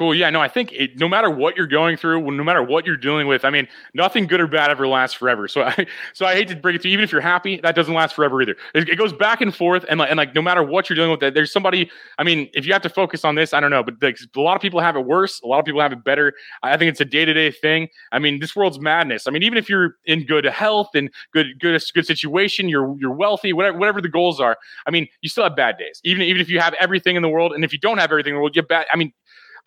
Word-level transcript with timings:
Cool. 0.00 0.14
Yeah, 0.14 0.30
no, 0.30 0.40
I 0.40 0.48
think 0.48 0.72
it, 0.72 0.98
no 0.98 1.06
matter 1.10 1.28
what 1.28 1.58
you're 1.58 1.66
going 1.66 1.98
through, 1.98 2.22
no 2.30 2.42
matter 2.42 2.62
what 2.62 2.86
you're 2.86 2.96
dealing 2.96 3.26
with, 3.26 3.44
I 3.44 3.50
mean, 3.50 3.68
nothing 3.92 4.26
good 4.26 4.40
or 4.40 4.46
bad 4.46 4.70
ever 4.70 4.88
lasts 4.88 5.14
forever. 5.14 5.46
So 5.46 5.60
I, 5.60 5.86
so 6.14 6.24
I 6.24 6.34
hate 6.34 6.48
to 6.48 6.56
bring 6.56 6.74
it 6.74 6.80
to 6.80 6.88
you, 6.88 6.94
even 6.94 7.04
if 7.04 7.12
you're 7.12 7.20
happy, 7.20 7.60
that 7.60 7.74
doesn't 7.74 7.92
last 7.92 8.14
forever 8.14 8.40
either. 8.40 8.56
It, 8.74 8.88
it 8.88 8.96
goes 8.96 9.12
back 9.12 9.42
and 9.42 9.54
forth, 9.54 9.84
and 9.90 10.00
like, 10.00 10.08
and 10.08 10.16
like, 10.16 10.34
no 10.34 10.40
matter 10.40 10.62
what 10.62 10.88
you're 10.88 10.96
dealing 10.96 11.10
with, 11.10 11.34
there's 11.34 11.52
somebody. 11.52 11.90
I 12.16 12.24
mean, 12.24 12.48
if 12.54 12.64
you 12.64 12.72
have 12.72 12.80
to 12.80 12.88
focus 12.88 13.26
on 13.26 13.34
this, 13.34 13.52
I 13.52 13.60
don't 13.60 13.70
know, 13.70 13.82
but 13.82 13.96
like, 14.00 14.18
a 14.34 14.40
lot 14.40 14.56
of 14.56 14.62
people 14.62 14.80
have 14.80 14.96
it 14.96 15.04
worse. 15.04 15.38
A 15.42 15.46
lot 15.46 15.58
of 15.58 15.66
people 15.66 15.82
have 15.82 15.92
it 15.92 16.02
better. 16.02 16.32
I 16.62 16.78
think 16.78 16.88
it's 16.88 17.02
a 17.02 17.04
day 17.04 17.26
to 17.26 17.34
day 17.34 17.50
thing. 17.50 17.88
I 18.10 18.18
mean, 18.20 18.40
this 18.40 18.56
world's 18.56 18.80
madness. 18.80 19.26
I 19.26 19.32
mean, 19.32 19.42
even 19.42 19.58
if 19.58 19.68
you're 19.68 19.96
in 20.06 20.24
good 20.24 20.46
health 20.46 20.88
and 20.94 21.10
good, 21.34 21.60
good, 21.60 21.78
good 21.92 22.06
situation, 22.06 22.70
you're 22.70 22.96
you're 22.98 23.12
wealthy, 23.12 23.52
whatever, 23.52 23.76
whatever 23.76 24.00
the 24.00 24.08
goals 24.08 24.40
are. 24.40 24.56
I 24.86 24.90
mean, 24.92 25.08
you 25.20 25.28
still 25.28 25.44
have 25.44 25.56
bad 25.56 25.76
days. 25.76 26.00
Even 26.04 26.22
even 26.22 26.40
if 26.40 26.48
you 26.48 26.58
have 26.58 26.72
everything 26.80 27.16
in 27.16 27.22
the 27.22 27.28
world, 27.28 27.52
and 27.52 27.66
if 27.66 27.72
you 27.74 27.78
don't 27.78 27.98
have 27.98 28.10
everything 28.10 28.30
in 28.30 28.36
the 28.36 28.40
world, 28.40 28.56
you 28.56 28.62
have 28.62 28.68
bad. 28.68 28.86
I 28.90 28.96
mean, 28.96 29.12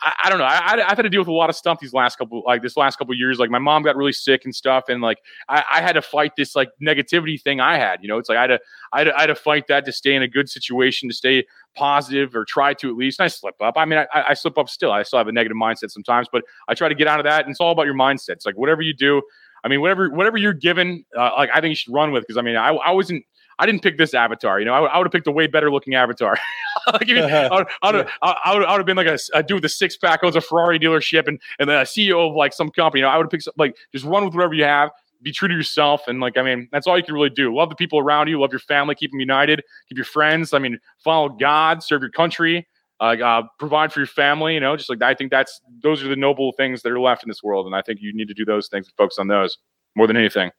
I, 0.03 0.13
I, 0.25 0.29
don't 0.29 0.37
know. 0.37 0.45
I, 0.45 0.85
have 0.87 0.97
had 0.97 1.03
to 1.03 1.09
deal 1.09 1.21
with 1.21 1.29
a 1.29 1.33
lot 1.33 1.49
of 1.49 1.55
stuff 1.55 1.79
these 1.79 1.93
last 1.93 2.17
couple, 2.17 2.43
like 2.45 2.61
this 2.61 2.75
last 2.75 2.97
couple 2.97 3.15
years. 3.15 3.39
Like 3.39 3.49
my 3.49 3.59
mom 3.59 3.83
got 3.83 3.95
really 3.95 4.11
sick 4.11 4.43
and 4.43 4.53
stuff, 4.53 4.85
and 4.89 5.01
like 5.01 5.19
I, 5.47 5.63
I, 5.71 5.81
had 5.81 5.93
to 5.93 6.01
fight 6.01 6.35
this 6.35 6.55
like 6.55 6.69
negativity 6.81 7.41
thing 7.41 7.61
I 7.61 7.77
had. 7.77 7.99
You 8.01 8.09
know, 8.09 8.17
it's 8.17 8.27
like 8.27 8.37
I 8.37 8.41
had 8.41 8.47
to, 8.47 8.59
I 8.91 8.97
had 8.99 9.03
to, 9.05 9.17
I 9.17 9.21
had 9.21 9.27
to 9.27 9.35
fight 9.35 9.67
that 9.67 9.85
to 9.85 9.93
stay 9.93 10.13
in 10.13 10.21
a 10.21 10.27
good 10.27 10.49
situation, 10.49 11.07
to 11.07 11.15
stay 11.15 11.45
positive 11.75 12.35
or 12.35 12.43
try 12.43 12.73
to 12.73 12.89
at 12.89 12.97
least. 12.97 13.19
And 13.19 13.25
I 13.25 13.27
slip 13.29 13.55
up. 13.61 13.75
I 13.77 13.85
mean, 13.85 13.99
I, 13.99 14.23
I 14.29 14.33
slip 14.33 14.57
up 14.57 14.67
still. 14.67 14.91
I 14.91 15.03
still 15.03 15.19
have 15.19 15.29
a 15.29 15.31
negative 15.31 15.57
mindset 15.57 15.89
sometimes, 15.89 16.27
but 16.31 16.43
I 16.67 16.73
try 16.73 16.89
to 16.89 16.95
get 16.95 17.07
out 17.07 17.19
of 17.19 17.23
that. 17.23 17.45
And 17.45 17.51
it's 17.51 17.61
all 17.61 17.71
about 17.71 17.85
your 17.85 17.95
mindset. 17.95 18.31
It's 18.31 18.45
like 18.45 18.57
whatever 18.57 18.81
you 18.81 18.93
do. 18.93 19.21
I 19.63 19.69
mean, 19.69 19.79
whatever 19.79 20.09
whatever 20.09 20.37
you're 20.37 20.53
given, 20.53 21.05
uh, 21.17 21.31
like 21.37 21.49
I 21.53 21.61
think 21.61 21.71
you 21.71 21.75
should 21.75 21.93
run 21.93 22.11
with. 22.11 22.23
Because 22.23 22.37
I 22.37 22.41
mean, 22.41 22.57
I, 22.57 22.69
I 22.69 22.91
wasn't 22.91 23.23
I 23.59 23.65
didn't 23.65 23.81
pick 23.81 23.97
this 23.97 24.13
avatar. 24.13 24.59
You 24.59 24.65
know, 24.65 24.73
I, 24.73 24.85
I 24.85 24.97
would 24.97 25.05
have 25.05 25.11
picked 25.11 25.27
a 25.27 25.31
way 25.31 25.47
better 25.47 25.71
looking 25.71 25.95
avatar. 25.95 26.37
like, 26.93 27.09
I, 27.09 27.49
would, 27.49 27.67
I, 27.81 27.91
would, 27.91 28.07
I, 28.21 28.53
would, 28.53 28.65
I 28.65 28.71
would 28.71 28.79
have 28.79 28.85
been 28.85 28.97
like 28.97 29.07
a, 29.07 29.17
a 29.33 29.43
dude 29.43 29.55
with 29.55 29.65
a 29.65 29.69
six 29.69 29.97
pack 29.97 30.23
owns 30.23 30.35
a 30.35 30.41
Ferrari 30.41 30.79
dealership 30.79 31.27
and 31.27 31.39
and 31.59 31.69
then 31.69 31.77
a 31.77 31.83
CEO 31.83 32.29
of 32.29 32.35
like 32.35 32.53
some 32.53 32.69
company. 32.69 32.99
You 32.99 33.05
know, 33.05 33.11
I 33.11 33.17
would 33.17 33.25
have 33.25 33.31
picked 33.31 33.47
like 33.57 33.77
just 33.91 34.05
run 34.05 34.25
with 34.25 34.33
whatever 34.33 34.53
you 34.53 34.65
have. 34.65 34.91
Be 35.21 35.31
true 35.31 35.47
to 35.47 35.53
yourself, 35.53 36.01
and 36.07 36.19
like 36.19 36.37
I 36.37 36.41
mean, 36.41 36.67
that's 36.71 36.85
all 36.85 36.97
you 36.97 37.03
can 37.03 37.13
really 37.13 37.29
do. 37.29 37.55
Love 37.55 37.69
the 37.69 37.75
people 37.75 37.97
around 37.97 38.27
you, 38.27 38.41
love 38.41 38.51
your 38.51 38.59
family, 38.59 38.93
keep 38.93 39.11
them 39.11 39.21
united, 39.21 39.63
keep 39.87 39.97
your 39.97 40.03
friends. 40.03 40.53
I 40.53 40.59
mean, 40.59 40.77
follow 41.01 41.29
God, 41.29 41.81
serve 41.81 42.01
your 42.01 42.11
country, 42.11 42.67
uh, 42.99 43.15
uh, 43.23 43.43
provide 43.57 43.93
for 43.93 44.01
your 44.01 44.07
family. 44.07 44.55
You 44.55 44.59
know, 44.59 44.75
just 44.75 44.89
like 44.89 45.01
I 45.01 45.13
think 45.13 45.31
that's 45.31 45.61
those 45.81 46.03
are 46.03 46.09
the 46.09 46.17
noble 46.17 46.51
things 46.53 46.81
that 46.81 46.91
are 46.91 46.99
left 46.99 47.23
in 47.23 47.29
this 47.29 47.41
world, 47.41 47.65
and 47.65 47.73
I 47.73 47.81
think 47.81 48.01
you 48.01 48.13
need 48.13 48.27
to 48.27 48.33
do 48.33 48.43
those 48.43 48.67
things 48.67 48.87
and 48.87 48.93
focus 48.97 49.17
on 49.17 49.27
those 49.27 49.57
more 49.95 50.07
than 50.07 50.17
anything. 50.17 50.51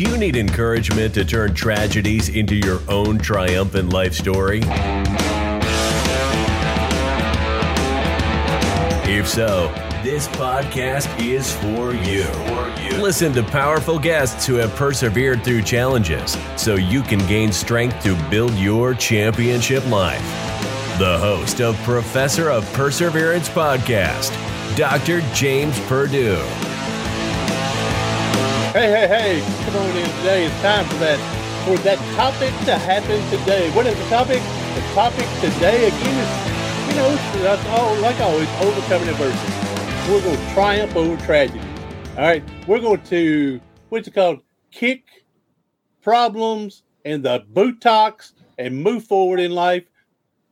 Do 0.00 0.08
you 0.08 0.16
need 0.16 0.34
encouragement 0.34 1.12
to 1.12 1.26
turn 1.26 1.52
tragedies 1.52 2.30
into 2.30 2.54
your 2.54 2.80
own 2.88 3.18
triumphant 3.18 3.92
life 3.92 4.14
story? 4.14 4.62
If 9.04 9.28
so, 9.28 9.68
this 10.02 10.26
podcast 10.28 11.22
is 11.22 11.54
for 11.56 11.92
you. 11.92 12.24
Listen 12.98 13.34
to 13.34 13.42
powerful 13.42 13.98
guests 13.98 14.46
who 14.46 14.54
have 14.54 14.74
persevered 14.74 15.44
through 15.44 15.64
challenges 15.64 16.34
so 16.56 16.76
you 16.76 17.02
can 17.02 17.18
gain 17.28 17.52
strength 17.52 18.02
to 18.02 18.14
build 18.30 18.54
your 18.54 18.94
championship 18.94 19.86
life. 19.90 20.24
The 20.98 21.18
host 21.18 21.60
of 21.60 21.76
Professor 21.82 22.48
of 22.48 22.64
Perseverance 22.72 23.50
podcast, 23.50 24.30
Dr. 24.78 25.20
James 25.34 25.78
Purdue. 25.80 26.42
Hey, 28.72 28.88
hey, 28.88 29.08
hey, 29.08 29.64
come 29.64 29.82
on 29.82 29.96
in 29.96 30.06
today. 30.18 30.46
It's 30.46 30.54
time 30.62 30.86
for 30.86 30.94
that 30.98 31.18
for 31.66 31.76
that 31.82 31.98
topic 32.14 32.50
to 32.66 32.78
happen 32.78 33.20
today. 33.28 33.68
What 33.72 33.84
is 33.84 33.98
the 33.98 34.08
topic? 34.08 34.40
The 34.76 34.94
topic 34.94 35.26
today 35.40 35.88
again 35.88 35.98
is, 35.98 36.88
you 36.88 36.94
know, 36.94 37.16
that's 37.42 37.66
all 37.70 37.96
like 37.96 38.20
always, 38.20 38.48
overcoming 38.62 39.08
adversity. 39.08 39.52
We're 40.08 40.22
going 40.22 40.36
to 40.36 40.54
triumph 40.54 40.94
over 40.94 41.20
tragedy. 41.26 41.58
All 42.16 42.22
right. 42.22 42.44
We're 42.68 42.78
going 42.78 43.02
to 43.06 43.60
what's 43.88 44.06
it 44.06 44.14
called? 44.14 44.38
Kick 44.70 45.02
problems 46.00 46.84
and 47.04 47.24
the 47.24 47.44
buttocks 47.52 48.34
and 48.56 48.80
move 48.80 49.02
forward 49.02 49.40
in 49.40 49.50
life 49.50 49.82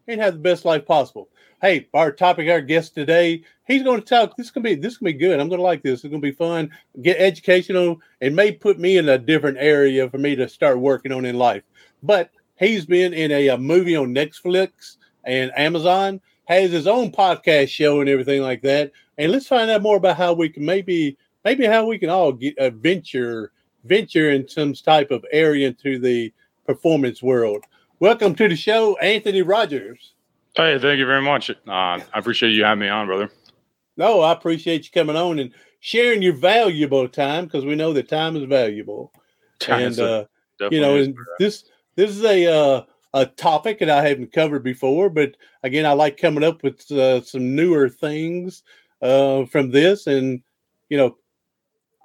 and 0.09 0.21
have 0.21 0.33
the 0.33 0.41
best 0.41 0.65
life 0.65 0.85
possible 0.85 1.29
hey, 1.61 1.89
our 1.93 2.13
topic, 2.13 2.49
our 2.49 2.61
guest 2.61 2.95
today, 2.95 3.43
he's 3.69 3.85
going 3.85 4.01
to 4.01 4.07
talk. 4.07 4.37
This 4.37 4.51
can 4.51 4.63
be 4.63 4.75
this 4.75 4.99
to 4.99 5.05
be 5.05 5.13
good. 5.13 5.39
I'm 5.39 5.49
going 5.49 5.61
to 5.61 5.65
like 5.65 5.83
this. 5.83 6.03
It's 6.03 6.11
going 6.11 6.21
to 6.21 6.27
be 6.27 6.33
fun, 6.33 6.71
get 7.03 7.21
educational, 7.21 8.01
and 8.21 8.35
may 8.35 8.51
put 8.51 8.81
me 8.81 8.97
in 8.97 9.09
a 9.09 9.19
different 9.19 9.59
area 9.59 10.11
for 10.11 10.19
me 10.19 10.35
to 10.35 10.49
start 10.49 10.81
working 10.81 11.13
on 11.13 11.25
in 11.25 11.37
life. 11.37 11.63
But 12.03 12.31
he's 12.57 12.87
been 12.87 13.15
in 13.15 13.31
a, 13.31 13.49
a 13.49 13.59
movie 13.59 13.95
on 13.95 14.15
Netflix 14.15 14.97
and 15.25 15.53
Amazon, 15.57 16.21
has 16.47 16.73
his 16.73 16.87
own 16.89 17.13
podcast 17.13 17.69
show 17.69 18.01
and 18.01 18.09
everything 18.09 18.43
like 18.43 18.63
that. 18.63 18.91
And 19.19 19.31
let's 19.31 19.47
find 19.47 19.71
out 19.71 19.83
more 19.83 19.99
about 19.99 20.17
how 20.17 20.33
we 20.33 20.49
can 20.49 20.65
maybe 20.65 21.17
maybe 21.45 21.67
how 21.67 21.87
we 21.87 21.99
can 21.99 22.11
all 22.11 22.33
get 22.33 22.55
a 22.59 22.71
venture 22.71 23.53
venture 23.85 24.31
in 24.31 24.49
some 24.49 24.73
type 24.73 25.11
of 25.11 25.25
area 25.31 25.69
into 25.69 25.99
the 25.99 26.33
performance 26.67 27.23
world. 27.23 27.65
Welcome 28.01 28.35
to 28.37 28.49
the 28.49 28.57
show, 28.57 28.97
Anthony 28.99 29.43
Rogers. 29.43 30.15
Hey, 30.55 30.79
thank 30.79 30.99
you 30.99 31.07
very 31.07 31.23
much. 31.23 31.51
Uh, 31.51 31.55
I 31.67 32.03
appreciate 32.15 32.51
you 32.51 32.65
having 32.65 32.81
me 32.81 32.89
on, 32.89 33.07
brother. 33.07 33.31
No, 33.99 34.21
I 34.21 34.33
appreciate 34.33 34.85
you 34.85 34.91
coming 34.93 35.17
on 35.17 35.41
and 35.41 35.53
sharing 35.81 36.23
your 36.23 36.33
valuable 36.33 37.09
time 37.09 37.45
because 37.45 37.65
we 37.65 37.75
know 37.75 37.93
that 37.93 38.09
time 38.09 38.37
is 38.37 38.45
valuable. 38.45 39.13
Time 39.59 39.83
and 39.83 39.99
uh, 39.99 40.25
you 40.71 40.81
know, 40.81 40.97
and 40.97 41.17
this 41.41 41.65
this 41.97 42.11
is 42.11 42.25
a 42.25 42.47
uh, 42.47 42.83
a 43.13 43.27
topic 43.27 43.81
that 43.81 43.91
I 43.91 44.07
haven't 44.07 44.33
covered 44.33 44.63
before, 44.63 45.11
but 45.11 45.37
again, 45.65 45.85
I 45.85 45.93
like 45.93 46.17
coming 46.17 46.45
up 46.45 46.63
with 46.63 46.89
uh, 46.93 47.23
some 47.23 47.57
newer 47.57 47.89
things 47.89 48.63
uh, 49.03 49.47
from 49.47 49.73
this, 49.73 50.07
and 50.07 50.43
you 50.89 50.97
know, 50.97 51.17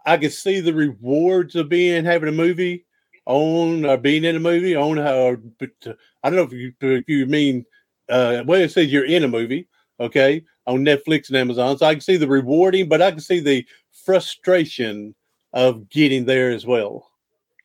I 0.07 0.17
can 0.17 0.31
see 0.31 0.61
the 0.61 0.73
rewards 0.73 1.55
of 1.55 1.69
being 1.69 2.05
having 2.05 2.29
a 2.29 2.33
movie 2.33 2.85
on 3.27 3.85
or 3.85 3.97
being 3.97 4.23
in 4.23 4.35
a 4.35 4.39
movie 4.39 4.75
on 4.75 4.97
how. 4.97 5.37
But 5.59 5.69
uh, 5.85 5.93
I 6.23 6.31
don't 6.31 6.37
know 6.37 6.43
if 6.43 6.53
you 6.53 6.73
if 6.81 7.07
you 7.07 7.27
mean 7.27 7.65
uh, 8.09 8.43
well, 8.47 8.61
it 8.61 8.71
says 8.71 8.91
you're 8.91 9.05
in 9.05 9.23
a 9.23 9.27
movie, 9.27 9.67
okay, 9.99 10.43
on 10.65 10.79
Netflix 10.79 11.27
and 11.29 11.37
Amazon. 11.37 11.77
So 11.77 11.85
I 11.85 11.93
can 11.93 12.01
see 12.01 12.17
the 12.17 12.27
rewarding, 12.27 12.87
but 12.87 13.01
I 13.01 13.11
can 13.11 13.19
see 13.19 13.39
the 13.39 13.65
frustration 14.05 15.15
of 15.53 15.89
getting 15.89 16.25
there 16.25 16.51
as 16.51 16.65
well. 16.65 17.09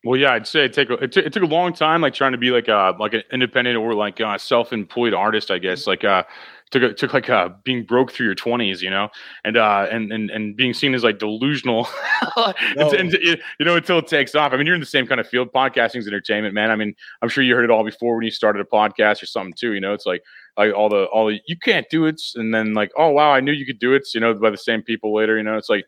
Well, 0.05 0.17
yeah, 0.17 0.31
I'd 0.31 0.47
say 0.47 0.65
it 0.65 0.73
took 0.73 0.89
a, 0.89 0.93
it, 0.93 1.11
t- 1.11 1.19
it 1.19 1.33
took 1.33 1.43
a 1.43 1.47
long 1.47 1.73
time, 1.73 2.01
like 2.01 2.13
trying 2.13 2.31
to 2.31 2.37
be 2.37 2.51
like 2.51 2.69
a 2.69 2.95
like 2.99 3.13
an 3.13 3.23
independent 3.33 3.75
or 3.75 3.93
like 3.93 4.21
a 4.21 4.39
self-employed 4.39 5.13
artist, 5.13 5.51
I 5.51 5.57
guess. 5.57 5.87
Like 5.87 6.05
uh, 6.05 6.23
took 6.71 6.83
a, 6.83 6.93
took 6.93 7.13
like 7.13 7.29
uh 7.29 7.49
being 7.65 7.83
broke 7.83 8.11
through 8.11 8.27
your 8.27 8.35
twenties, 8.35 8.81
you 8.81 8.89
know, 8.89 9.09
and 9.43 9.57
uh 9.57 9.87
and 9.91 10.13
and 10.13 10.29
and 10.29 10.55
being 10.55 10.73
seen 10.73 10.93
as 10.93 11.03
like 11.03 11.19
delusional, 11.19 11.85
no. 12.37 12.53
and, 12.91 13.13
and, 13.13 13.13
you 13.59 13.65
know, 13.65 13.75
until 13.75 13.99
it 13.99 14.07
takes 14.07 14.35
off. 14.35 14.53
I 14.53 14.57
mean, 14.57 14.65
you're 14.65 14.75
in 14.75 14.81
the 14.81 14.87
same 14.87 15.05
kind 15.05 15.19
of 15.19 15.27
field. 15.27 15.51
Podcasting's 15.51 16.07
entertainment, 16.07 16.53
man. 16.53 16.71
I 16.71 16.77
mean, 16.77 16.95
I'm 17.21 17.27
sure 17.27 17.43
you 17.43 17.53
heard 17.53 17.65
it 17.65 17.71
all 17.71 17.83
before 17.83 18.15
when 18.15 18.23
you 18.23 18.31
started 18.31 18.61
a 18.61 18.65
podcast 18.65 19.21
or 19.21 19.25
something 19.25 19.53
too. 19.53 19.73
You 19.73 19.81
know, 19.81 19.93
it's 19.93 20.05
like 20.05 20.23
like 20.59 20.75
all 20.75 20.89
the 20.89 21.05
all 21.05 21.27
the 21.27 21.39
you 21.47 21.55
can't 21.57 21.87
do 21.89 22.05
it, 22.05 22.21
and 22.35 22.53
then 22.53 22.73
like 22.73 22.91
oh 22.97 23.09
wow, 23.09 23.31
I 23.31 23.39
knew 23.39 23.53
you 23.53 23.65
could 23.65 23.79
do 23.79 23.93
it. 23.93 24.07
You 24.13 24.19
know, 24.19 24.33
by 24.33 24.49
the 24.49 24.57
same 24.57 24.81
people 24.81 25.15
later. 25.15 25.37
You 25.37 25.43
know, 25.43 25.57
it's 25.57 25.69
like 25.69 25.85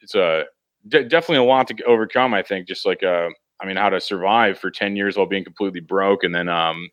it's 0.00 0.14
a 0.14 0.44
definitely 0.88 1.38
a 1.38 1.42
lot 1.42 1.66
to 1.68 1.84
overcome. 1.84 2.32
I 2.32 2.42
think 2.42 2.68
just 2.68 2.86
like 2.86 3.02
uh, 3.02 3.28
I 3.60 3.66
mean, 3.66 3.76
how 3.76 3.90
to 3.90 4.00
survive 4.00 4.58
for 4.58 4.70
ten 4.70 4.94
years 4.94 5.16
while 5.16 5.26
being 5.26 5.44
completely 5.44 5.80
broke, 5.80 6.22
and 6.22 6.32
then 6.32 6.48
um, 6.48 6.88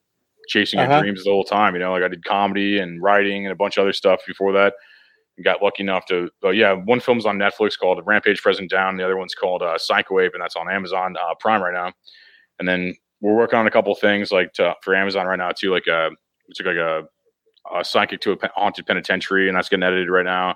chasing 0.49 0.79
uh-huh. 0.79 0.93
your 0.93 1.01
dreams 1.03 1.23
the 1.23 1.29
whole 1.29 1.43
time. 1.43 1.75
You 1.75 1.79
know, 1.79 1.91
like 1.91 2.03
I 2.03 2.07
did 2.07 2.25
comedy 2.25 2.79
and 2.79 3.01
writing 3.01 3.45
and 3.45 3.53
a 3.53 3.55
bunch 3.55 3.77
of 3.77 3.83
other 3.83 3.93
stuff 3.93 4.21
before 4.25 4.51
that. 4.53 4.73
And 5.37 5.45
got 5.45 5.61
lucky 5.61 5.83
enough 5.83 6.05
to, 6.05 6.29
uh, 6.45 6.51
yeah, 6.51 6.71
one 6.71 7.01
film's 7.01 7.25
on 7.25 7.37
Netflix 7.37 7.77
called 7.77 8.01
Rampage 8.05 8.41
President 8.41 8.71
Down. 8.71 8.95
The 8.95 9.03
other 9.03 9.17
one's 9.17 9.35
called 9.35 9.61
uh, 9.61 9.77
Psycho 9.77 10.21
Ape, 10.21 10.31
and 10.33 10.41
that's 10.41 10.55
on 10.55 10.71
Amazon 10.71 11.15
uh, 11.17 11.35
Prime 11.41 11.61
right 11.61 11.73
now. 11.73 11.91
And 12.57 12.67
then 12.67 12.95
we're 13.19 13.35
working 13.35 13.59
on 13.59 13.67
a 13.67 13.71
couple 13.71 13.93
things 13.95 14.31
like 14.31 14.53
to, 14.53 14.75
for 14.81 14.95
Amazon 14.95 15.27
right 15.27 15.37
now 15.37 15.51
too. 15.51 15.71
Like 15.71 15.87
a, 15.87 16.11
uh, 16.45 16.49
it's 16.49 16.61
like 16.61 16.75
a 16.75 17.07
a 17.73 17.83
psychic 17.83 18.21
to 18.21 18.31
a 18.31 18.37
haunted 18.55 18.85
penitentiary, 18.85 19.47
and 19.47 19.57
that's 19.57 19.69
getting 19.69 19.83
edited 19.83 20.09
right 20.09 20.25
now. 20.25 20.55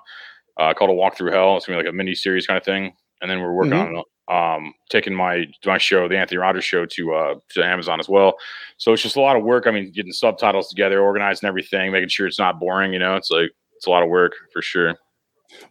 Uh, 0.58 0.74
called 0.74 0.90
a 0.90 0.94
walk 0.94 1.16
through 1.16 1.32
hell. 1.32 1.58
It's 1.58 1.66
gonna 1.66 1.80
be 1.80 1.86
like 1.86 1.94
a 1.94 1.96
mini 1.96 2.16
series 2.16 2.46
kind 2.46 2.58
of 2.58 2.64
thing. 2.64 2.94
And 3.22 3.30
then 3.30 3.42
we're 3.42 3.54
working 3.54 3.74
mm-hmm. 3.74 3.98
on 3.98 4.04
um, 4.30 4.74
taking 4.90 5.14
my 5.14 5.46
my 5.66 5.78
show, 5.78 6.08
the 6.08 6.18
Anthony 6.18 6.38
Rogers 6.38 6.64
show, 6.64 6.86
to 6.86 7.14
uh, 7.14 7.36
to 7.52 7.66
Amazon 7.66 8.00
as 8.00 8.08
well. 8.08 8.36
So 8.78 8.94
it's 8.94 9.02
just 9.02 9.16
a 9.16 9.22
lot 9.22 9.36
of 9.36 9.44
work. 9.44 9.68
I 9.68 9.72
mean, 9.72 9.92
getting 9.92 10.12
subtitles 10.12 10.70
together, 10.70 11.02
organizing 11.02 11.48
everything, 11.48 11.92
making 11.92 12.10
sure 12.10 12.28
it's 12.28 12.40
not 12.40 12.60
boring. 12.60 12.94
You 12.94 13.00
know, 13.00 13.16
it's 13.16 13.32
like 13.32 13.52
it's 13.76 13.88
a 13.88 13.90
lot 13.90 14.04
of 14.04 14.10
work 14.10 14.34
for 14.54 14.62
sure. 14.62 14.96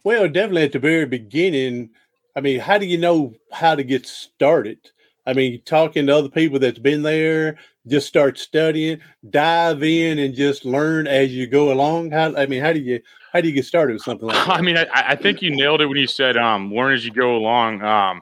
Well, 0.03 0.27
definitely 0.27 0.63
at 0.63 0.73
the 0.73 0.79
very 0.79 1.05
beginning. 1.05 1.91
I 2.35 2.41
mean, 2.41 2.59
how 2.59 2.77
do 2.77 2.85
you 2.85 2.97
know 2.97 3.33
how 3.51 3.75
to 3.75 3.83
get 3.83 4.05
started? 4.05 4.77
I 5.25 5.33
mean, 5.33 5.61
talking 5.65 6.07
to 6.07 6.15
other 6.15 6.29
people 6.29 6.59
that's 6.59 6.79
been 6.79 7.03
there, 7.03 7.57
just 7.87 8.07
start 8.07 8.39
studying, 8.39 8.99
dive 9.29 9.83
in, 9.83 10.19
and 10.19 10.33
just 10.33 10.65
learn 10.65 11.07
as 11.07 11.33
you 11.33 11.47
go 11.47 11.71
along. 11.71 12.11
How 12.11 12.35
I 12.35 12.45
mean, 12.45 12.61
how 12.61 12.73
do 12.73 12.79
you 12.79 12.99
how 13.33 13.41
do 13.41 13.47
you 13.47 13.53
get 13.53 13.65
started 13.65 13.93
with 13.93 14.03
something 14.03 14.27
like 14.27 14.35
that? 14.47 14.57
I 14.57 14.61
mean, 14.61 14.77
I, 14.77 14.87
I 14.93 15.15
think 15.15 15.41
you 15.41 15.55
nailed 15.55 15.81
it 15.81 15.87
when 15.87 15.97
you 15.97 16.07
said 16.07 16.37
um, 16.37 16.73
learn 16.73 16.93
as 16.93 17.05
you 17.05 17.11
go 17.11 17.35
along. 17.35 17.81
Um, 17.81 18.21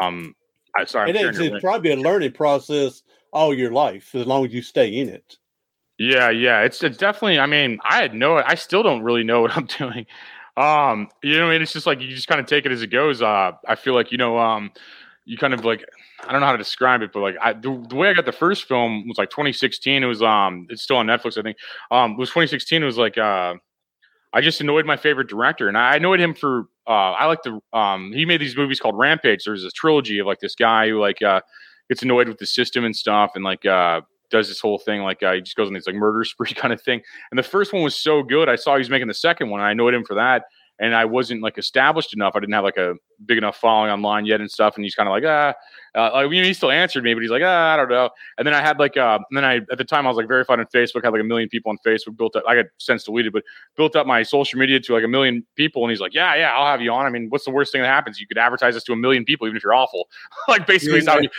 um, 0.00 0.34
I 0.76 0.84
sorry, 0.84 1.10
it 1.10 1.16
is, 1.16 1.38
it's 1.38 1.60
probably 1.60 1.92
a 1.92 1.96
learning 1.96 2.32
process 2.32 3.02
all 3.32 3.52
your 3.54 3.72
life 3.72 4.14
as 4.14 4.26
long 4.26 4.44
as 4.46 4.52
you 4.52 4.62
stay 4.62 4.88
in 4.96 5.08
it. 5.08 5.36
Yeah, 5.98 6.30
yeah, 6.30 6.62
it's, 6.62 6.82
it's 6.82 6.96
definitely. 6.96 7.38
I 7.38 7.46
mean, 7.46 7.78
I 7.84 7.98
had 7.98 8.14
no. 8.14 8.38
I 8.38 8.54
still 8.56 8.82
don't 8.82 9.02
really 9.02 9.24
know 9.24 9.42
what 9.42 9.56
I'm 9.56 9.66
doing. 9.66 10.06
Um, 10.56 11.08
you 11.22 11.38
know, 11.38 11.48
I 11.48 11.52
mean, 11.52 11.62
it's 11.62 11.72
just 11.72 11.86
like 11.86 12.00
you 12.00 12.08
just 12.08 12.28
kind 12.28 12.40
of 12.40 12.46
take 12.46 12.64
it 12.66 12.72
as 12.72 12.82
it 12.82 12.88
goes. 12.88 13.22
Uh, 13.22 13.52
I 13.66 13.74
feel 13.74 13.94
like 13.94 14.12
you 14.12 14.18
know, 14.18 14.38
um, 14.38 14.70
you 15.24 15.38
kind 15.38 15.54
of 15.54 15.64
like 15.64 15.84
I 16.26 16.32
don't 16.32 16.40
know 16.40 16.46
how 16.46 16.52
to 16.52 16.58
describe 16.58 17.02
it, 17.02 17.12
but 17.12 17.20
like 17.20 17.36
I, 17.40 17.52
the, 17.52 17.84
the 17.88 17.94
way 17.94 18.08
I 18.08 18.14
got 18.14 18.26
the 18.26 18.32
first 18.32 18.64
film 18.64 19.08
was 19.08 19.18
like 19.18 19.30
2016. 19.30 20.02
It 20.02 20.06
was 20.06 20.22
um, 20.22 20.66
it's 20.70 20.82
still 20.82 20.96
on 20.96 21.06
Netflix, 21.06 21.38
I 21.38 21.42
think. 21.42 21.56
Um, 21.90 22.12
it 22.12 22.18
was 22.18 22.30
2016. 22.30 22.82
It 22.82 22.86
was 22.86 22.98
like 22.98 23.18
uh, 23.18 23.54
I 24.32 24.40
just 24.40 24.60
annoyed 24.60 24.86
my 24.86 24.96
favorite 24.96 25.28
director, 25.28 25.68
and 25.68 25.78
I 25.78 25.96
annoyed 25.96 26.20
him 26.20 26.34
for 26.34 26.64
uh, 26.86 27.12
I 27.12 27.26
like 27.26 27.42
the 27.42 27.60
um, 27.72 28.12
he 28.12 28.24
made 28.24 28.40
these 28.40 28.56
movies 28.56 28.80
called 28.80 28.98
Rampage. 28.98 29.44
There's 29.44 29.64
a 29.64 29.70
trilogy 29.70 30.18
of 30.18 30.26
like 30.26 30.40
this 30.40 30.54
guy 30.54 30.88
who 30.88 31.00
like 31.00 31.22
uh 31.22 31.40
gets 31.88 32.02
annoyed 32.02 32.28
with 32.28 32.38
the 32.38 32.46
system 32.46 32.84
and 32.84 32.94
stuff, 32.94 33.32
and 33.34 33.44
like 33.44 33.64
uh 33.64 34.02
does 34.30 34.48
this 34.48 34.60
whole 34.60 34.78
thing 34.78 35.02
like 35.02 35.22
uh, 35.22 35.34
he 35.34 35.40
just 35.40 35.56
goes 35.56 35.68
on 35.68 35.74
this 35.74 35.86
like 35.86 35.96
murder 35.96 36.24
spree 36.24 36.52
kind 36.52 36.72
of 36.72 36.82
thing. 36.82 37.00
And 37.30 37.38
the 37.38 37.42
first 37.42 37.72
one 37.72 37.82
was 37.82 37.96
so 37.96 38.22
good. 38.22 38.48
I 38.48 38.56
saw 38.56 38.74
he 38.74 38.78
was 38.78 38.90
making 38.90 39.08
the 39.08 39.14
second 39.14 39.50
one. 39.50 39.60
And 39.60 39.68
I 39.68 39.72
annoyed 39.72 39.94
him 39.94 40.04
for 40.04 40.14
that 40.14 40.44
and 40.80 40.94
I 40.94 41.04
wasn't 41.04 41.42
like 41.42 41.56
established 41.56 42.14
enough. 42.14 42.34
I 42.34 42.40
didn't 42.40 42.54
have 42.54 42.64
like 42.64 42.76
a 42.76 42.94
big 43.24 43.38
enough 43.38 43.56
following 43.56 43.92
online 43.92 44.26
yet 44.26 44.40
and 44.40 44.50
stuff. 44.50 44.74
And 44.74 44.84
he's 44.84 44.94
kind 44.94 45.08
of 45.08 45.12
like, 45.12 45.22
ah, 45.24 45.54
uh, 45.94 46.10
like, 46.12 46.32
you 46.32 46.40
know, 46.40 46.48
he 46.48 46.52
still 46.52 46.72
answered 46.72 47.04
me, 47.04 47.14
but 47.14 47.22
he's 47.22 47.30
like, 47.30 47.42
ah, 47.44 47.74
I 47.74 47.76
don't 47.76 47.88
know. 47.88 48.10
And 48.38 48.46
then 48.46 48.54
I 48.54 48.60
had 48.60 48.80
like, 48.80 48.96
uh, 48.96 49.18
and 49.30 49.36
then 49.36 49.44
I, 49.44 49.56
at 49.70 49.78
the 49.78 49.84
time 49.84 50.04
I 50.04 50.10
was 50.10 50.16
like 50.16 50.26
verified 50.26 50.58
on 50.58 50.66
Facebook, 50.74 51.04
had 51.04 51.12
like 51.12 51.20
a 51.20 51.24
million 51.24 51.48
people 51.48 51.70
on 51.70 51.78
Facebook 51.86 52.16
built 52.16 52.34
up. 52.34 52.42
I 52.48 52.56
got 52.56 52.66
since 52.78 53.04
deleted, 53.04 53.32
but 53.32 53.44
built 53.76 53.94
up 53.94 54.06
my 54.06 54.24
social 54.24 54.58
media 54.58 54.80
to 54.80 54.92
like 54.94 55.04
a 55.04 55.08
million 55.08 55.46
people. 55.54 55.84
And 55.84 55.90
he's 55.90 56.00
like, 56.00 56.12
yeah, 56.12 56.34
yeah, 56.34 56.52
I'll 56.52 56.66
have 56.66 56.80
you 56.80 56.92
on. 56.92 57.06
I 57.06 57.10
mean, 57.10 57.28
what's 57.28 57.44
the 57.44 57.52
worst 57.52 57.70
thing 57.70 57.82
that 57.82 57.88
happens? 57.88 58.20
You 58.20 58.26
could 58.26 58.38
advertise 58.38 58.74
this 58.74 58.84
to 58.84 58.92
a 58.92 58.96
million 58.96 59.24
people, 59.24 59.46
even 59.46 59.56
if 59.56 59.62
you're 59.62 59.74
awful. 59.74 60.08
like 60.48 60.66
basically, 60.66 61.02
yeah. 61.02 61.12
how 61.12 61.20
he, 61.20 61.30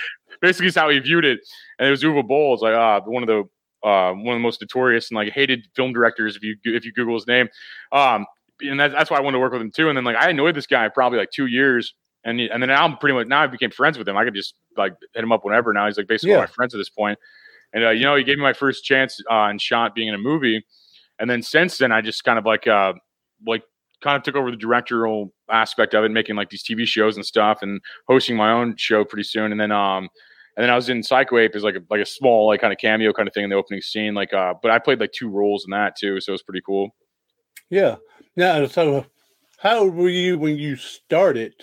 basically 0.42 0.68
is 0.68 0.76
how 0.76 0.90
he 0.90 1.00
viewed 1.00 1.26
it. 1.26 1.40
And 1.78 1.90
it 1.90 1.92
was 1.92 2.04
Uwe 2.04 2.26
Boll, 2.26 2.58
like, 2.62 2.74
uh, 2.74 3.02
one 3.02 3.22
of 3.22 3.28
the, 3.28 3.44
uh, 3.86 4.14
one 4.14 4.30
of 4.30 4.40
the 4.40 4.44
most 4.44 4.62
notorious 4.62 5.12
and 5.12 5.16
like 5.16 5.32
hated 5.32 5.68
film 5.76 5.94
directors 5.94 6.36
if 6.36 6.42
you 6.42 6.56
if 6.64 6.86
you 6.86 6.92
Google 6.92 7.14
his 7.14 7.28
name. 7.28 7.48
Um, 7.92 8.26
and 8.62 8.80
that's, 8.80 8.94
that's 8.94 9.12
why 9.12 9.18
I 9.18 9.22
wanted 9.22 9.38
to 9.38 9.40
work 9.40 9.54
with 9.54 9.62
him 9.62 9.72
too. 9.72 9.90
And 9.90 9.98
then 9.98 10.04
like 10.04 10.16
I 10.16 10.30
annoyed 10.30 10.56
this 10.56 10.68
guy 10.68 10.88
probably 10.90 11.20
like 11.20 11.32
two 11.32 11.48
years, 11.48 11.94
and 12.24 12.40
and 12.40 12.62
then 12.62 12.70
now 12.70 12.84
I'm 12.84 12.98
pretty 12.98 13.16
much 13.16 13.28
now 13.28 13.44
I 13.44 13.48
became 13.48 13.72
friends 13.72 13.98
with 13.98 14.08
him. 14.08 14.18
I 14.18 14.24
could 14.24 14.36
just 14.36 14.56
like 14.78 14.94
hit 15.14 15.24
him 15.24 15.32
up 15.32 15.44
whenever. 15.44 15.74
Now 15.74 15.86
he's 15.88 15.98
like 15.98 16.08
basically 16.08 16.34
yeah. 16.34 16.40
my 16.40 16.48
friends 16.48 16.74
at 16.74 16.78
this 16.78 16.90
point. 16.90 17.20
And 17.74 17.84
uh, 17.84 17.90
you 17.90 18.04
know, 18.04 18.16
he 18.16 18.24
gave 18.24 18.38
me 18.38 18.44
my 18.44 18.54
first 18.54 18.84
chance 18.84 19.20
uh, 19.30 19.46
and 19.46 19.62
shot 19.62 19.96
being 19.96 20.08
in 20.08 20.16
a 20.16 20.20
movie, 20.20 20.66
and 21.20 21.30
then 21.30 21.42
since 21.42 21.78
then 21.78 21.92
I 21.92 22.02
just 22.02 22.24
kind 22.24 22.40
of 22.40 22.46
like 22.46 22.68
uh 22.68 22.94
like 23.46 23.64
kind 24.02 24.18
of 24.18 24.24
took 24.24 24.36
over 24.36 24.52
the 24.52 24.58
directorial 24.58 25.34
aspect 25.50 25.94
of 25.94 26.04
it, 26.04 26.12
making 26.12 26.36
like 26.36 26.50
these 26.50 26.64
TV 26.64 26.86
shows 26.86 27.16
and 27.16 27.26
stuff, 27.26 27.60
and 27.62 27.82
hosting 28.08 28.36
my 28.36 28.52
own 28.52 28.76
show 28.78 29.04
pretty 29.04 29.24
soon. 29.24 29.52
And 29.52 29.60
then 29.60 29.72
um 29.72 30.10
and 30.56 30.64
then 30.64 30.70
I 30.70 30.76
was 30.76 30.90
in 30.90 31.04
Psycho 31.04 31.38
Ape 31.38 31.56
as 31.56 31.64
like 31.64 31.76
a 31.76 31.82
like 31.90 32.02
a 32.02 32.06
small 32.06 32.48
like 32.48 32.62
kind 32.62 32.72
of 32.72 32.80
cameo 32.80 33.12
kind 33.12 33.28
of 33.28 33.34
thing 33.34 33.44
in 33.44 33.50
the 33.50 33.56
opening 33.56 33.82
scene. 33.82 34.14
Like 34.14 34.34
uh, 34.34 34.54
but 34.62 34.72
I 34.72 34.80
played 34.80 35.00
like 35.00 35.12
two 35.12 35.30
roles 35.30 35.66
in 35.66 35.72
that 35.72 35.96
too, 35.98 36.20
so 36.22 36.32
it 36.32 36.34
was 36.34 36.44
pretty 36.44 36.62
cool. 36.66 36.92
Yeah, 37.70 37.96
now, 38.36 38.66
so 38.68 39.06
how 39.58 39.80
old 39.80 39.96
were 39.96 40.10
you 40.10 40.38
when 40.38 40.58
you 40.58 40.76
started 40.76 41.54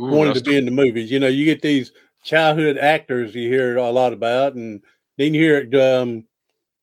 Ooh, 0.00 0.04
wanting 0.10 0.34
to 0.34 0.40
be 0.40 0.56
in 0.56 0.64
the 0.64 0.70
movies? 0.70 1.10
You 1.10 1.20
know, 1.20 1.28
you 1.28 1.44
get 1.44 1.62
these 1.62 1.92
childhood 2.22 2.78
actors 2.78 3.34
you 3.34 3.48
hear 3.48 3.76
a 3.76 3.90
lot 3.90 4.12
about, 4.12 4.54
and 4.54 4.82
then 5.18 5.34
you 5.34 5.42
hear, 5.42 5.80
um, 6.00 6.24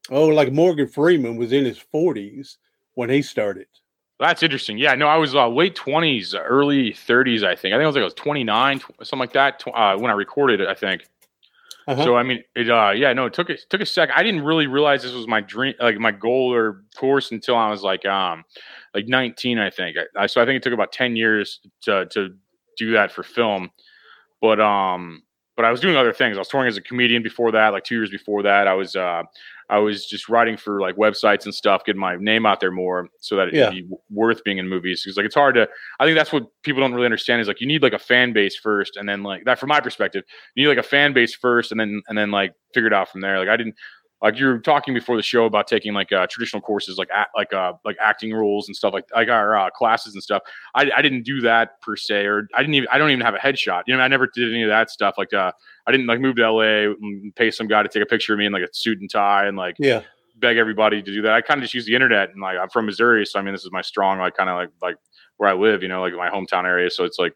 oh, 0.09 0.27
like 0.27 0.51
Morgan 0.53 0.88
Freeman 0.88 1.38
was 1.38 1.53
in 1.53 1.65
his 1.65 1.79
40s 1.79 2.57
when 2.95 3.09
he 3.09 3.21
started. 3.21 3.67
That's 4.19 4.43
interesting. 4.43 4.77
Yeah, 4.77 4.94
no, 4.95 5.07
I 5.07 5.17
was 5.17 5.33
uh, 5.35 5.47
late 5.47 5.75
20s, 5.75 6.35
early 6.35 6.94
30s, 6.94 7.44
I 7.44 7.55
think. 7.55 7.73
I 7.73 7.77
think 7.77 7.83
I 7.83 7.87
was 7.87 7.95
like 7.95 8.01
I 8.01 8.05
was 8.05 8.13
29, 8.13 8.79
something 8.79 9.19
like 9.19 9.33
that 9.33 9.63
uh, 9.73 9.97
when 9.97 10.11
I 10.11 10.13
recorded 10.13 10.61
it, 10.61 10.67
I 10.67 10.75
think. 10.75 11.03
Uh-huh. 11.87 12.03
So 12.05 12.15
I 12.15 12.23
mean, 12.23 12.44
it 12.55 12.69
uh 12.69 12.91
yeah, 12.91 13.11
no, 13.13 13.25
it 13.25 13.33
took 13.33 13.49
it 13.49 13.61
took 13.69 13.81
a 13.81 13.85
sec. 13.85 14.09
I 14.15 14.23
didn't 14.23 14.44
really 14.44 14.67
realize 14.67 15.03
this 15.03 15.13
was 15.13 15.27
my 15.27 15.41
dream 15.41 15.73
like 15.79 15.97
my 15.97 16.11
goal 16.11 16.53
or 16.53 16.83
course 16.95 17.31
until 17.31 17.55
I 17.55 17.69
was 17.69 17.83
like 17.83 18.05
um 18.05 18.44
like 18.93 19.07
19, 19.07 19.57
I 19.57 19.69
think. 19.69 19.97
I, 20.17 20.27
so 20.27 20.41
I 20.41 20.45
think 20.45 20.57
it 20.57 20.63
took 20.63 20.73
about 20.73 20.91
10 20.91 21.15
years 21.15 21.59
to 21.83 22.05
to 22.07 22.29
do 22.77 22.91
that 22.93 23.11
for 23.11 23.23
film. 23.23 23.71
But 24.41 24.59
um, 24.59 25.23
but 25.55 25.65
I 25.65 25.71
was 25.71 25.79
doing 25.79 25.95
other 25.95 26.13
things. 26.13 26.38
I 26.38 26.39
was 26.39 26.47
touring 26.47 26.67
as 26.67 26.77
a 26.77 26.81
comedian 26.81 27.21
before 27.21 27.51
that. 27.51 27.69
Like 27.69 27.83
two 27.83 27.95
years 27.95 28.09
before 28.09 28.41
that, 28.43 28.67
I 28.67 28.73
was 28.73 28.95
uh, 28.95 29.23
I 29.69 29.77
was 29.77 30.05
just 30.05 30.27
writing 30.27 30.57
for 30.57 30.81
like 30.81 30.95
websites 30.95 31.45
and 31.45 31.53
stuff, 31.53 31.85
getting 31.85 31.99
my 31.99 32.15
name 32.15 32.45
out 32.45 32.59
there 32.59 32.71
more, 32.71 33.09
so 33.19 33.35
that 33.35 33.49
it'd 33.49 33.59
yeah. 33.59 33.69
be 33.69 33.88
worth 34.09 34.43
being 34.43 34.57
in 34.57 34.67
movies. 34.67 35.03
Because 35.03 35.17
like 35.17 35.25
it's 35.25 35.35
hard 35.35 35.55
to. 35.55 35.67
I 35.99 36.05
think 36.05 36.17
that's 36.17 36.33
what 36.33 36.47
people 36.63 36.81
don't 36.81 36.94
really 36.94 37.05
understand 37.05 37.41
is 37.41 37.47
like 37.47 37.61
you 37.61 37.67
need 37.67 37.83
like 37.83 37.94
a 37.94 37.99
fan 37.99 38.33
base 38.33 38.57
first, 38.57 38.97
and 38.97 39.07
then 39.07 39.23
like 39.23 39.45
that 39.45 39.59
from 39.59 39.69
my 39.69 39.79
perspective, 39.79 40.23
you 40.55 40.63
need 40.63 40.69
like 40.69 40.83
a 40.83 40.87
fan 40.87 41.13
base 41.13 41.35
first, 41.35 41.71
and 41.71 41.79
then 41.79 42.01
and 42.07 42.17
then 42.17 42.31
like 42.31 42.53
figure 42.73 42.87
it 42.87 42.94
out 42.94 43.09
from 43.09 43.21
there. 43.21 43.37
Like 43.37 43.49
I 43.49 43.57
didn't 43.57 43.75
like 44.21 44.38
you 44.38 44.45
were 44.45 44.59
talking 44.59 44.94
before 44.94 45.15
the 45.15 45.23
show 45.23 45.45
about 45.45 45.68
taking 45.68 45.94
like 45.94 46.12
uh, 46.12 46.27
traditional 46.29 46.62
courses 46.62 46.97
like 46.97 47.09
like 47.35 47.53
uh, 47.53 47.73
like 47.83 47.97
acting 48.00 48.31
rules 48.31 48.68
and 48.68 48.75
stuff 48.75 48.94
like 48.94 49.06
like 49.15 49.29
our 49.29 49.57
uh, 49.57 49.69
classes 49.71 50.13
and 50.13 50.21
stuff. 50.21 50.44
I, 50.75 50.91
I 50.95 51.01
didn't 51.01 51.23
do 51.23 51.41
that 51.41 51.81
per 51.81 51.95
se, 51.95 52.25
or 52.25 52.47
I 52.53 52.62
didn't 52.62 52.75
even 52.75 52.89
I 52.91 52.97
don't 52.97 53.09
even 53.09 53.25
have 53.25 53.33
a 53.33 53.39
headshot. 53.39 53.83
You 53.88 53.95
know, 53.95 54.01
I 54.01 54.07
never 54.07 54.27
did 54.27 54.51
any 54.51 54.63
of 54.63 54.69
that 54.69 54.89
stuff. 54.89 55.15
Like 55.18 55.33
uh, 55.33 55.51
I 55.88 55.91
didn't 55.91 56.07
like 56.07 56.19
move 56.19 56.35
to 56.35 56.51
LA 56.51 56.91
and 56.91 57.35
pay 57.35 57.51
some 57.51 57.68
guy 57.68 57.83
to 57.83 57.89
take 57.89 58.03
a 58.03 58.06
picture 58.06 58.33
of 58.33 58.39
me 58.39 58.45
in 58.45 58.51
like 58.51 58.63
a 58.63 58.69
suit 58.73 59.00
and 59.00 59.09
tie 59.09 59.47
and 59.47 59.57
like 59.57 59.75
yeah 59.79 60.01
beg 60.38 60.57
everybody 60.57 61.01
to 61.01 61.12
do 61.12 61.21
that. 61.21 61.33
I 61.33 61.41
kind 61.41 61.59
of 61.59 61.63
just 61.63 61.73
use 61.73 61.85
the 61.85 61.95
internet 61.95 62.31
and 62.31 62.41
like 62.41 62.57
I'm 62.57 62.69
from 62.69 62.85
Missouri, 62.85 63.25
so 63.25 63.39
I 63.39 63.41
mean 63.41 63.53
this 63.53 63.63
is 63.63 63.71
my 63.71 63.81
strong 63.81 64.19
like 64.19 64.35
kind 64.35 64.50
of 64.50 64.56
like 64.56 64.69
like 64.81 64.95
where 65.38 65.50
I 65.50 65.53
live. 65.53 65.81
You 65.81 65.89
know, 65.89 66.01
like 66.01 66.13
my 66.13 66.29
hometown 66.29 66.65
area. 66.65 66.89
So 66.89 67.06
it's 67.06 67.18
like 67.18 67.33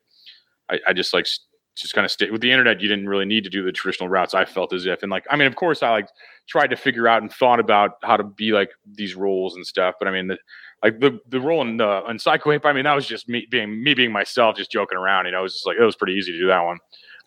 I, 0.69 0.79
I 0.87 0.93
just 0.93 1.13
like 1.13 1.27
just 1.75 1.93
kind 1.93 2.05
of 2.05 2.11
stay 2.11 2.31
with 2.31 2.41
the 2.41 2.51
internet. 2.51 2.81
You 2.81 2.87
didn't 2.87 3.09
really 3.09 3.25
need 3.25 3.43
to 3.43 3.49
do 3.49 3.63
the 3.63 3.71
traditional 3.71 4.09
routes. 4.09 4.33
I 4.33 4.45
felt 4.45 4.73
as 4.73 4.85
if, 4.85 5.03
and 5.03 5.11
like, 5.11 5.25
I 5.29 5.35
mean, 5.35 5.47
of 5.47 5.55
course, 5.55 5.83
I 5.83 5.89
like 5.89 6.07
tried 6.47 6.67
to 6.67 6.75
figure 6.75 7.07
out 7.07 7.21
and 7.21 7.31
thought 7.31 7.59
about 7.59 7.97
how 8.03 8.17
to 8.17 8.23
be 8.23 8.51
like 8.51 8.71
these 8.85 9.15
roles 9.15 9.55
and 9.55 9.65
stuff. 9.65 9.95
But 9.99 10.07
I 10.07 10.11
mean, 10.11 10.27
the, 10.27 10.37
like 10.83 10.99
the 10.99 11.19
the 11.27 11.39
role 11.39 11.61
in 11.61 11.77
the 11.77 12.03
in 12.09 12.19
Psycho 12.19 12.51
Ape, 12.51 12.65
I 12.65 12.73
mean, 12.73 12.85
that 12.85 12.95
was 12.95 13.07
just 13.07 13.27
me 13.27 13.47
being 13.49 13.83
me 13.83 13.93
being 13.93 14.11
myself, 14.11 14.55
just 14.55 14.71
joking 14.71 14.97
around. 14.97 15.25
You 15.25 15.33
know, 15.33 15.39
it 15.39 15.43
was 15.43 15.53
just 15.53 15.65
like 15.65 15.77
it 15.77 15.83
was 15.83 15.95
pretty 15.95 16.13
easy 16.13 16.31
to 16.31 16.39
do 16.39 16.47
that 16.47 16.61
one. 16.61 16.77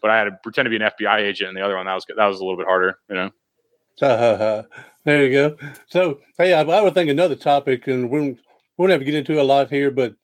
But 0.00 0.10
I 0.10 0.18
had 0.18 0.24
to 0.24 0.38
pretend 0.42 0.66
to 0.66 0.70
be 0.70 0.76
an 0.76 0.90
FBI 0.98 1.20
agent, 1.20 1.48
and 1.48 1.56
the 1.56 1.62
other 1.62 1.76
one 1.76 1.86
that 1.86 1.94
was 1.94 2.06
that 2.16 2.26
was 2.26 2.40
a 2.40 2.44
little 2.44 2.58
bit 2.58 2.66
harder. 2.66 2.98
You 3.08 3.16
know. 3.16 3.30
Uh, 4.00 4.62
there 5.04 5.26
you 5.26 5.32
go. 5.32 5.56
So, 5.88 6.20
hey, 6.38 6.54
I, 6.54 6.62
I 6.62 6.80
would 6.80 6.94
think 6.94 7.10
another 7.10 7.34
topic, 7.34 7.86
and 7.88 8.10
we 8.10 8.20
won't, 8.20 8.36
we 8.36 8.82
won't 8.82 8.92
have 8.92 9.00
to 9.00 9.04
get 9.04 9.14
into 9.14 9.40
a 9.40 9.42
lot 9.42 9.70
here, 9.70 9.90
but 9.90 10.14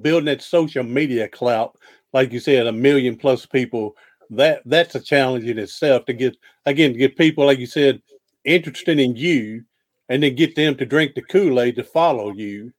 building 0.00 0.26
that 0.26 0.42
social 0.42 0.82
media 0.82 1.28
clout 1.28 1.76
like 2.12 2.32
you 2.32 2.40
said, 2.40 2.66
a 2.66 2.72
million 2.72 3.16
plus 3.16 3.46
people. 3.46 3.96
That 4.30 4.62
that's 4.66 4.94
a 4.94 5.00
challenge 5.00 5.46
in 5.46 5.58
itself 5.58 6.04
to 6.04 6.12
get 6.12 6.36
again 6.66 6.92
to 6.92 6.98
get 6.98 7.16
people, 7.16 7.46
like 7.46 7.58
you 7.58 7.66
said, 7.66 8.02
interested 8.44 8.98
in 8.98 9.16
you, 9.16 9.64
and 10.08 10.22
then 10.22 10.34
get 10.34 10.54
them 10.54 10.76
to 10.76 10.86
drink 10.86 11.14
the 11.14 11.22
Kool 11.22 11.60
Aid 11.60 11.76
to 11.76 11.84
follow 11.84 12.32
you. 12.32 12.72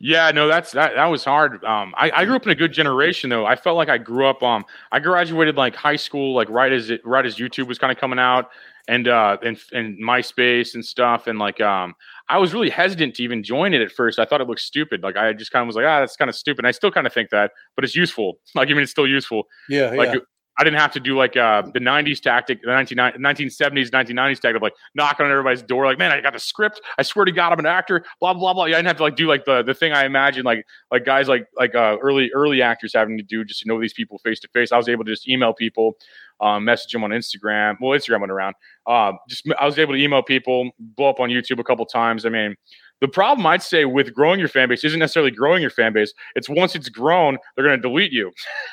Yeah, 0.00 0.30
no, 0.30 0.46
that's 0.46 0.70
that. 0.72 0.94
That 0.94 1.06
was 1.06 1.24
hard. 1.24 1.64
Um, 1.64 1.92
I, 1.96 2.10
I 2.12 2.24
grew 2.24 2.36
up 2.36 2.44
in 2.44 2.50
a 2.50 2.54
good 2.54 2.72
generation, 2.72 3.30
though. 3.30 3.46
I 3.46 3.56
felt 3.56 3.76
like 3.76 3.88
I 3.88 3.98
grew 3.98 4.26
up. 4.26 4.44
Um, 4.44 4.64
I 4.92 5.00
graduated 5.00 5.56
like 5.56 5.74
high 5.74 5.96
school, 5.96 6.36
like 6.36 6.48
right 6.50 6.72
as 6.72 6.90
it 6.90 7.04
right 7.04 7.26
as 7.26 7.36
YouTube 7.36 7.66
was 7.66 7.78
kind 7.78 7.90
of 7.90 7.98
coming 7.98 8.20
out, 8.20 8.50
and 8.86 9.08
uh, 9.08 9.38
and 9.42 9.58
and 9.72 10.00
MySpace 10.00 10.74
and 10.74 10.84
stuff, 10.84 11.26
and 11.26 11.40
like 11.40 11.60
um, 11.60 11.96
I 12.30 12.38
was 12.38 12.52
really 12.52 12.70
hesitant 12.70 13.14
to 13.16 13.22
even 13.22 13.42
join 13.42 13.72
it 13.72 13.80
at 13.80 13.90
first. 13.90 14.18
I 14.18 14.24
thought 14.24 14.40
it 14.40 14.48
looked 14.48 14.60
stupid. 14.60 15.02
Like 15.02 15.16
I 15.16 15.32
just 15.32 15.50
kind 15.50 15.62
of 15.62 15.66
was 15.66 15.76
like, 15.76 15.86
ah, 15.86 16.00
that's 16.00 16.16
kind 16.16 16.28
of 16.28 16.34
stupid. 16.34 16.60
And 16.60 16.66
I 16.66 16.72
still 16.72 16.90
kind 16.90 17.06
of 17.06 17.12
think 17.12 17.30
that, 17.30 17.52
but 17.74 17.84
it's 17.84 17.96
useful. 17.96 18.38
Like 18.54 18.68
I 18.68 18.72
mean, 18.72 18.82
it's 18.82 18.90
still 18.90 19.06
useful. 19.06 19.44
Yeah, 19.68 19.90
like 19.90 20.12
yeah. 20.12 20.20
I 20.58 20.64
didn't 20.64 20.80
have 20.80 20.92
to 20.92 21.00
do 21.00 21.16
like 21.16 21.36
uh, 21.36 21.62
the 21.72 21.78
90s 21.78 22.20
tactic, 22.20 22.62
the 22.62 22.68
19, 22.68 22.98
1970s, 22.98 23.90
1990s 23.90 24.40
tactic 24.40 24.56
of 24.56 24.62
like 24.62 24.74
knocking 24.94 25.24
on 25.24 25.30
everybody's 25.30 25.62
door, 25.62 25.86
like, 25.86 25.98
man, 25.98 26.10
I 26.10 26.20
got 26.20 26.32
the 26.32 26.40
script. 26.40 26.80
I 26.98 27.02
swear 27.02 27.24
to 27.24 27.32
God, 27.32 27.52
I'm 27.52 27.60
an 27.60 27.66
actor, 27.66 28.04
blah, 28.20 28.34
blah, 28.34 28.52
blah. 28.52 28.64
Yeah, 28.64 28.74
I 28.74 28.78
didn't 28.78 28.88
have 28.88 28.96
to 28.96 29.04
like 29.04 29.14
do 29.14 29.28
like 29.28 29.44
the, 29.44 29.62
the 29.62 29.74
thing 29.74 29.92
I 29.92 30.04
imagine 30.04 30.44
like 30.44 30.66
like 30.90 31.04
guys 31.04 31.28
like 31.28 31.46
like 31.56 31.76
uh, 31.76 31.96
early 32.02 32.30
early 32.34 32.60
actors 32.60 32.92
having 32.92 33.16
to 33.18 33.22
do 33.22 33.44
just 33.44 33.60
to 33.60 33.68
know 33.68 33.80
these 33.80 33.92
people 33.92 34.18
face 34.18 34.40
to 34.40 34.48
face. 34.48 34.72
I 34.72 34.76
was 34.76 34.88
able 34.88 35.04
to 35.04 35.12
just 35.12 35.28
email 35.28 35.54
people, 35.54 35.94
um, 36.40 36.64
message 36.64 36.92
them 36.92 37.04
on 37.04 37.10
Instagram. 37.10 37.76
Well, 37.80 37.96
Instagram 37.96 38.20
went 38.20 38.32
around. 38.32 38.56
Uh, 38.84 39.12
just 39.28 39.48
I 39.60 39.64
was 39.64 39.78
able 39.78 39.94
to 39.94 40.00
email 40.00 40.22
people, 40.22 40.70
blow 40.78 41.10
up 41.10 41.20
on 41.20 41.30
YouTube 41.30 41.60
a 41.60 41.64
couple 41.64 41.86
times. 41.86 42.26
I 42.26 42.30
mean, 42.30 42.56
the 43.00 43.08
problem 43.08 43.46
I'd 43.46 43.62
say 43.62 43.84
with 43.84 44.12
growing 44.12 44.40
your 44.40 44.48
fan 44.48 44.68
base 44.68 44.84
isn't 44.84 44.98
necessarily 44.98 45.30
growing 45.30 45.62
your 45.62 45.70
fan 45.70 45.92
base. 45.92 46.12
It's 46.34 46.48
once 46.48 46.74
it's 46.74 46.88
grown, 46.88 47.38
they're 47.54 47.64
going 47.64 47.76
to 47.76 47.82
delete 47.82 48.12
you. 48.12 48.32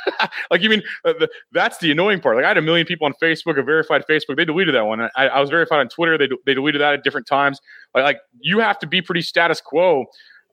like, 0.51 0.62
you 0.62 0.70
mean 0.70 0.82
uh, 1.03 1.13
the, 1.13 1.29
that's 1.51 1.77
the 1.77 1.91
annoying 1.91 2.20
part. 2.20 2.36
Like, 2.36 2.46
I 2.46 2.48
had 2.48 2.58
a 2.58 2.62
million 2.62 2.88
people 2.88 3.05
on 3.05 3.13
Facebook, 3.22 3.60
a 3.60 3.63
verified 3.63 4.03
Facebook. 4.10 4.36
They 4.36 4.46
deleted 4.46 4.74
that 4.74 4.86
one. 4.86 5.01
I, 5.01 5.10
I 5.15 5.39
was 5.39 5.50
verified 5.50 5.79
on 5.79 5.89
Twitter. 5.89 6.17
They, 6.17 6.29
they 6.46 6.53
deleted 6.53 6.82
that 6.82 6.94
at 6.94 7.03
different 7.03 7.27
times. 7.27 7.60
Like, 7.94 8.03
like 8.03 8.20
you 8.39 8.60
have 8.60 8.79
to 8.79 8.88
be 8.88 9.01
pretty 9.01 9.22
status 9.22 9.62
quo 9.62 10.05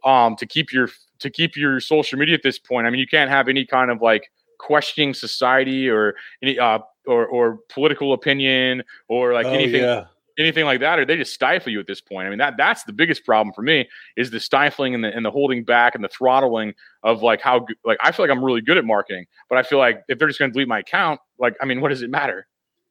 um, 0.04 0.36
to 0.36 0.46
keep 0.46 0.72
your 0.72 0.88
to 1.20 1.30
keep 1.30 1.56
your 1.56 1.80
social 1.80 2.18
media 2.18 2.34
at 2.34 2.42
this 2.42 2.58
point. 2.58 2.86
I 2.86 2.90
mean, 2.90 2.98
you 2.98 3.06
can't 3.06 3.30
have 3.30 3.48
any 3.48 3.64
kind 3.64 3.90
of 3.90 4.02
like 4.02 4.30
questioning 4.58 5.14
society 5.14 5.88
or 5.88 6.14
any 6.42 6.58
uh, 6.58 6.80
or 7.06 7.26
or 7.26 7.58
political 7.68 8.12
opinion 8.12 8.82
or 9.08 9.32
like 9.32 9.46
oh, 9.46 9.50
anything. 9.52 9.82
Yeah 9.82 10.06
anything 10.38 10.64
like 10.64 10.80
that, 10.80 10.98
or 10.98 11.04
they 11.04 11.16
just 11.16 11.34
stifle 11.34 11.72
you 11.72 11.80
at 11.80 11.86
this 11.86 12.00
point. 12.00 12.26
I 12.26 12.30
mean, 12.30 12.38
that 12.38 12.54
that's 12.56 12.84
the 12.84 12.92
biggest 12.92 13.24
problem 13.24 13.52
for 13.54 13.62
me 13.62 13.88
is 14.16 14.30
the 14.30 14.40
stifling 14.40 14.94
and 14.94 15.02
the 15.04 15.14
and 15.14 15.24
the 15.24 15.30
holding 15.30 15.64
back 15.64 15.94
and 15.94 16.02
the 16.02 16.08
throttling 16.08 16.74
of 17.02 17.22
like 17.22 17.40
how 17.40 17.66
like 17.84 17.98
I 18.00 18.12
feel 18.12 18.24
like 18.26 18.34
I'm 18.36 18.44
really 18.44 18.60
good 18.60 18.78
at 18.78 18.84
marketing, 18.84 19.26
but 19.48 19.58
I 19.58 19.62
feel 19.62 19.78
like 19.78 20.02
if 20.08 20.18
they're 20.18 20.28
just 20.28 20.38
going 20.38 20.50
to 20.50 20.52
delete 20.52 20.68
my 20.68 20.80
account, 20.80 21.20
like 21.38 21.54
I 21.60 21.64
mean, 21.66 21.80
what 21.80 21.88
does 21.90 22.02
it 22.02 22.10
matter? 22.10 22.46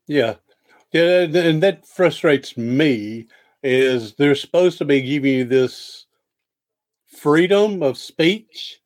Yeah. 0.07 0.35
Yeah, 0.91 1.21
and 1.21 1.63
that 1.63 1.87
frustrates 1.87 2.57
me. 2.57 3.27
Is 3.63 4.15
they're 4.15 4.35
supposed 4.35 4.79
to 4.79 4.85
be 4.85 5.01
giving 5.01 5.33
you 5.33 5.45
this 5.45 6.05
freedom 7.07 7.83
of 7.83 7.97
speech, 7.97 8.79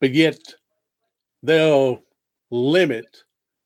but 0.00 0.12
yet 0.14 0.38
they'll 1.42 2.02
limit 2.50 3.06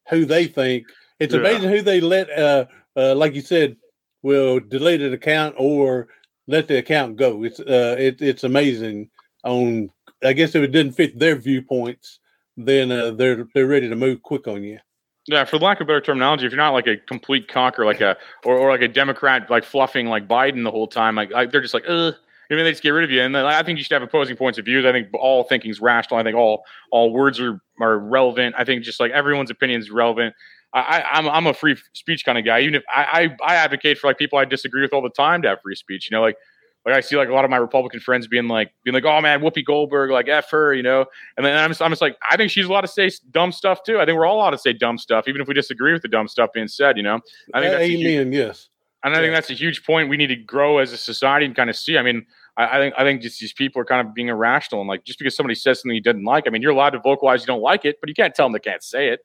who 0.08 0.24
they 0.24 0.46
think. 0.46 0.86
It's 1.18 1.34
Yeah. 1.34 1.40
amazing 1.40 1.70
who 1.70 1.82
they 1.82 2.00
let, 2.00 2.30
uh, 2.30 2.66
uh, 2.96 3.14
like 3.14 3.34
you 3.34 3.40
said, 3.40 3.76
will 4.25 4.59
delete 4.59 5.02
an 5.02 5.12
account 5.12 5.54
or 5.57 6.09
let 6.49 6.66
the 6.66 6.78
account 6.78 7.16
go. 7.16 7.45
It's 7.45 7.61
uh, 7.61 7.95
it, 7.97 8.21
it's 8.21 8.43
amazing. 8.43 9.11
On 9.45 9.90
I 10.25 10.33
guess 10.33 10.57
if 10.57 10.62
it 10.64 10.73
didn't 10.73 10.93
fit 10.93 11.16
their 11.19 11.37
viewpoints, 11.37 12.19
then 12.57 12.90
uh, 12.90 13.12
they're 13.12 13.47
they're 13.54 13.69
ready 13.69 13.88
to 13.88 13.95
move 13.95 14.23
quick 14.23 14.49
on 14.49 14.64
you. 14.64 14.78
Yeah, 15.26 15.45
for 15.45 15.59
lack 15.59 15.81
of 15.81 15.87
better 15.87 16.00
terminology, 16.00 16.45
if 16.45 16.52
you're 16.52 16.61
not 16.61 16.73
like 16.75 16.87
a 16.87 16.97
complete 16.97 17.49
conquer, 17.49 17.87
like 17.87 18.00
a 18.00 18.16
or, 18.45 18.57
or 18.57 18.71
like 18.71 18.83
a 18.83 18.88
Democrat, 18.88 19.49
like 19.49 19.64
fluffing 19.64 20.07
like 20.07 20.26
Biden 20.26 20.64
the 20.64 20.71
whole 20.71 20.88
time, 20.88 21.14
like, 21.14 21.31
they're 21.31 21.62
just 21.62 21.75
like, 21.75 21.85
ugh. 21.88 22.14
I 22.50 22.54
mean, 22.54 22.64
they 22.64 22.73
just 22.73 22.83
get 22.83 22.90
rid 22.90 23.04
of 23.04 23.11
you. 23.11 23.23
And 23.23 23.35
I 23.35 23.62
think 23.62 23.78
you 23.78 23.85
should 23.85 23.95
have 23.95 24.02
opposing 24.02 24.37
points 24.37 24.59
of 24.59 24.66
views. 24.66 24.85
I 24.85 24.93
think 24.93 25.09
all 25.14 25.45
thinking's 25.45 25.81
rational. 25.81 26.21
I 26.21 26.23
think 26.23 26.37
all 26.37 26.62
all 26.90 27.11
words 27.11 27.40
are, 27.40 27.59
are 27.81 27.99
relevant. 27.99 28.54
I 28.59 28.64
think 28.64 28.85
just 28.85 29.00
like 29.00 29.12
everyone's 29.12 29.50
opinion 29.50 29.81
is 29.81 29.90
relevant. 29.90 30.35
I, 30.75 30.81
I, 30.81 31.19
I'm 31.19 31.28
I'm 31.28 31.47
a 31.47 31.54
free 31.54 31.76
speech 31.95 32.25
kind 32.25 32.37
of 32.37 32.45
guy. 32.45 32.61
Even 32.61 32.75
if 32.75 32.83
I, 32.95 33.31
I 33.40 33.52
I 33.52 33.54
advocate 33.57 33.97
for 33.99 34.09
like 34.09 34.19
people 34.19 34.38
I 34.38 34.45
disagree 34.45 34.83
with 34.83 34.93
all 34.93 35.02
the 35.02 35.09
time 35.11 35.40
to 35.43 35.49
have 35.49 35.61
free 35.62 35.76
speech. 35.76 36.11
You 36.11 36.16
know, 36.16 36.21
like 36.21 36.37
like 36.85 36.95
I 36.97 37.00
see 37.00 37.16
like 37.16 37.28
a 37.28 37.33
lot 37.33 37.45
of 37.45 37.50
my 37.50 37.57
Republican 37.57 38.00
friends 38.00 38.26
being 38.26 38.49
like 38.49 38.71
being 38.85 38.93
like, 38.95 39.04
oh 39.04 39.21
man, 39.21 39.40
Whoopi 39.40 39.64
Goldberg, 39.64 40.11
like 40.11 40.28
f 40.28 40.50
her, 40.50 40.75
you 40.75 40.83
know. 40.83 41.07
And 41.37 41.47
then 41.47 41.57
I'm 41.57 41.71
just, 41.71 41.81
I'm 41.81 41.90
just 41.90 42.02
like, 42.02 42.16
I 42.31 42.37
think 42.37 42.50
she's 42.50 42.66
allowed 42.66 42.83
to 42.83 42.88
say 42.88 43.11
dumb 43.31 43.52
stuff 43.52 43.83
too. 43.85 43.99
I 44.00 44.04
think 44.04 44.19
we're 44.19 44.26
all 44.26 44.37
allowed 44.37 44.50
to 44.50 44.59
say 44.59 44.73
dumb 44.75 44.99
stuff, 44.99 45.26
even 45.28 45.40
if 45.40 45.49
we 45.49 45.54
disagree 45.54 45.93
with 45.95 46.02
the 46.02 46.09
dumb 46.09 46.28
stuff 46.28 46.50
being 46.52 46.69
said. 46.69 46.97
You 46.99 47.04
know, 47.04 47.21
I 47.54 47.61
think 47.61 47.73
that's 47.73 47.85
a 47.85 47.87
huge, 47.88 48.35
Yes. 48.35 48.69
and 49.02 49.14
I 49.14 49.19
think 49.19 49.28
Yeah. 49.31 49.35
that's 49.37 49.50
a 49.50 49.54
huge 49.54 49.85
point 49.87 50.09
we 50.11 50.16
need 50.19 50.26
to 50.26 50.37
grow 50.37 50.78
as 50.78 50.93
a 50.93 50.99
society 50.99 51.47
and 51.47 51.54
kind 51.57 51.71
of 51.71 51.76
see. 51.76 51.97
I 51.97 52.02
mean, 52.02 52.26
I, 52.59 52.76
I 52.76 52.81
think 52.81 52.95
I 52.99 53.02
think 53.04 53.23
just 53.23 53.40
these 53.40 53.52
people 53.54 53.81
are 53.81 53.87
kind 53.87 54.07
of 54.07 54.12
being 54.12 54.28
irrational 54.28 54.83
and 54.83 54.88
like 54.88 55.04
just 55.04 55.19
because 55.19 55.35
somebody 55.37 55.54
says 55.54 55.81
something 55.81 55.95
you 55.95 56.02
didn't 56.02 56.25
like, 56.25 56.45
I 56.47 56.50
mean, 56.50 56.61
you're 56.61 56.73
allowed 56.73 56.90
to 56.90 56.99
vocalize 57.00 57.40
you 57.40 57.47
don't 57.47 57.62
like 57.62 57.85
it, 57.87 57.97
but 58.00 58.09
you 58.11 58.14
can't 58.14 58.35
tell 58.35 58.45
them 58.47 58.52
they 58.52 58.59
can't 58.59 58.83
say 58.83 59.09
it. 59.09 59.21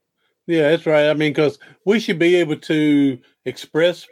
Yeah, 0.50 0.72
that's 0.72 0.88
right. 0.88 1.12
I 1.12 1.14
mean, 1.14 1.32
because 1.32 1.60
we 1.86 2.00
should 2.00 2.18
be 2.18 2.34
able 2.38 2.58
to 2.58 3.20
express, 3.46 4.08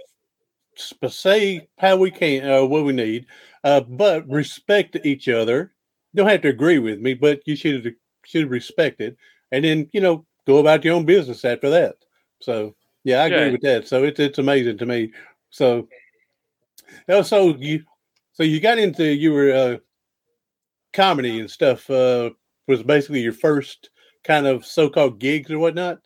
say 1.09 1.67
how 1.79 1.97
we 1.97 2.11
can, 2.11 2.47
uh, 2.47 2.63
what 2.63 2.85
we 2.85 2.93
need, 2.93 3.25
uh, 3.63 3.81
but 3.81 4.29
respect 4.29 4.95
each 5.03 5.27
other. 5.29 5.73
You 6.13 6.17
don't 6.19 6.29
have 6.29 6.43
to 6.43 6.49
agree 6.49 6.77
with 6.77 6.99
me, 6.99 7.15
but 7.15 7.41
you 7.47 7.55
should 7.55 7.95
should 8.23 8.51
respect 8.51 9.01
it, 9.01 9.17
and 9.51 9.65
then 9.65 9.89
you 9.93 9.99
know 9.99 10.27
go 10.45 10.59
about 10.59 10.85
your 10.85 10.93
own 10.93 11.05
business 11.05 11.43
after 11.43 11.71
that. 11.71 11.95
So 12.39 12.75
yeah, 13.03 13.23
I 13.23 13.25
agree 13.25 13.51
with 13.53 13.61
that. 13.61 13.87
So 13.87 14.03
it's 14.03 14.19
it's 14.19 14.37
amazing 14.37 14.77
to 14.77 14.85
me. 14.85 15.13
So, 15.49 15.87
oh, 17.09 17.23
so 17.23 17.55
you 17.57 17.81
so 18.33 18.43
you 18.43 18.59
got 18.59 18.77
into 18.77 19.05
you 19.05 19.31
were 19.33 19.53
uh, 19.53 19.77
comedy 20.93 21.39
and 21.39 21.49
stuff. 21.49 21.89
Uh, 21.89 22.29
was 22.67 22.83
basically 22.83 23.21
your 23.21 23.33
first 23.33 23.89
kind 24.23 24.45
of 24.45 24.67
so-called 24.67 25.19
gigs 25.19 25.49
or 25.49 25.57
whatnot. 25.57 25.97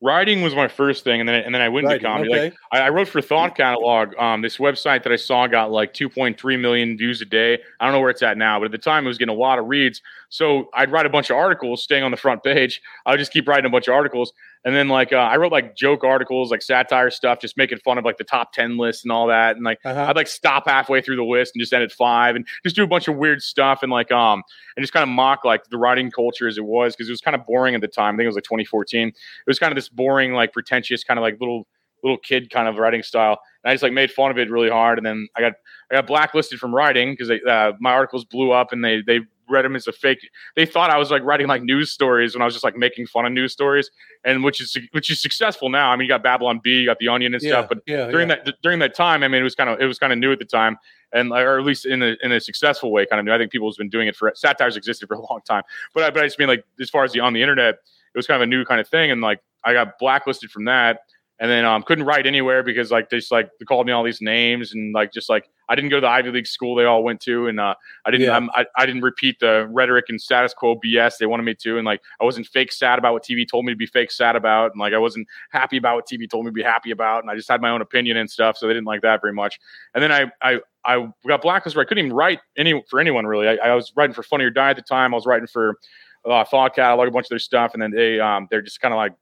Writing 0.00 0.42
was 0.42 0.54
my 0.54 0.68
first 0.68 1.02
thing, 1.02 1.18
and 1.18 1.28
then 1.28 1.42
and 1.42 1.52
then 1.52 1.60
I 1.60 1.68
went 1.68 1.86
into 1.86 1.94
Writing, 1.94 2.06
comedy. 2.06 2.30
Like. 2.30 2.54
I, 2.70 2.82
I 2.82 2.88
wrote 2.90 3.08
for 3.08 3.20
Thought 3.20 3.56
Catalog. 3.56 4.16
Um, 4.16 4.42
this 4.42 4.58
website 4.58 5.02
that 5.02 5.12
I 5.12 5.16
saw 5.16 5.48
got 5.48 5.72
like 5.72 5.92
2.3 5.92 6.60
million 6.60 6.96
views 6.96 7.20
a 7.20 7.24
day. 7.24 7.58
I 7.80 7.84
don't 7.84 7.92
know 7.92 8.00
where 8.00 8.10
it's 8.10 8.22
at 8.22 8.38
now, 8.38 8.60
but 8.60 8.66
at 8.66 8.70
the 8.70 8.78
time 8.78 9.04
it 9.04 9.08
was 9.08 9.18
getting 9.18 9.34
a 9.34 9.38
lot 9.38 9.58
of 9.58 9.66
reads. 9.66 10.00
So 10.28 10.68
I'd 10.72 10.92
write 10.92 11.06
a 11.06 11.10
bunch 11.10 11.30
of 11.30 11.36
articles, 11.36 11.82
staying 11.82 12.04
on 12.04 12.12
the 12.12 12.16
front 12.16 12.44
page. 12.44 12.80
I 13.06 13.10
would 13.10 13.18
just 13.18 13.32
keep 13.32 13.48
writing 13.48 13.66
a 13.66 13.70
bunch 13.70 13.88
of 13.88 13.94
articles, 13.94 14.32
and 14.64 14.74
then 14.74 14.88
like 14.88 15.12
uh, 15.12 15.16
I 15.16 15.36
wrote 15.36 15.52
like 15.52 15.76
joke 15.76 16.04
articles, 16.04 16.50
like 16.50 16.62
satire 16.62 17.10
stuff, 17.10 17.40
just 17.40 17.56
making 17.56 17.78
fun 17.78 17.98
of 17.98 18.04
like 18.04 18.16
the 18.18 18.24
top 18.24 18.52
10 18.52 18.76
lists 18.76 19.04
and 19.04 19.12
all 19.12 19.26
that. 19.28 19.56
And 19.56 19.64
like 19.64 19.78
Uh-huh. 19.84 20.06
I'd 20.08 20.16
like 20.16 20.28
stop 20.28 20.66
halfway 20.68 21.00
through 21.00 21.16
the 21.16 21.24
list 21.24 21.54
and 21.54 21.60
just 21.62 21.72
end 21.72 21.82
at 21.82 21.92
five, 21.92 22.36
and 22.36 22.46
just 22.64 22.76
do 22.76 22.84
a 22.84 22.86
bunch 22.86 23.08
of 23.08 23.16
weird 23.16 23.42
stuff, 23.42 23.82
and 23.82 23.90
like 23.92 24.10
um 24.12 24.42
and 24.76 24.82
just 24.82 24.92
kind 24.92 25.02
of 25.02 25.08
mock 25.08 25.44
like 25.44 25.64
the 25.70 25.78
writing 25.78 26.10
culture 26.10 26.46
as 26.48 26.58
it 26.58 26.64
was 26.64 26.94
because 26.94 27.08
it 27.08 27.12
was 27.12 27.20
kind 27.20 27.34
of 27.34 27.44
boring 27.46 27.74
at 27.74 27.80
the 27.80 27.88
time. 27.88 28.14
I 28.14 28.16
think 28.18 28.24
it 28.24 28.28
was 28.28 28.36
like 28.36 28.44
2014 28.44 29.08
it 29.08 29.14
was 29.46 29.58
kind 29.58 29.72
of 29.72 29.76
this 29.76 29.88
boring, 29.88 30.32
like 30.32 30.52
pretentious, 30.52 31.04
kind 31.04 31.18
of 31.18 31.22
like 31.22 31.38
little 31.40 31.66
little 32.04 32.18
kid 32.18 32.48
kind 32.50 32.68
of 32.68 32.76
writing 32.76 33.02
style. 33.02 33.40
And 33.64 33.70
I 33.70 33.74
just 33.74 33.82
like 33.82 33.92
made 33.92 34.12
fun 34.12 34.30
of 34.30 34.38
it 34.38 34.48
really 34.50 34.70
hard. 34.70 34.98
And 34.98 35.06
then 35.06 35.28
I 35.36 35.40
got 35.40 35.54
I 35.90 35.94
got 35.96 36.06
blacklisted 36.06 36.58
from 36.60 36.74
writing 36.74 37.12
because 37.12 37.30
uh, 37.30 37.72
my 37.80 37.90
articles 37.92 38.24
blew 38.24 38.52
up 38.52 38.72
and 38.72 38.84
they 38.84 39.02
they 39.04 39.20
read 39.48 39.64
them 39.64 39.76
as 39.76 39.86
a 39.86 39.92
fake. 39.92 40.28
They 40.56 40.66
thought 40.66 40.90
I 40.90 40.98
was 40.98 41.10
like 41.10 41.22
writing 41.22 41.46
like 41.46 41.62
news 41.62 41.90
stories 41.90 42.34
when 42.34 42.42
I 42.42 42.44
was 42.44 42.54
just 42.54 42.64
like 42.64 42.76
making 42.76 43.06
fun 43.06 43.26
of 43.26 43.32
news 43.32 43.52
stories, 43.52 43.90
and 44.24 44.44
which 44.44 44.60
is 44.60 44.76
which 44.92 45.10
is 45.10 45.20
successful 45.20 45.68
now. 45.68 45.90
I 45.90 45.96
mean, 45.96 46.06
you 46.06 46.08
got 46.08 46.22
Babylon 46.22 46.60
Bee, 46.62 46.80
you 46.80 46.86
got 46.86 46.98
The 46.98 47.08
Onion 47.08 47.34
and 47.34 47.42
yeah, 47.42 47.50
stuff, 47.50 47.68
but 47.68 47.78
yeah, 47.86 48.10
during 48.10 48.28
yeah. 48.28 48.36
that 48.44 48.62
during 48.62 48.78
that 48.80 48.94
time, 48.94 49.22
I 49.22 49.28
mean, 49.28 49.40
it 49.40 49.44
was 49.44 49.54
kind 49.54 49.70
of 49.70 49.80
it 49.80 49.86
was 49.86 49.98
kind 49.98 50.12
of 50.12 50.18
new 50.18 50.32
at 50.32 50.38
the 50.38 50.44
time, 50.44 50.78
and 51.12 51.32
or 51.32 51.58
at 51.58 51.64
least 51.64 51.86
in 51.86 52.02
a 52.02 52.16
in 52.22 52.32
a 52.32 52.40
successful 52.40 52.90
way, 52.90 53.06
kind 53.06 53.20
of 53.20 53.26
new. 53.26 53.32
I 53.32 53.38
think 53.38 53.50
people 53.50 53.70
have 53.70 53.76
been 53.76 53.90
doing 53.90 54.08
it 54.08 54.16
for 54.16 54.32
satires 54.34 54.76
existed 54.76 55.06
for 55.08 55.14
a 55.14 55.20
long 55.20 55.40
time, 55.44 55.62
but 55.94 56.04
I, 56.04 56.10
but 56.10 56.22
I 56.22 56.26
just 56.26 56.38
mean 56.38 56.48
like 56.48 56.64
as 56.80 56.90
far 56.90 57.04
as 57.04 57.12
the 57.12 57.20
on 57.20 57.32
the 57.32 57.42
internet, 57.42 57.74
it 57.74 58.16
was 58.16 58.26
kind 58.26 58.42
of 58.42 58.46
a 58.46 58.50
new 58.50 58.64
kind 58.64 58.80
of 58.80 58.88
thing, 58.88 59.10
and 59.10 59.20
like 59.20 59.40
I 59.64 59.72
got 59.72 59.98
blacklisted 59.98 60.50
from 60.50 60.64
that, 60.64 61.00
and 61.40 61.50
then 61.50 61.64
um 61.64 61.82
couldn't 61.82 62.04
write 62.04 62.26
anywhere 62.26 62.62
because 62.62 62.90
like 62.90 63.10
they 63.10 63.18
just 63.18 63.30
like 63.30 63.50
they 63.58 63.64
called 63.64 63.86
me 63.86 63.92
all 63.92 64.02
these 64.02 64.20
names 64.20 64.74
and 64.74 64.92
like 64.92 65.12
just 65.12 65.28
like 65.28 65.48
I 65.68 65.74
didn't 65.74 65.90
go 65.90 65.98
to 65.98 66.00
the 66.00 66.08
Ivy 66.08 66.30
League 66.30 66.46
school 66.46 66.74
they 66.74 66.84
all 66.84 67.02
went 67.04 67.20
to, 67.22 67.46
and 67.46 67.60
uh 67.60 67.74
I 68.04 68.10
didn't 68.10 68.26
Yeah. 68.26 68.46
I 68.54 68.66
I 68.76 68.86
didn't 68.86 69.02
repeat 69.02 69.38
the 69.40 69.68
rhetoric 69.70 70.06
and 70.08 70.20
status 70.20 70.54
quo 70.54 70.76
BS 70.76 71.18
they 71.18 71.26
wanted 71.26 71.44
me 71.44 71.54
to, 71.54 71.76
and 71.78 71.84
like 71.84 72.00
I 72.20 72.24
wasn't 72.24 72.46
fake 72.46 72.72
sad 72.72 72.98
about 72.98 73.12
what 73.12 73.24
TV 73.24 73.48
told 73.48 73.64
me 73.64 73.72
to 73.72 73.76
be 73.76 73.86
fake 73.86 74.10
sad 74.10 74.36
about, 74.36 74.72
and 74.72 74.80
like 74.80 74.94
I 74.94 74.98
wasn't 74.98 75.28
happy 75.50 75.76
about 75.76 75.96
what 75.96 76.06
TV 76.08 76.28
told 76.28 76.44
me 76.44 76.50
to 76.50 76.54
be 76.54 76.62
happy 76.62 76.90
about, 76.90 77.22
and 77.22 77.30
I 77.30 77.34
just 77.34 77.48
had 77.48 77.60
my 77.60 77.70
own 77.70 77.82
opinion 77.82 78.16
and 78.16 78.30
stuff, 78.30 78.56
so 78.56 78.66
they 78.66 78.74
didn't 78.74 78.86
like 78.86 79.02
that 79.02 79.20
very 79.20 79.32
much. 79.32 79.58
And 79.94 80.02
then 80.02 80.10
I 80.12 80.30
I 80.42 80.60
I 80.84 81.08
got 81.26 81.42
blacklisted 81.42 81.76
where 81.76 81.84
I 81.84 81.88
couldn't 81.88 82.06
even 82.06 82.16
write 82.16 82.40
any 82.56 82.82
for 82.88 82.98
anyone 82.98 83.26
really. 83.26 83.46
I, 83.48 83.56
I 83.68 83.74
was 83.74 83.92
writing 83.94 84.14
for 84.14 84.22
Funny 84.22 84.44
or 84.44 84.50
Die 84.50 84.70
at 84.70 84.76
the 84.76 84.82
time. 84.82 85.14
I 85.14 85.16
was 85.16 85.26
writing 85.26 85.46
for 85.46 85.78
uh, 86.24 86.44
Thought 86.44 86.74
Catalog, 86.74 87.08
a 87.08 87.10
bunch 87.10 87.26
of 87.26 87.30
their 87.30 87.38
stuff, 87.38 87.74
and 87.74 87.82
then 87.82 87.90
they 87.90 88.18
um 88.18 88.48
they're 88.50 88.62
just 88.62 88.80
kind 88.80 88.92
of 88.92 88.96
like 88.98 89.12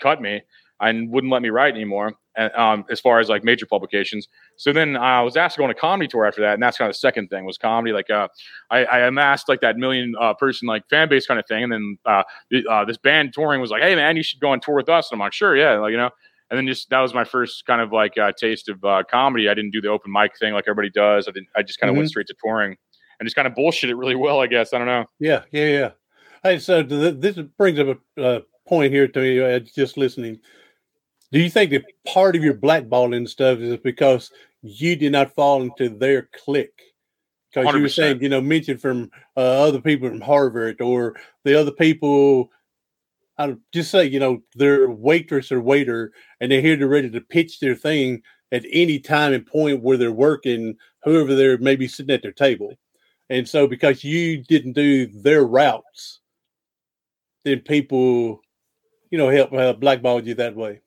cut 0.00 0.22
me 0.22 0.40
and 0.80 1.10
wouldn't 1.10 1.32
let 1.32 1.42
me 1.42 1.50
write 1.50 1.74
anymore. 1.74 2.14
And, 2.36 2.52
um, 2.54 2.84
as 2.90 3.00
far 3.00 3.18
as 3.18 3.28
like 3.28 3.42
major 3.42 3.66
publications. 3.66 4.28
So 4.56 4.72
then 4.72 4.96
I 4.96 5.20
was 5.20 5.36
asked 5.36 5.56
to 5.56 5.58
go 5.58 5.64
on 5.64 5.70
a 5.70 5.74
comedy 5.74 6.06
tour 6.06 6.26
after 6.26 6.40
that, 6.42 6.54
and 6.54 6.62
that's 6.62 6.78
kind 6.78 6.88
of 6.88 6.94
the 6.94 6.98
second 6.98 7.28
thing 7.28 7.44
was 7.44 7.58
comedy. 7.58 7.92
Like 7.92 8.08
uh, 8.08 8.28
I, 8.70 8.84
I 8.84 8.98
amassed 9.00 9.48
like 9.48 9.60
that 9.62 9.76
million 9.76 10.14
uh, 10.20 10.34
person 10.34 10.68
like 10.68 10.88
fan 10.88 11.08
base 11.08 11.26
kind 11.26 11.40
of 11.40 11.46
thing, 11.46 11.64
and 11.64 11.72
then 11.72 11.98
uh, 12.06 12.22
uh, 12.68 12.84
this 12.84 12.98
band 12.98 13.32
touring 13.34 13.60
was 13.60 13.70
like, 13.70 13.82
"Hey 13.82 13.94
man, 13.94 14.16
you 14.16 14.22
should 14.22 14.40
go 14.40 14.50
on 14.50 14.60
tour 14.60 14.76
with 14.76 14.88
us." 14.88 15.10
And 15.10 15.16
I'm 15.16 15.24
like, 15.24 15.32
"Sure, 15.32 15.56
yeah," 15.56 15.78
like 15.78 15.90
you 15.90 15.96
know. 15.96 16.10
And 16.50 16.58
then 16.58 16.66
just 16.66 16.90
that 16.90 17.00
was 17.00 17.14
my 17.14 17.24
first 17.24 17.64
kind 17.64 17.80
of 17.80 17.92
like 17.92 18.18
uh, 18.18 18.32
taste 18.36 18.68
of 18.68 18.84
uh, 18.84 19.04
comedy. 19.08 19.48
I 19.48 19.54
didn't 19.54 19.70
do 19.70 19.80
the 19.80 19.88
open 19.88 20.10
mic 20.10 20.36
thing 20.38 20.52
like 20.52 20.64
everybody 20.66 20.90
does. 20.90 21.28
I 21.28 21.30
didn't. 21.32 21.48
I 21.54 21.62
just 21.62 21.78
kind 21.78 21.90
of 21.90 21.96
went 21.96 22.08
straight 22.08 22.26
to 22.26 22.34
touring 22.42 22.76
and 23.20 23.26
just 23.26 23.36
kind 23.36 23.46
of 23.46 23.54
bullshit 23.54 23.90
it 23.90 23.94
really 23.94 24.16
well. 24.16 24.40
I 24.40 24.46
guess 24.46 24.72
I 24.72 24.78
don't 24.78 24.86
know. 24.86 25.04
Yeah, 25.20 25.42
yeah, 25.52 25.66
yeah. 25.66 25.90
Hey, 26.42 26.58
so 26.58 26.82
th- 26.82 27.16
this 27.18 27.38
brings 27.58 27.78
up 27.78 27.98
a 28.16 28.22
uh, 28.24 28.40
point 28.66 28.92
here 28.92 29.06
to 29.06 29.20
me. 29.20 29.40
Uh, 29.40 29.58
just 29.58 29.96
listening. 29.96 30.40
Do 31.32 31.40
you 31.40 31.50
think 31.50 31.70
that 31.70 31.84
part 32.06 32.34
of 32.34 32.42
your 32.42 32.54
blackballing 32.54 33.28
stuff 33.28 33.58
is 33.58 33.76
because 33.78 34.30
you 34.62 34.96
did 34.96 35.12
not 35.12 35.34
fall 35.34 35.62
into 35.62 35.88
their 35.88 36.28
clique? 36.44 36.82
Because 37.52 37.74
you 37.74 37.82
were 37.82 37.88
saying, 37.88 38.22
you 38.22 38.28
know, 38.28 38.40
mentioned 38.40 38.80
from 38.80 39.10
uh, 39.36 39.40
other 39.40 39.80
people 39.80 40.08
from 40.08 40.20
Harvard 40.20 40.80
or 40.80 41.16
the 41.44 41.58
other 41.58 41.72
people. 41.72 42.50
I 43.38 43.56
just 43.72 43.90
say, 43.90 44.04
you 44.04 44.20
know, 44.20 44.42
they're 44.54 44.90
waitress 44.90 45.50
or 45.50 45.60
waiter, 45.60 46.12
and 46.40 46.50
they're 46.50 46.60
here 46.60 46.76
to 46.76 46.86
ready 46.86 47.10
to 47.10 47.20
pitch 47.20 47.58
their 47.58 47.74
thing 47.74 48.22
at 48.52 48.64
any 48.70 48.98
time 48.98 49.32
and 49.32 49.46
point 49.46 49.82
where 49.82 49.96
they're 49.96 50.12
working, 50.12 50.76
whoever 51.04 51.34
they're 51.34 51.58
maybe 51.58 51.88
sitting 51.88 52.14
at 52.14 52.22
their 52.22 52.32
table. 52.32 52.74
And 53.30 53.48
so, 53.48 53.66
because 53.66 54.04
you 54.04 54.42
didn't 54.44 54.72
do 54.72 55.06
their 55.06 55.44
routes, 55.44 56.20
then 57.44 57.60
people, 57.60 58.42
you 59.10 59.18
know, 59.18 59.28
help 59.28 59.52
uh, 59.52 59.72
blackballed 59.72 60.26
you 60.26 60.34
that 60.34 60.56
way. 60.56 60.82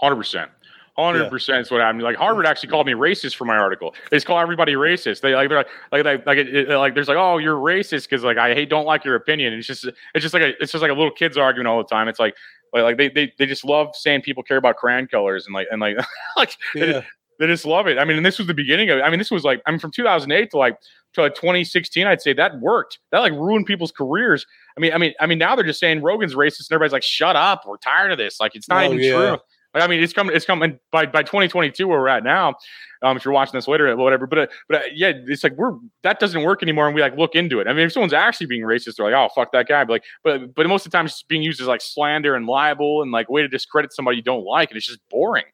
Hundred 0.00 0.16
percent. 0.16 0.50
Hundred 0.96 1.30
percent 1.30 1.60
is 1.60 1.70
what 1.70 1.80
happened. 1.80 2.02
Like 2.02 2.16
Harvard 2.16 2.44
actually 2.44 2.70
called 2.70 2.86
me 2.86 2.92
racist 2.92 3.36
for 3.36 3.44
my 3.44 3.56
article. 3.56 3.94
They 4.10 4.16
just 4.16 4.26
call 4.26 4.40
everybody 4.40 4.72
racist. 4.74 5.20
They 5.20 5.32
like 5.34 5.48
they're 5.48 5.58
like 5.92 6.04
like 6.04 6.26
like 6.26 6.38
it, 6.38 6.48
it- 6.54 6.76
like 6.76 6.94
there's 6.94 7.06
like 7.06 7.16
oh 7.16 7.38
you're 7.38 7.54
racist 7.56 8.08
because 8.08 8.24
like 8.24 8.36
I 8.36 8.52
hate 8.52 8.68
don't 8.68 8.84
like 8.84 9.04
your 9.04 9.14
opinion. 9.14 9.52
And 9.52 9.58
it's 9.60 9.68
just 9.68 9.84
it's 9.84 10.22
just 10.22 10.34
like 10.34 10.42
a 10.42 10.60
it's 10.60 10.72
just 10.72 10.82
like 10.82 10.90
a 10.90 10.94
little 10.94 11.12
kids 11.12 11.36
arguing 11.38 11.68
all 11.68 11.78
the 11.78 11.84
time. 11.88 12.08
It's 12.08 12.18
like 12.18 12.34
like, 12.72 12.82
like 12.82 12.96
they, 12.96 13.08
they 13.10 13.32
they 13.38 13.46
just 13.46 13.64
love 13.64 13.94
saying 13.94 14.22
people 14.22 14.42
care 14.42 14.56
about 14.56 14.76
crayon 14.76 15.06
colors 15.06 15.46
and 15.46 15.54
like 15.54 15.68
and 15.70 15.80
like 15.80 15.96
like 16.36 16.56
they, 16.74 16.90
Yeah, 16.90 17.02
they 17.38 17.46
just 17.46 17.64
love 17.64 17.86
it. 17.86 17.96
I 17.96 18.04
mean, 18.04 18.16
and 18.16 18.26
this 18.26 18.38
was 18.38 18.48
the 18.48 18.54
beginning 18.54 18.90
of 18.90 18.98
it. 18.98 19.02
I 19.02 19.08
mean, 19.10 19.18
this 19.20 19.30
was 19.30 19.44
like 19.44 19.62
I 19.66 19.70
mean 19.70 19.78
from 19.78 19.92
2008 19.92 20.50
to 20.50 20.58
like 20.58 20.78
to 21.14 21.22
like 21.22 21.36
2016. 21.36 22.08
I'd 22.08 22.20
say 22.20 22.32
that 22.32 22.58
worked. 22.58 22.98
That 23.12 23.20
like 23.20 23.34
ruined 23.34 23.66
people's 23.66 23.92
careers. 23.92 24.44
I 24.76 24.80
mean, 24.80 24.92
I 24.92 24.98
mean, 24.98 25.14
I 25.20 25.26
mean 25.26 25.38
now 25.38 25.54
they're 25.54 25.64
just 25.64 25.78
saying 25.78 26.02
Rogan's 26.02 26.34
racist 26.34 26.68
and 26.70 26.72
everybody's 26.72 26.92
like 26.92 27.04
shut 27.04 27.36
up. 27.36 27.62
We're 27.68 27.76
tired 27.76 28.10
of 28.10 28.18
this. 28.18 28.40
Like 28.40 28.56
it's 28.56 28.68
not 28.68 28.82
Oh, 28.82 28.92
even 28.94 28.98
yeah. 28.98 29.12
true. 29.12 29.38
I 29.74 29.86
mean, 29.86 30.02
it's 30.02 30.12
coming. 30.12 30.34
It's 30.34 30.46
coming 30.46 30.78
by 30.90 31.06
by 31.06 31.22
2022 31.22 31.86
where 31.86 31.98
we're 31.98 32.08
at 32.08 32.24
now. 32.24 32.54
Um, 33.02 33.16
if 33.16 33.24
you're 33.24 33.34
watching 33.34 33.56
this 33.56 33.68
later, 33.68 33.94
whatever. 33.96 34.26
But 34.26 34.38
uh, 34.38 34.46
but 34.68 34.80
uh, 34.80 34.84
yeah, 34.94 35.12
it's 35.26 35.44
like 35.44 35.52
we're 35.56 35.74
that 36.02 36.18
doesn't 36.20 36.42
work 36.42 36.62
anymore, 36.62 36.86
and 36.86 36.94
we 36.94 37.00
like 37.00 37.16
look 37.16 37.34
into 37.34 37.60
it. 37.60 37.68
I 37.68 37.72
mean, 37.72 37.86
if 37.86 37.92
someone's 37.92 38.12
actually 38.12 38.46
being 38.46 38.62
racist, 38.62 38.96
they're 38.96 39.10
like, 39.10 39.14
oh 39.14 39.28
fuck 39.34 39.52
that 39.52 39.68
guy. 39.68 39.84
But 39.84 39.92
like, 39.92 40.04
but 40.24 40.54
but 40.54 40.66
most 40.66 40.86
of 40.86 40.92
the 40.92 40.96
time, 40.96 41.06
it's 41.06 41.22
being 41.22 41.42
used 41.42 41.60
as 41.60 41.66
like 41.66 41.80
slander 41.80 42.34
and 42.34 42.46
libel 42.46 43.02
and 43.02 43.12
like 43.12 43.28
way 43.28 43.42
to 43.42 43.48
discredit 43.48 43.92
somebody 43.92 44.16
you 44.16 44.22
don't 44.22 44.44
like, 44.44 44.70
and 44.70 44.76
it's 44.76 44.86
just 44.86 45.00
boring. 45.10 45.44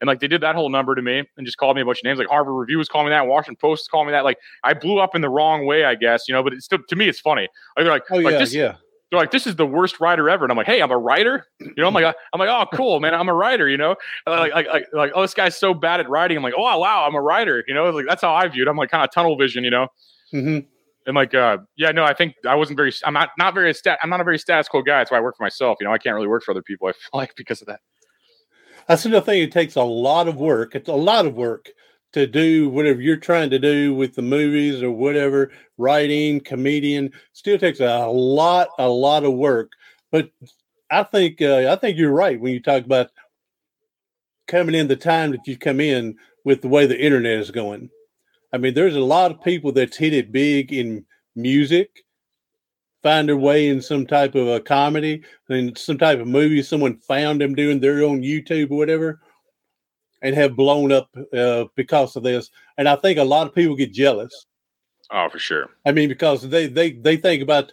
And 0.00 0.08
like 0.08 0.20
they 0.20 0.28
did 0.28 0.40
that 0.40 0.54
whole 0.54 0.70
number 0.70 0.94
to 0.94 1.02
me 1.02 1.24
and 1.36 1.46
just 1.46 1.58
called 1.58 1.76
me 1.76 1.82
a 1.82 1.84
bunch 1.84 1.98
of 1.98 2.04
names. 2.04 2.18
Like 2.18 2.28
Harvard 2.28 2.54
Review 2.54 2.78
was 2.78 2.88
calling 2.88 3.06
me 3.06 3.10
that, 3.10 3.26
Washington 3.26 3.56
Post 3.56 3.82
is 3.82 3.88
calling 3.88 4.06
me 4.06 4.12
that. 4.12 4.24
Like 4.24 4.38
I 4.64 4.72
blew 4.72 4.98
up 4.98 5.14
in 5.14 5.20
the 5.20 5.28
wrong 5.28 5.66
way, 5.66 5.84
I 5.84 5.94
guess, 5.94 6.26
you 6.26 6.34
know. 6.34 6.42
But 6.42 6.54
it's 6.54 6.64
still 6.64 6.78
to 6.88 6.96
me, 6.96 7.08
it's 7.08 7.20
funny. 7.20 7.48
Like 7.76 7.84
they're 7.84 7.92
like, 7.92 8.04
oh 8.10 8.16
like, 8.16 8.32
yeah, 8.32 8.38
this, 8.38 8.54
yeah. 8.54 8.76
They're 9.10 9.18
like, 9.18 9.32
this 9.32 9.46
is 9.46 9.56
the 9.56 9.66
worst 9.66 10.00
writer 10.00 10.30
ever, 10.30 10.44
and 10.44 10.52
I'm 10.52 10.56
like, 10.56 10.66
hey, 10.66 10.80
I'm 10.80 10.90
a 10.90 10.98
writer. 10.98 11.46
You 11.58 11.74
know, 11.76 11.88
I'm 11.88 11.94
like, 11.94 12.14
I'm 12.32 12.38
like, 12.38 12.48
oh, 12.48 12.64
cool, 12.76 13.00
man, 13.00 13.14
I'm 13.14 13.28
a 13.28 13.34
writer. 13.34 13.68
You 13.68 13.76
know, 13.76 13.96
like, 14.26 14.52
like, 14.52 14.66
like, 14.68 14.86
like 14.92 15.12
oh, 15.14 15.22
this 15.22 15.34
guy's 15.34 15.56
so 15.56 15.74
bad 15.74 16.00
at 16.00 16.08
writing. 16.08 16.36
I'm 16.36 16.42
like, 16.42 16.54
oh, 16.56 16.78
wow, 16.78 17.06
I'm 17.06 17.14
a 17.14 17.20
writer. 17.20 17.64
You 17.66 17.74
know, 17.74 17.90
like 17.90 18.06
that's 18.06 18.22
how 18.22 18.34
I 18.34 18.46
viewed. 18.48 18.68
I'm 18.68 18.76
like 18.76 18.90
kind 18.90 19.04
of 19.04 19.12
tunnel 19.12 19.36
vision. 19.36 19.64
You 19.64 19.70
know. 19.70 19.88
Mm-hmm. 20.32 20.58
And 21.06 21.16
like, 21.16 21.34
uh, 21.34 21.58
yeah, 21.76 21.90
no, 21.90 22.04
I 22.04 22.14
think 22.14 22.34
I 22.46 22.54
wasn't 22.54 22.76
very. 22.76 22.92
I'm 23.04 23.14
not 23.14 23.30
not 23.38 23.54
very 23.54 23.74
stat. 23.74 23.98
I'm 24.02 24.10
not 24.10 24.20
a 24.20 24.24
very 24.24 24.38
status 24.38 24.68
quo 24.68 24.82
guy. 24.82 24.98
That's 24.98 25.10
why 25.10 25.18
I 25.18 25.20
work 25.20 25.36
for 25.36 25.42
myself. 25.42 25.78
You 25.80 25.86
know, 25.86 25.92
I 25.92 25.98
can't 25.98 26.14
really 26.14 26.28
work 26.28 26.44
for 26.44 26.52
other 26.52 26.62
people. 26.62 26.88
I 26.88 26.92
feel 26.92 27.10
like 27.14 27.34
because 27.36 27.60
of 27.60 27.66
that. 27.68 27.80
That's 28.86 29.04
another 29.04 29.24
thing. 29.24 29.42
It 29.42 29.52
takes 29.52 29.76
a 29.76 29.82
lot 29.82 30.28
of 30.28 30.36
work. 30.36 30.74
It's 30.74 30.88
a 30.88 30.94
lot 30.94 31.26
of 31.26 31.34
work 31.34 31.70
to 32.12 32.26
do 32.26 32.68
whatever 32.68 33.00
you're 33.00 33.16
trying 33.16 33.50
to 33.50 33.58
do 33.58 33.94
with 33.94 34.14
the 34.14 34.22
movies 34.22 34.82
or 34.82 34.90
whatever, 34.90 35.52
writing, 35.78 36.40
comedian. 36.40 37.12
Still 37.32 37.58
takes 37.58 37.80
a 37.80 38.06
lot, 38.06 38.68
a 38.78 38.88
lot 38.88 39.24
of 39.24 39.34
work. 39.34 39.72
But 40.10 40.30
I 40.90 41.04
think 41.04 41.40
uh, 41.40 41.70
I 41.70 41.76
think 41.76 41.96
you're 41.96 42.12
right 42.12 42.40
when 42.40 42.52
you 42.52 42.60
talk 42.60 42.84
about 42.84 43.10
coming 44.48 44.74
in 44.74 44.88
the 44.88 44.96
time 44.96 45.30
that 45.30 45.46
you 45.46 45.56
come 45.56 45.80
in 45.80 46.16
with 46.44 46.62
the 46.62 46.68
way 46.68 46.86
the 46.86 47.00
internet 47.00 47.38
is 47.38 47.50
going. 47.50 47.88
I 48.52 48.58
mean, 48.58 48.74
there's 48.74 48.96
a 48.96 49.00
lot 49.00 49.30
of 49.30 49.42
people 49.42 49.70
that's 49.70 49.96
hit 49.96 50.12
it 50.12 50.32
big 50.32 50.72
in 50.72 51.06
music, 51.36 52.02
find 53.02 53.28
their 53.28 53.36
way 53.36 53.68
in 53.68 53.80
some 53.80 54.06
type 54.06 54.34
of 54.34 54.48
a 54.48 54.58
comedy, 54.58 55.22
in 55.48 55.76
some 55.76 55.98
type 55.98 56.18
of 56.18 56.26
movie. 56.26 56.62
Someone 56.62 56.96
found 56.96 57.40
them 57.40 57.54
doing 57.54 57.78
their 57.78 58.02
own 58.02 58.22
YouTube 58.22 58.72
or 58.72 58.78
whatever, 58.78 59.20
and 60.22 60.34
have 60.34 60.56
blown 60.56 60.92
up 60.92 61.08
uh, 61.32 61.64
because 61.76 62.16
of 62.16 62.22
this. 62.22 62.50
And 62.78 62.88
I 62.88 62.96
think 62.96 63.18
a 63.18 63.24
lot 63.24 63.46
of 63.46 63.54
people 63.54 63.76
get 63.76 63.92
jealous. 63.92 64.46
Oh, 65.10 65.28
for 65.28 65.38
sure. 65.38 65.68
I 65.84 65.92
mean, 65.92 66.08
because 66.08 66.48
they 66.48 66.66
they 66.66 66.92
they 66.92 67.16
think 67.16 67.42
about 67.42 67.72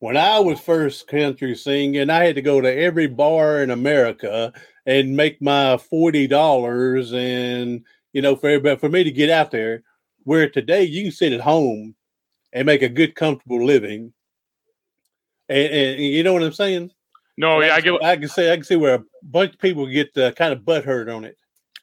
when 0.00 0.16
I 0.16 0.38
was 0.38 0.60
first 0.60 1.08
country 1.08 1.54
singing, 1.54 2.10
I 2.10 2.24
had 2.24 2.34
to 2.34 2.42
go 2.42 2.60
to 2.60 2.72
every 2.72 3.06
bar 3.06 3.62
in 3.62 3.70
America 3.70 4.52
and 4.84 5.16
make 5.16 5.40
my 5.40 5.78
forty 5.78 6.26
dollars, 6.26 7.12
and 7.12 7.82
you 8.12 8.22
know, 8.22 8.36
for 8.36 8.48
everybody, 8.48 8.78
for 8.78 8.88
me 8.88 9.04
to 9.04 9.10
get 9.10 9.30
out 9.30 9.50
there. 9.50 9.82
Where 10.24 10.48
today 10.48 10.82
you 10.82 11.04
can 11.04 11.12
sit 11.12 11.32
at 11.32 11.40
home 11.40 11.94
and 12.52 12.66
make 12.66 12.82
a 12.82 12.88
good, 12.88 13.14
comfortable 13.14 13.64
living, 13.64 14.12
and, 15.48 15.72
and 15.72 16.00
you 16.00 16.24
know 16.24 16.32
what 16.32 16.42
I'm 16.42 16.52
saying? 16.52 16.90
No, 17.36 17.60
yeah, 17.60 17.74
I 17.76 17.80
get. 17.80 18.02
I 18.02 18.16
can 18.16 18.28
say 18.28 18.52
I 18.52 18.56
can 18.56 18.64
see 18.64 18.74
where 18.74 19.04
bunch 19.30 19.54
of 19.54 19.58
people 19.58 19.86
get 19.86 20.16
uh, 20.16 20.32
kind 20.32 20.52
of 20.52 20.60
butthurt 20.60 21.14
on 21.14 21.24
it. 21.24 21.36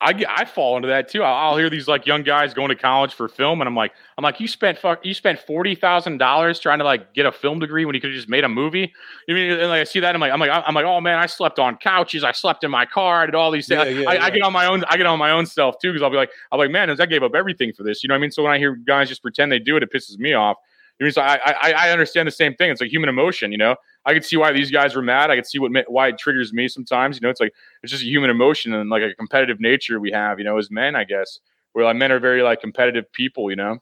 I 0.03 0.11
get, 0.11 0.27
I 0.29 0.43
fall 0.43 0.75
into 0.75 0.89
that 0.89 1.07
too. 1.07 1.23
I'll, 1.23 1.51
I'll, 1.51 1.57
hear 1.57 1.69
these 1.69 1.87
like 1.87 2.05
young 2.05 2.23
guys 2.23 2.53
going 2.53 2.69
to 2.69 2.75
college 2.75 3.13
for 3.13 3.29
film, 3.29 3.61
and 3.61 3.67
I'm 3.67 3.75
like, 3.75 3.93
I'm 4.17 4.23
like, 4.23 4.39
you 4.39 4.47
spent 4.47 4.77
fuck, 4.77 5.05
you 5.05 5.13
spent 5.13 5.39
forty 5.39 5.75
thousand 5.75 6.17
dollars 6.17 6.59
trying 6.59 6.79
to 6.79 6.83
like 6.83 7.13
get 7.13 7.25
a 7.25 7.31
film 7.31 7.59
degree 7.59 7.85
when 7.85 7.95
you 7.95 8.01
could 8.01 8.09
have 8.09 8.15
just 8.15 8.27
made 8.27 8.43
a 8.43 8.49
movie. 8.49 8.93
You 9.27 9.35
mean, 9.35 9.51
and 9.51 9.69
like 9.69 9.81
I 9.81 9.83
see 9.85 10.01
that, 10.01 10.13
I'm 10.13 10.19
like, 10.19 10.33
I'm 10.33 10.39
like, 10.39 10.49
I'm 10.51 10.73
like, 10.73 10.85
oh 10.85 10.99
man, 10.99 11.19
I 11.19 11.25
slept 11.25 11.57
on 11.57 11.77
couches, 11.77 12.23
I 12.23 12.33
slept 12.33 12.63
in 12.63 12.71
my 12.71 12.85
car, 12.85 13.23
I 13.23 13.25
did 13.27 13.35
all 13.35 13.49
these 13.49 13.67
things. 13.67 13.85
Yeah, 13.85 14.01
yeah, 14.01 14.09
I, 14.09 14.13
yeah. 14.15 14.25
I, 14.25 14.29
get 14.29 14.41
on 14.41 14.51
my 14.51 14.65
own, 14.65 14.83
I 14.85 14.97
get 14.97 15.05
on 15.05 15.17
my 15.19 15.31
own 15.31 15.45
self 15.45 15.75
too, 15.81 15.91
because 15.91 16.03
I'll 16.03 16.09
be 16.09 16.17
like, 16.17 16.31
I'm 16.51 16.59
like, 16.59 16.71
man, 16.71 16.89
I 16.89 17.05
gave 17.05 17.23
up 17.23 17.33
everything 17.33 17.71
for 17.71 17.83
this. 17.83 18.03
You 18.03 18.09
know 18.09 18.13
what 18.13 18.19
I 18.19 18.21
mean? 18.21 18.31
So 18.31 18.43
when 18.43 18.51
I 18.51 18.57
hear 18.57 18.75
guys 18.75 19.07
just 19.07 19.21
pretend 19.21 19.51
they 19.51 19.59
do 19.59 19.77
it, 19.77 19.83
it 19.83 19.93
pisses 19.93 20.17
me 20.17 20.33
off. 20.33 20.57
You 20.99 21.07
know, 21.07 21.11
so 21.11 21.21
I, 21.21 21.39
I, 21.45 21.71
I 21.71 21.89
understand 21.91 22.27
the 22.27 22.31
same 22.31 22.53
thing. 22.55 22.71
It's 22.71 22.81
like 22.81 22.91
human 22.91 23.09
emotion, 23.09 23.51
you 23.51 23.57
know. 23.57 23.75
I 24.05 24.13
could 24.13 24.25
see 24.25 24.37
why 24.37 24.51
these 24.51 24.71
guys 24.71 24.95
were 24.95 25.01
mad. 25.01 25.31
I 25.31 25.35
could 25.35 25.47
see 25.47 25.59
what 25.59 25.71
why 25.87 26.09
it 26.09 26.17
triggers 26.17 26.53
me 26.53 26.67
sometimes. 26.67 27.17
You 27.17 27.21
know, 27.21 27.29
it's 27.29 27.39
like 27.39 27.53
it's 27.81 27.91
just 27.91 28.03
a 28.03 28.07
human 28.07 28.29
emotion 28.29 28.73
and 28.73 28.89
like 28.89 29.01
a 29.01 29.15
competitive 29.15 29.59
nature 29.59 29.99
we 29.99 30.11
have. 30.11 30.39
You 30.39 30.45
know, 30.45 30.57
as 30.57 30.69
men, 30.69 30.95
I 30.95 31.03
guess. 31.03 31.39
Where 31.71 31.85
like 31.85 31.95
men 31.95 32.11
are 32.11 32.19
very 32.19 32.43
like 32.43 32.61
competitive 32.61 33.11
people. 33.13 33.49
You 33.49 33.55
know. 33.55 33.79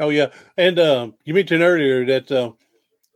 Oh 0.00 0.10
yeah, 0.10 0.28
and 0.56 0.78
uh, 0.78 1.10
you 1.24 1.34
mentioned 1.34 1.62
earlier 1.62 2.06
that 2.06 2.30
uh, 2.30 2.52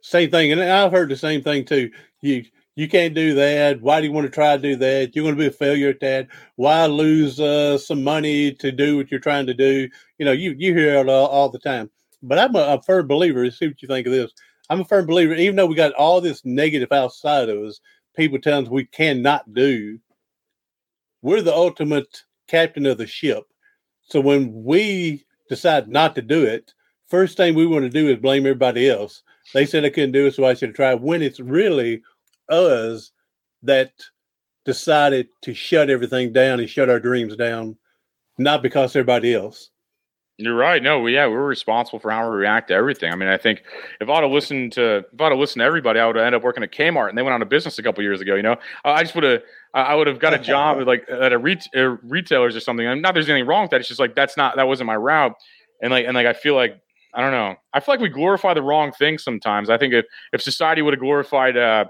same 0.02 0.30
thing, 0.30 0.52
and 0.52 0.60
I've 0.60 0.92
heard 0.92 1.08
the 1.08 1.16
same 1.16 1.42
thing 1.42 1.64
too. 1.64 1.90
You 2.20 2.44
you 2.74 2.88
can't 2.88 3.14
do 3.14 3.34
that. 3.34 3.80
Why 3.82 4.00
do 4.00 4.06
you 4.06 4.12
want 4.12 4.26
to 4.26 4.30
try 4.32 4.56
to 4.56 4.62
do 4.62 4.76
that? 4.76 5.14
You're 5.14 5.24
going 5.24 5.34
to 5.34 5.38
be 5.38 5.46
a 5.46 5.50
failure 5.50 5.90
at 5.90 6.00
that. 6.00 6.28
Why 6.56 6.86
lose 6.86 7.38
uh, 7.38 7.76
some 7.78 8.02
money 8.02 8.52
to 8.54 8.72
do 8.72 8.96
what 8.96 9.10
you're 9.10 9.20
trying 9.20 9.46
to 9.46 9.54
do? 9.54 9.88
You 10.18 10.24
know, 10.24 10.32
you 10.32 10.54
you 10.58 10.74
hear 10.74 10.96
it 10.96 11.08
all, 11.08 11.26
all 11.26 11.48
the 11.50 11.58
time. 11.58 11.90
But 12.22 12.38
I'm 12.38 12.54
a, 12.56 12.60
a 12.60 12.82
firm 12.82 13.06
believer. 13.06 13.50
See 13.50 13.68
what 13.68 13.82
you 13.82 13.88
think 13.88 14.06
of 14.06 14.12
this. 14.12 14.32
I'm 14.72 14.80
a 14.80 14.84
firm 14.86 15.04
believer, 15.04 15.34
even 15.34 15.56
though 15.56 15.66
we 15.66 15.74
got 15.74 15.92
all 15.92 16.22
this 16.22 16.46
negative 16.46 16.92
outside 16.92 17.50
of 17.50 17.58
us, 17.58 17.78
people 18.16 18.40
telling 18.40 18.64
us 18.64 18.70
we 18.70 18.86
cannot 18.86 19.52
do, 19.52 19.98
we're 21.20 21.42
the 21.42 21.54
ultimate 21.54 22.22
captain 22.48 22.86
of 22.86 22.96
the 22.96 23.06
ship. 23.06 23.44
So 24.00 24.18
when 24.18 24.50
we 24.64 25.26
decide 25.50 25.88
not 25.88 26.14
to 26.14 26.22
do 26.22 26.44
it, 26.44 26.72
first 27.06 27.36
thing 27.36 27.54
we 27.54 27.66
want 27.66 27.84
to 27.84 27.90
do 27.90 28.08
is 28.08 28.16
blame 28.16 28.46
everybody 28.46 28.88
else. 28.88 29.22
They 29.52 29.66
said 29.66 29.84
I 29.84 29.90
couldn't 29.90 30.12
do 30.12 30.26
it, 30.26 30.34
so 30.34 30.46
I 30.46 30.54
should 30.54 30.74
try. 30.74 30.94
When 30.94 31.20
it's 31.20 31.38
really 31.38 32.00
us 32.48 33.12
that 33.62 33.92
decided 34.64 35.28
to 35.42 35.52
shut 35.52 35.90
everything 35.90 36.32
down 36.32 36.60
and 36.60 36.70
shut 36.70 36.88
our 36.88 36.98
dreams 36.98 37.36
down, 37.36 37.76
not 38.38 38.62
because 38.62 38.96
everybody 38.96 39.34
else. 39.34 39.68
You're 40.42 40.56
right. 40.56 40.82
No, 40.82 41.06
yeah, 41.06 41.26
we're 41.26 41.46
responsible 41.46 42.00
for 42.00 42.10
how 42.10 42.28
we 42.28 42.36
react 42.36 42.68
to 42.68 42.74
everything. 42.74 43.12
I 43.12 43.14
mean, 43.16 43.28
I 43.28 43.36
think 43.36 43.62
if 44.00 44.08
I'd 44.08 44.22
have 44.22 44.32
listened 44.32 44.72
to 44.72 45.04
if 45.12 45.20
I'd 45.20 45.30
have 45.30 45.38
listened 45.38 45.60
to 45.60 45.64
everybody, 45.64 46.00
I 46.00 46.06
would 46.06 46.16
have 46.16 46.24
ended 46.24 46.40
up 46.40 46.44
working 46.44 46.62
at 46.62 46.72
Kmart, 46.72 47.10
and 47.10 47.16
they 47.16 47.22
went 47.22 47.34
out 47.34 47.42
of 47.42 47.48
business 47.48 47.78
a 47.78 47.82
couple 47.82 48.02
years 48.02 48.20
ago. 48.20 48.34
You 48.34 48.42
know, 48.42 48.56
I 48.84 49.02
just 49.02 49.14
would 49.14 49.24
have 49.24 49.42
I 49.72 49.94
would 49.94 50.08
have 50.08 50.18
got 50.18 50.34
a 50.34 50.38
job 50.38 50.80
at 50.80 50.86
like 50.92 51.04
at 51.08 51.32
a 51.32 51.38
ret- 51.38 51.68
uh, 51.76 51.96
retailers 52.02 52.56
or 52.56 52.60
something. 52.60 52.86
And 52.86 53.02
not 53.02 53.14
there's 53.14 53.28
anything 53.28 53.46
wrong 53.46 53.62
with 53.62 53.70
that. 53.70 53.80
It's 53.80 53.88
just 53.88 54.00
like 54.00 54.14
that's 54.16 54.36
not 54.36 54.56
that 54.56 54.66
wasn't 54.66 54.88
my 54.88 54.96
route. 54.96 55.34
And 55.80 55.92
like 55.92 56.06
and 56.06 56.14
like 56.14 56.26
I 56.26 56.32
feel 56.32 56.54
like 56.54 56.80
I 57.14 57.20
don't 57.20 57.32
know. 57.32 57.54
I 57.72 57.80
feel 57.80 57.92
like 57.94 58.00
we 58.00 58.08
glorify 58.08 58.54
the 58.54 58.62
wrong 58.62 58.90
thing 58.92 59.18
sometimes. 59.18 59.70
I 59.70 59.78
think 59.78 59.94
if 59.94 60.06
if 60.32 60.42
society 60.42 60.82
would 60.82 60.94
have 60.94 61.00
glorified. 61.00 61.56
uh 61.56 61.84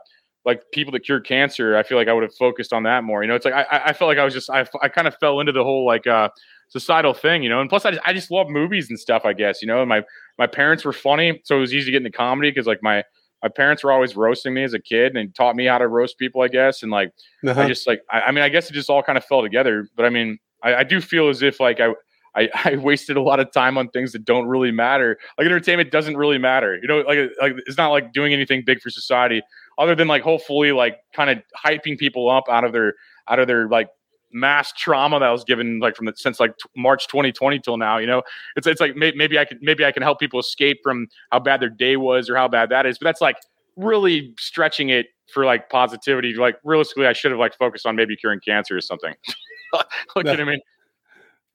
like 0.45 0.63
people 0.73 0.93
that 0.93 1.01
cure 1.01 1.21
cancer, 1.21 1.77
I 1.77 1.83
feel 1.83 1.97
like 1.97 2.09
I 2.09 2.13
would 2.13 2.25
have 2.25 2.35
focused 2.35 2.73
on 2.73 2.83
that 2.83 3.05
more. 3.05 3.23
You 3.23 3.29
know, 3.29 3.35
it's 3.35 3.45
like 3.45 3.55
I, 3.55 3.83
I 3.87 3.93
felt 3.93 4.09
like 4.09 4.19
I 4.19 4.25
was 4.25 4.35
just 4.35 4.51
I, 4.51 4.67
I 4.83 4.89
kind 4.89 5.07
of 5.07 5.17
fell 5.19 5.41
into 5.41 5.53
the 5.53 5.63
whole 5.63 5.87
like 5.87 6.07
uh 6.07 6.29
societal 6.69 7.15
thing, 7.15 7.43
you 7.43 7.49
know. 7.49 7.61
And 7.61 7.69
plus, 7.69 7.85
I 7.85 7.93
just, 7.93 8.03
I 8.05 8.13
just 8.13 8.31
love 8.31 8.49
movies 8.49 8.89
and 8.89 8.99
stuff. 8.99 9.25
I 9.25 9.35
guess 9.35 9.63
you 9.63 9.69
know. 9.69 9.81
And 9.81 9.89
my 9.89 10.03
my 10.39 10.47
parents 10.47 10.85
were 10.85 10.93
funny, 10.93 11.41
so 11.45 11.57
it 11.57 11.61
was 11.61 11.75
easy 11.75 11.87
to 11.87 11.93
get 11.93 12.05
into 12.05 12.17
comedy 12.17 12.51
because 12.51 12.67
like 12.67 12.83
my 12.83 13.05
my 13.43 13.49
parents 13.49 13.85
were 13.85 13.93
always 13.93 14.17
roasting 14.17 14.55
me 14.55 14.65
as 14.65 14.73
a 14.73 14.81
kid 14.81 15.17
and 15.17 15.35
taught 15.35 15.57
me 15.57 15.67
how 15.67 15.79
to 15.79 15.89
roast 15.89 16.19
people, 16.19 16.43
I 16.43 16.49
guess. 16.49 16.83
And 16.83 16.91
like 16.91 17.13
uh-huh. 17.47 17.61
I 17.61 17.69
just 17.69 17.87
like 17.87 18.03
I, 18.11 18.23
I, 18.23 18.31
mean, 18.33 18.43
I 18.43 18.49
guess 18.49 18.71
it 18.71 18.73
just 18.73 18.91
all 18.91 19.03
kind 19.03 19.19
of 19.19 19.25
fell 19.25 19.43
together. 19.43 19.89
But 19.97 20.07
I 20.07 20.11
mean, 20.11 20.39
I, 20.63 20.77
I 20.77 20.85
do 20.85 21.01
feel 21.01 21.29
as 21.29 21.43
if 21.43 21.61
like 21.61 21.81
I. 21.81 21.91
I, 22.35 22.49
I 22.65 22.77
wasted 22.77 23.19
a 23.19 23.21
lot 23.21 23.41
of 23.41 23.53
time 23.53 23.77
on 23.77 23.91
things 23.91 24.13
that 24.13 24.25
don't 24.25 24.47
really 24.47 24.71
matter. 24.71 25.19
Like 25.37 25.45
entertainment 25.45 25.91
doesn't 25.91 26.17
really 26.17 26.39
matter. 26.39 26.79
You 26.81 26.89
know, 26.89 27.01
like 27.01 27.19
like 27.43 27.53
it's 27.67 27.77
not 27.77 27.91
like 27.91 28.15
doing 28.15 28.33
anything 28.33 28.63
big 28.65 28.81
for 28.81 28.89
society 28.89 29.43
other 29.83 29.97
than 29.97 30.07
like 30.07 30.23
hopefully 30.23 30.71
like 30.71 30.99
kind 31.13 31.29
of 31.29 31.43
hyping 31.67 31.99
people 31.99 32.31
up 32.31 32.45
out 32.49 32.63
of 32.63 32.73
their 32.73 32.95
out 33.29 33.41
of 33.41 33.49
their 33.49 33.69
like 33.69 33.89
mass 34.33 34.73
trauma 34.73 35.19
that 35.19 35.31
was 35.31 35.43
given 35.43 35.81
like 35.81 35.97
from 35.97 36.07
the, 36.07 36.13
since 36.17 36.39
like 36.39 36.57
t- 36.57 36.69
March 36.77 37.09
2020 37.09 37.59
till 37.59 37.77
now. 37.77 37.99
You 37.99 38.07
know, 38.07 38.23
it's 38.55 38.67
it's 38.69 38.81
like 38.81 38.95
may, 38.95 39.13
maybe 39.17 39.41
I 39.41 39.45
could 39.45 39.59
maybe 39.61 39.85
I 39.85 39.91
can 39.91 40.05
help 40.05 40.21
people 40.21 40.39
escape 40.39 40.79
from 40.85 41.09
how 41.33 41.41
bad 41.41 41.61
their 41.61 41.69
day 41.69 41.97
was 41.97 42.31
or 42.31 42.37
how 42.37 42.47
bad 42.47 42.71
that 42.71 42.87
is. 42.87 42.97
But 42.97 43.07
that's 43.07 43.21
like 43.21 43.37
really 43.77 44.35
stretching 44.39 44.91
it 44.91 45.07
for 45.35 45.45
like 45.45 45.69
positivity. 45.69 46.35
Like 46.35 46.59
realistically, 46.63 47.07
I 47.07 47.13
should 47.13 47.33
have 47.33 47.41
like 47.41 47.57
focused 47.59 47.85
on 47.85 47.97
maybe 47.97 48.17
curing 48.17 48.41
cancer 48.41 48.77
or 48.77 48.81
something. 48.81 49.15
like, 49.73 49.87
no. 50.25 50.33
what 50.33 50.41
I 50.41 50.45
mean? 50.45 50.61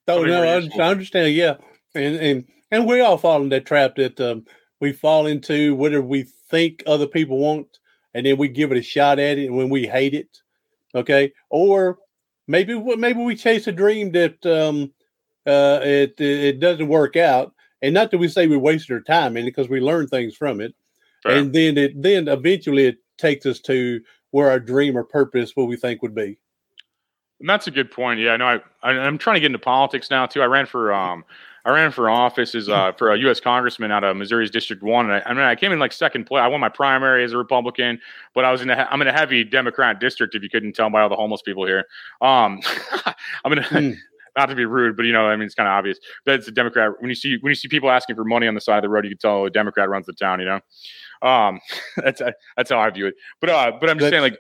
Oh 0.10 0.24
no, 0.24 0.44
I, 0.44 0.70
I, 0.82 0.88
understand. 0.90 1.34
Yeah, 1.34 1.56
and 1.96 2.16
and 2.18 2.46
and 2.72 2.86
we 2.88 3.00
all 3.00 3.18
fall 3.18 3.42
in 3.42 3.50
that 3.50 3.66
trap 3.66 3.96
that 3.96 4.20
um, 4.20 4.46
we 4.82 4.92
fall 4.92 5.28
into 5.28 5.76
whatever 5.76 6.04
we 6.04 6.24
think 6.50 6.84
other 6.88 7.08
people 7.08 7.38
want, 7.38 7.80
and 8.14 8.26
then 8.26 8.38
we 8.38 8.48
give 8.48 8.72
it 8.72 8.78
a 8.78 8.82
shot 8.82 9.20
at 9.20 9.38
it, 9.38 9.48
and 9.48 9.56
when 9.56 9.70
we 9.70 9.88
hate 9.88 10.14
it, 10.14 10.30
okay, 10.96 11.32
or 11.50 11.98
maybe 12.48 12.80
maybe 12.96 13.22
we 13.22 13.36
chase 13.36 13.68
a 13.68 13.72
dream 13.72 14.12
that 14.12 14.46
um, 14.46 14.92
uh, 15.46 15.80
it 15.84 16.20
it 16.20 16.60
doesn't 16.60 16.88
work 16.88 17.16
out, 17.16 17.54
and 17.82 17.94
not 17.94 18.12
that 18.12 18.18
we 18.18 18.28
say 18.28 18.48
we 18.48 18.58
wasted 18.58 18.92
our 18.92 19.02
time 19.02 19.38
in 19.38 19.44
it 19.44 19.52
because 19.52 19.70
we 19.70 19.80
learn 19.80 20.08
things 20.08 20.36
from 20.36 20.62
it, 20.62 20.74
and 21.26 21.54
then 21.54 21.78
it 21.78 22.02
then 22.02 22.28
eventually 22.28 22.86
it 22.86 22.98
takes 23.18 23.46
us 23.46 23.60
to 23.60 24.02
where 24.32 24.50
our 24.50 24.60
dream 24.60 24.98
or 24.98 25.04
purpose 25.04 25.56
what 25.56 25.68
we 25.68 25.76
think 25.76 26.02
would 26.02 26.16
be. 26.16 26.38
And 27.40 27.48
that's 27.48 27.68
a 27.68 27.72
good 27.72 27.92
point. 27.92 28.20
Yeah, 28.20 28.36
no, 28.38 28.46
I, 28.46 28.60
I 28.84 28.94
am 29.06 29.18
trying 29.18 29.36
to 29.36 29.40
get 29.40 29.48
into 29.48 29.60
politics 29.60 30.10
now 30.10 30.26
too. 30.26 30.42
I 30.42 30.46
ran 30.46 30.66
for 30.66 30.94
um 30.94 31.24
I 31.68 31.72
ran 31.72 31.92
for 31.92 32.10
office 32.10 32.56
as 32.56 32.70
uh, 32.70 32.94
for 32.94 33.12
a 33.12 33.20
U.S. 33.20 33.42
congressman 33.42 33.92
out 33.92 34.06
of 34.06 34.16
Missouri's 34.16 34.50
District 34.50 34.82
One, 34.82 35.12
and 35.12 35.16
I, 35.16 35.30
I 35.30 35.34
mean 35.34 35.44
I 35.44 35.54
came 35.54 35.74
in 35.74 35.80
like 35.80 35.92
second 35.92 36.24
place. 36.24 36.40
I 36.40 36.48
won 36.48 36.62
my 36.62 36.70
primary 36.70 37.26
as 37.26 37.34
a 37.34 37.38
Republican, 37.38 38.00
but 38.34 38.46
I 38.46 38.54
was 38.54 38.62
in 38.62 38.70
a 38.70 38.88
I'm 38.90 39.02
in 39.02 39.08
a 39.10 39.12
heavy 39.12 39.44
Democrat 39.44 40.00
district. 40.00 40.34
If 40.34 40.44
you 40.44 40.50
couldn't 40.50 40.74
tell 40.74 40.90
by 40.90 41.02
all 41.02 41.10
the 41.10 41.18
homeless 41.18 41.42
people 41.42 41.66
here, 41.66 41.84
um, 42.22 42.62
I'm 43.46 43.52
in. 43.52 43.60
A, 43.60 43.64
mm. 43.64 43.98
Not 44.38 44.50
to 44.50 44.56
be 44.56 44.66
rude, 44.66 44.96
but 44.96 45.04
you 45.04 45.14
know, 45.14 45.26
I 45.26 45.36
mean, 45.36 45.48
it's 45.48 45.56
kind 45.56 45.68
of 45.68 45.72
obvious 45.72 45.98
that 46.28 46.36
it's 46.36 46.48
a 46.48 46.52
Democrat. 46.52 46.92
When 47.00 47.10
you 47.10 47.16
see 47.16 47.38
when 47.42 47.50
you 47.50 47.56
see 47.56 47.68
people 47.68 47.90
asking 47.90 48.16
for 48.16 48.24
money 48.24 48.48
on 48.48 48.54
the 48.54 48.62
side 48.62 48.78
of 48.78 48.84
the 48.84 48.90
road, 48.90 49.04
you 49.04 49.10
can 49.10 49.18
tell 49.18 49.46
a 49.46 49.50
Democrat 49.50 49.90
runs 49.90 50.06
the 50.06 50.14
town. 50.14 50.40
You 50.40 50.46
know, 50.46 51.28
um, 51.28 51.60
that's 51.98 52.22
that's 52.56 52.70
how 52.70 52.80
I 52.80 52.90
view 52.92 53.08
it. 53.08 53.16
But 53.42 53.50
uh, 53.50 53.72
but 53.82 53.90
I'm 53.90 53.98
just 53.98 54.12
that's, 54.12 54.24
saying, 54.24 54.38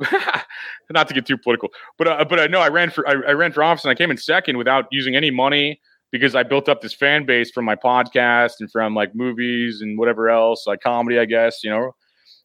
like, 0.00 0.44
not 0.90 1.08
to 1.08 1.14
get 1.14 1.26
too 1.26 1.36
political, 1.36 1.70
but 1.98 2.06
uh, 2.06 2.24
but 2.24 2.38
uh, 2.38 2.46
no, 2.46 2.60
I 2.60 2.68
ran 2.68 2.90
for 2.90 3.06
I, 3.08 3.14
I, 3.30 3.32
ran 3.32 3.50
for 3.50 3.64
office 3.64 3.84
and 3.84 3.90
I 3.90 3.96
came 3.96 4.12
in 4.12 4.16
second 4.16 4.58
without 4.58 4.86
using 4.92 5.16
any 5.16 5.32
money 5.32 5.80
because 6.12 6.34
I 6.34 6.42
built 6.42 6.68
up 6.68 6.80
this 6.80 6.94
fan 6.94 7.26
base 7.26 7.50
from 7.50 7.64
my 7.64 7.76
podcast 7.76 8.54
and 8.60 8.70
from 8.70 8.94
like 8.94 9.14
movies 9.14 9.80
and 9.80 9.98
whatever 9.98 10.28
else, 10.28 10.66
like 10.66 10.80
comedy, 10.80 11.18
I 11.18 11.24
guess, 11.24 11.60
you 11.62 11.70
know. 11.70 11.92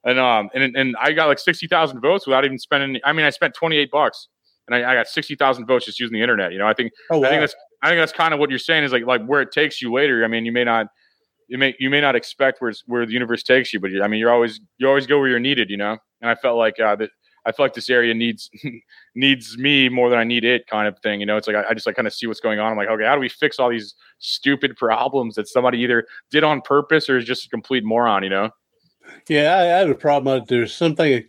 And 0.03 0.19
um 0.19 0.49
and 0.53 0.75
and 0.75 0.95
I 0.99 1.11
got 1.11 1.27
like 1.27 1.39
sixty 1.39 1.67
thousand 1.67 2.01
votes 2.01 2.25
without 2.25 2.43
even 2.45 2.57
spending. 2.57 2.99
I 3.05 3.13
mean, 3.13 3.25
I 3.25 3.29
spent 3.29 3.53
twenty 3.53 3.77
eight 3.77 3.91
bucks 3.91 4.27
and 4.67 4.75
I, 4.75 4.91
I 4.91 4.95
got 4.95 5.07
sixty 5.07 5.35
thousand 5.35 5.65
votes 5.67 5.85
just 5.85 5.99
using 5.99 6.13
the 6.13 6.21
internet. 6.21 6.51
You 6.51 6.59
know, 6.59 6.67
I 6.67 6.73
think 6.73 6.91
oh, 7.11 7.19
wow. 7.19 7.27
I 7.27 7.29
think 7.29 7.41
that's 7.41 7.55
I 7.83 7.89
think 7.89 7.99
that's 8.01 8.11
kind 8.11 8.33
of 8.33 8.39
what 8.39 8.49
you're 8.49 8.59
saying 8.59 8.83
is 8.83 8.91
like 8.91 9.05
like 9.05 9.25
where 9.25 9.41
it 9.41 9.51
takes 9.51 9.81
you 9.81 9.93
later. 9.93 10.23
I 10.23 10.27
mean, 10.27 10.45
you 10.45 10.51
may 10.51 10.63
not 10.63 10.87
you 11.47 11.57
may 11.57 11.75
you 11.79 11.89
may 11.89 12.01
not 12.01 12.15
expect 12.15 12.61
where 12.61 12.73
where 12.85 13.05
the 13.05 13.13
universe 13.13 13.43
takes 13.43 13.73
you, 13.73 13.79
but 13.79 13.91
I 14.01 14.07
mean, 14.07 14.19
you're 14.19 14.31
always 14.31 14.59
you 14.77 14.87
always 14.87 15.05
go 15.05 15.19
where 15.19 15.27
you're 15.27 15.39
needed. 15.39 15.69
You 15.69 15.77
know, 15.77 15.97
and 16.21 16.29
I 16.31 16.35
felt 16.35 16.57
like 16.57 16.79
uh, 16.79 16.95
that 16.95 17.09
I 17.45 17.51
feel 17.51 17.65
like 17.65 17.73
this 17.73 17.89
area 17.89 18.13
needs 18.13 18.49
needs 19.15 19.57
me 19.57 19.89
more 19.89 20.09
than 20.09 20.19
I 20.19 20.23
need 20.23 20.45
it, 20.45 20.67
kind 20.67 20.87
of 20.87 20.97
thing. 20.99 21.19
You 21.19 21.25
know, 21.25 21.37
it's 21.37 21.47
like 21.47 21.55
I, 21.55 21.65
I 21.69 21.73
just 21.73 21.87
like 21.87 21.95
kind 21.95 22.07
of 22.07 22.13
see 22.13 22.27
what's 22.27 22.39
going 22.39 22.59
on. 22.59 22.71
I'm 22.71 22.77
like, 22.77 22.89
okay, 22.89 23.05
how 23.05 23.15
do 23.15 23.21
we 23.21 23.29
fix 23.29 23.59
all 23.59 23.69
these 23.69 23.95
stupid 24.19 24.75
problems 24.77 25.35
that 25.35 25.47
somebody 25.47 25.79
either 25.79 26.05
did 26.29 26.43
on 26.43 26.61
purpose 26.61 27.09
or 27.09 27.17
is 27.17 27.25
just 27.25 27.45
a 27.45 27.49
complete 27.49 27.83
moron? 27.83 28.23
You 28.23 28.29
know? 28.29 28.49
Yeah, 29.27 29.55
I, 29.55 29.61
I 29.61 29.79
had 29.79 29.89
a 29.89 29.95
problem. 29.95 30.41
Uh, 30.41 30.45
there's 30.47 30.73
something. 30.73 31.23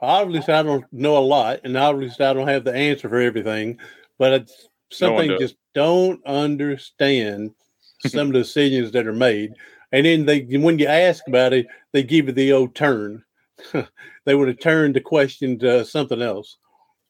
Obviously, 0.00 0.54
I 0.54 0.62
don't 0.62 0.84
know 0.92 1.18
a 1.18 1.20
lot, 1.20 1.60
and 1.64 1.76
obviously, 1.76 2.24
I 2.24 2.32
don't 2.32 2.46
have 2.46 2.64
the 2.64 2.72
answer 2.72 3.08
for 3.08 3.20
everything. 3.20 3.78
But 4.18 4.32
it's 4.32 4.68
something 4.90 5.28
no 5.28 5.38
just 5.38 5.56
don't 5.74 6.24
understand 6.26 7.52
some 8.06 8.28
of 8.28 8.32
the 8.32 8.40
decisions 8.40 8.92
that 8.92 9.06
are 9.06 9.12
made. 9.12 9.54
And 9.92 10.04
then 10.04 10.26
they, 10.26 10.42
when 10.42 10.78
you 10.78 10.86
ask 10.86 11.26
about 11.26 11.52
it, 11.52 11.66
they 11.92 12.02
give 12.02 12.26
you 12.26 12.32
the 12.32 12.52
old 12.52 12.74
turn. 12.74 13.24
they 14.24 14.34
would 14.34 14.48
have 14.48 14.60
turned 14.60 14.94
the 14.94 15.00
question 15.00 15.58
to 15.60 15.84
something 15.84 16.22
else. 16.22 16.56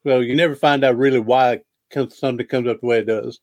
So 0.04 0.20
you 0.20 0.34
never 0.34 0.54
find 0.54 0.84
out 0.84 0.96
really 0.96 1.20
why 1.20 1.60
something 1.92 2.46
comes 2.46 2.68
up 2.68 2.80
the 2.80 2.86
way 2.86 2.98
it 2.98 3.06
does. 3.06 3.40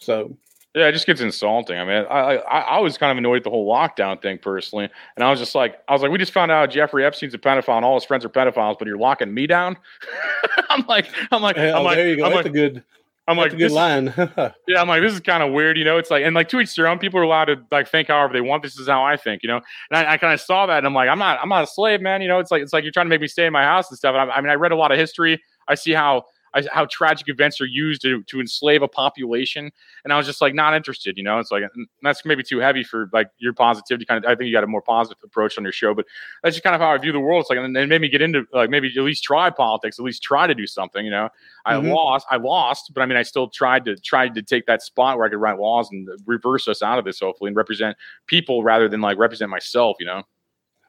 So 0.00 0.36
yeah, 0.74 0.86
it 0.86 0.92
just 0.92 1.06
gets 1.06 1.20
insulting. 1.20 1.76
I 1.78 1.84
mean, 1.84 2.06
I, 2.08 2.36
I 2.36 2.60
I 2.60 2.78
was 2.78 2.96
kind 2.96 3.10
of 3.10 3.18
annoyed 3.18 3.38
at 3.38 3.44
the 3.44 3.50
whole 3.50 3.68
lockdown 3.68 4.22
thing 4.22 4.38
personally, 4.38 4.88
and 5.16 5.24
I 5.24 5.30
was 5.30 5.40
just 5.40 5.54
like, 5.54 5.82
I 5.88 5.92
was 5.92 6.00
like, 6.00 6.12
we 6.12 6.18
just 6.18 6.32
found 6.32 6.52
out 6.52 6.70
Jeffrey 6.70 7.04
Epstein's 7.04 7.34
a 7.34 7.38
pedophile 7.38 7.76
and 7.76 7.84
all 7.84 7.94
his 7.94 8.04
friends 8.04 8.24
are 8.24 8.28
pedophiles, 8.28 8.78
but 8.78 8.86
you're 8.86 8.96
locking 8.96 9.34
me 9.34 9.48
down. 9.48 9.76
I'm 10.68 10.84
like, 10.86 11.08
I'm 11.32 11.42
like, 11.42 11.58
I'm 11.58 11.82
like, 11.82 11.96
there 11.96 12.08
you 12.08 12.16
go. 12.16 12.24
I'm 12.24 12.30
That's 12.30 12.44
like, 12.44 12.46
a 12.46 12.50
good. 12.50 12.84
I'm 13.30 13.36
like, 13.36 13.56
good 13.56 13.70
line. 13.70 14.12
yeah, 14.18 14.80
I'm 14.80 14.88
like, 14.88 15.02
this 15.02 15.12
is 15.12 15.20
kind 15.20 15.42
of 15.42 15.52
weird, 15.52 15.78
you 15.78 15.84
know. 15.84 15.98
It's 15.98 16.10
like, 16.10 16.24
and 16.24 16.34
like 16.34 16.48
to 16.50 16.60
each 16.60 16.74
their 16.74 16.88
own. 16.88 16.98
People 16.98 17.20
are 17.20 17.22
allowed 17.22 17.46
to 17.46 17.56
like 17.70 17.88
think 17.88 18.08
however 18.08 18.32
they 18.32 18.40
want. 18.40 18.62
This 18.62 18.78
is 18.78 18.88
how 18.88 19.04
I 19.04 19.16
think, 19.16 19.42
you 19.42 19.48
know. 19.48 19.60
And 19.90 19.98
I, 20.06 20.12
I 20.12 20.16
kind 20.16 20.34
of 20.34 20.40
saw 20.40 20.66
that, 20.66 20.78
and 20.78 20.86
I'm 20.86 20.94
like, 20.94 21.08
I'm 21.08 21.18
not, 21.18 21.38
I'm 21.40 21.48
not 21.48 21.64
a 21.64 21.66
slave, 21.66 22.00
man. 22.00 22.22
You 22.22 22.28
know, 22.28 22.38
it's 22.38 22.50
like, 22.50 22.62
it's 22.62 22.72
like 22.72 22.84
you're 22.84 22.92
trying 22.92 23.06
to 23.06 23.10
make 23.10 23.20
me 23.20 23.28
stay 23.28 23.46
in 23.46 23.52
my 23.52 23.62
house 23.62 23.90
and 23.90 23.96
stuff. 23.96 24.14
And 24.18 24.30
I, 24.30 24.34
I 24.34 24.40
mean, 24.40 24.50
I 24.50 24.54
read 24.54 24.72
a 24.72 24.76
lot 24.76 24.92
of 24.92 24.98
history. 24.98 25.40
I 25.68 25.74
see 25.74 25.92
how 25.92 26.24
I, 26.54 26.64
how 26.72 26.86
tragic 26.86 27.28
events 27.28 27.60
are 27.60 27.66
used 27.66 28.02
to, 28.02 28.22
to 28.24 28.40
enslave 28.40 28.82
a 28.82 28.88
population. 28.88 29.70
And 30.04 30.12
I 30.12 30.16
was 30.16 30.26
just 30.26 30.40
like 30.40 30.54
not 30.54 30.74
interested, 30.74 31.16
you 31.16 31.22
know. 31.22 31.38
It's 31.38 31.50
like 31.50 31.62
that's 32.02 32.24
maybe 32.24 32.42
too 32.42 32.58
heavy 32.58 32.82
for 32.82 33.08
like 33.12 33.30
your 33.38 33.52
positivity. 33.52 34.04
Kind 34.04 34.24
of, 34.24 34.30
I 34.30 34.34
think 34.34 34.48
you 34.48 34.52
got 34.52 34.64
a 34.64 34.66
more 34.66 34.82
positive 34.82 35.18
approach 35.24 35.56
on 35.58 35.64
your 35.64 35.72
show, 35.72 35.94
but 35.94 36.06
that's 36.42 36.56
just 36.56 36.64
kind 36.64 36.74
of 36.74 36.80
how 36.80 36.90
I 36.90 36.98
view 36.98 37.12
the 37.12 37.20
world. 37.20 37.42
It's 37.42 37.50
like, 37.50 37.58
and 37.58 37.76
it 37.76 37.88
made 37.88 38.00
me 38.00 38.08
get 38.08 38.22
into 38.22 38.44
like 38.52 38.70
maybe 38.70 38.92
at 38.96 39.02
least 39.02 39.22
try 39.22 39.50
politics, 39.50 39.98
at 39.98 40.04
least 40.04 40.22
try 40.22 40.46
to 40.46 40.54
do 40.54 40.66
something. 40.66 41.04
You 41.04 41.10
know, 41.10 41.28
I 41.64 41.74
mm-hmm. 41.74 41.88
lost, 41.88 42.26
I 42.30 42.36
lost, 42.36 42.92
but 42.94 43.02
I 43.02 43.06
mean, 43.06 43.16
I 43.16 43.22
still 43.22 43.48
tried 43.48 43.84
to 43.84 43.96
tried 43.96 44.34
to 44.34 44.42
take 44.42 44.66
that 44.66 44.82
spot 44.82 45.16
where 45.16 45.26
I 45.26 45.30
could 45.30 45.40
write 45.40 45.58
laws 45.58 45.90
and 45.90 46.08
reverse 46.26 46.66
us 46.68 46.82
out 46.82 46.98
of 46.98 47.04
this, 47.04 47.20
hopefully, 47.20 47.48
and 47.48 47.56
represent 47.56 47.96
people 48.26 48.62
rather 48.62 48.88
than 48.88 49.00
like 49.00 49.18
represent 49.18 49.50
myself. 49.50 49.96
You 50.00 50.06
know. 50.06 50.22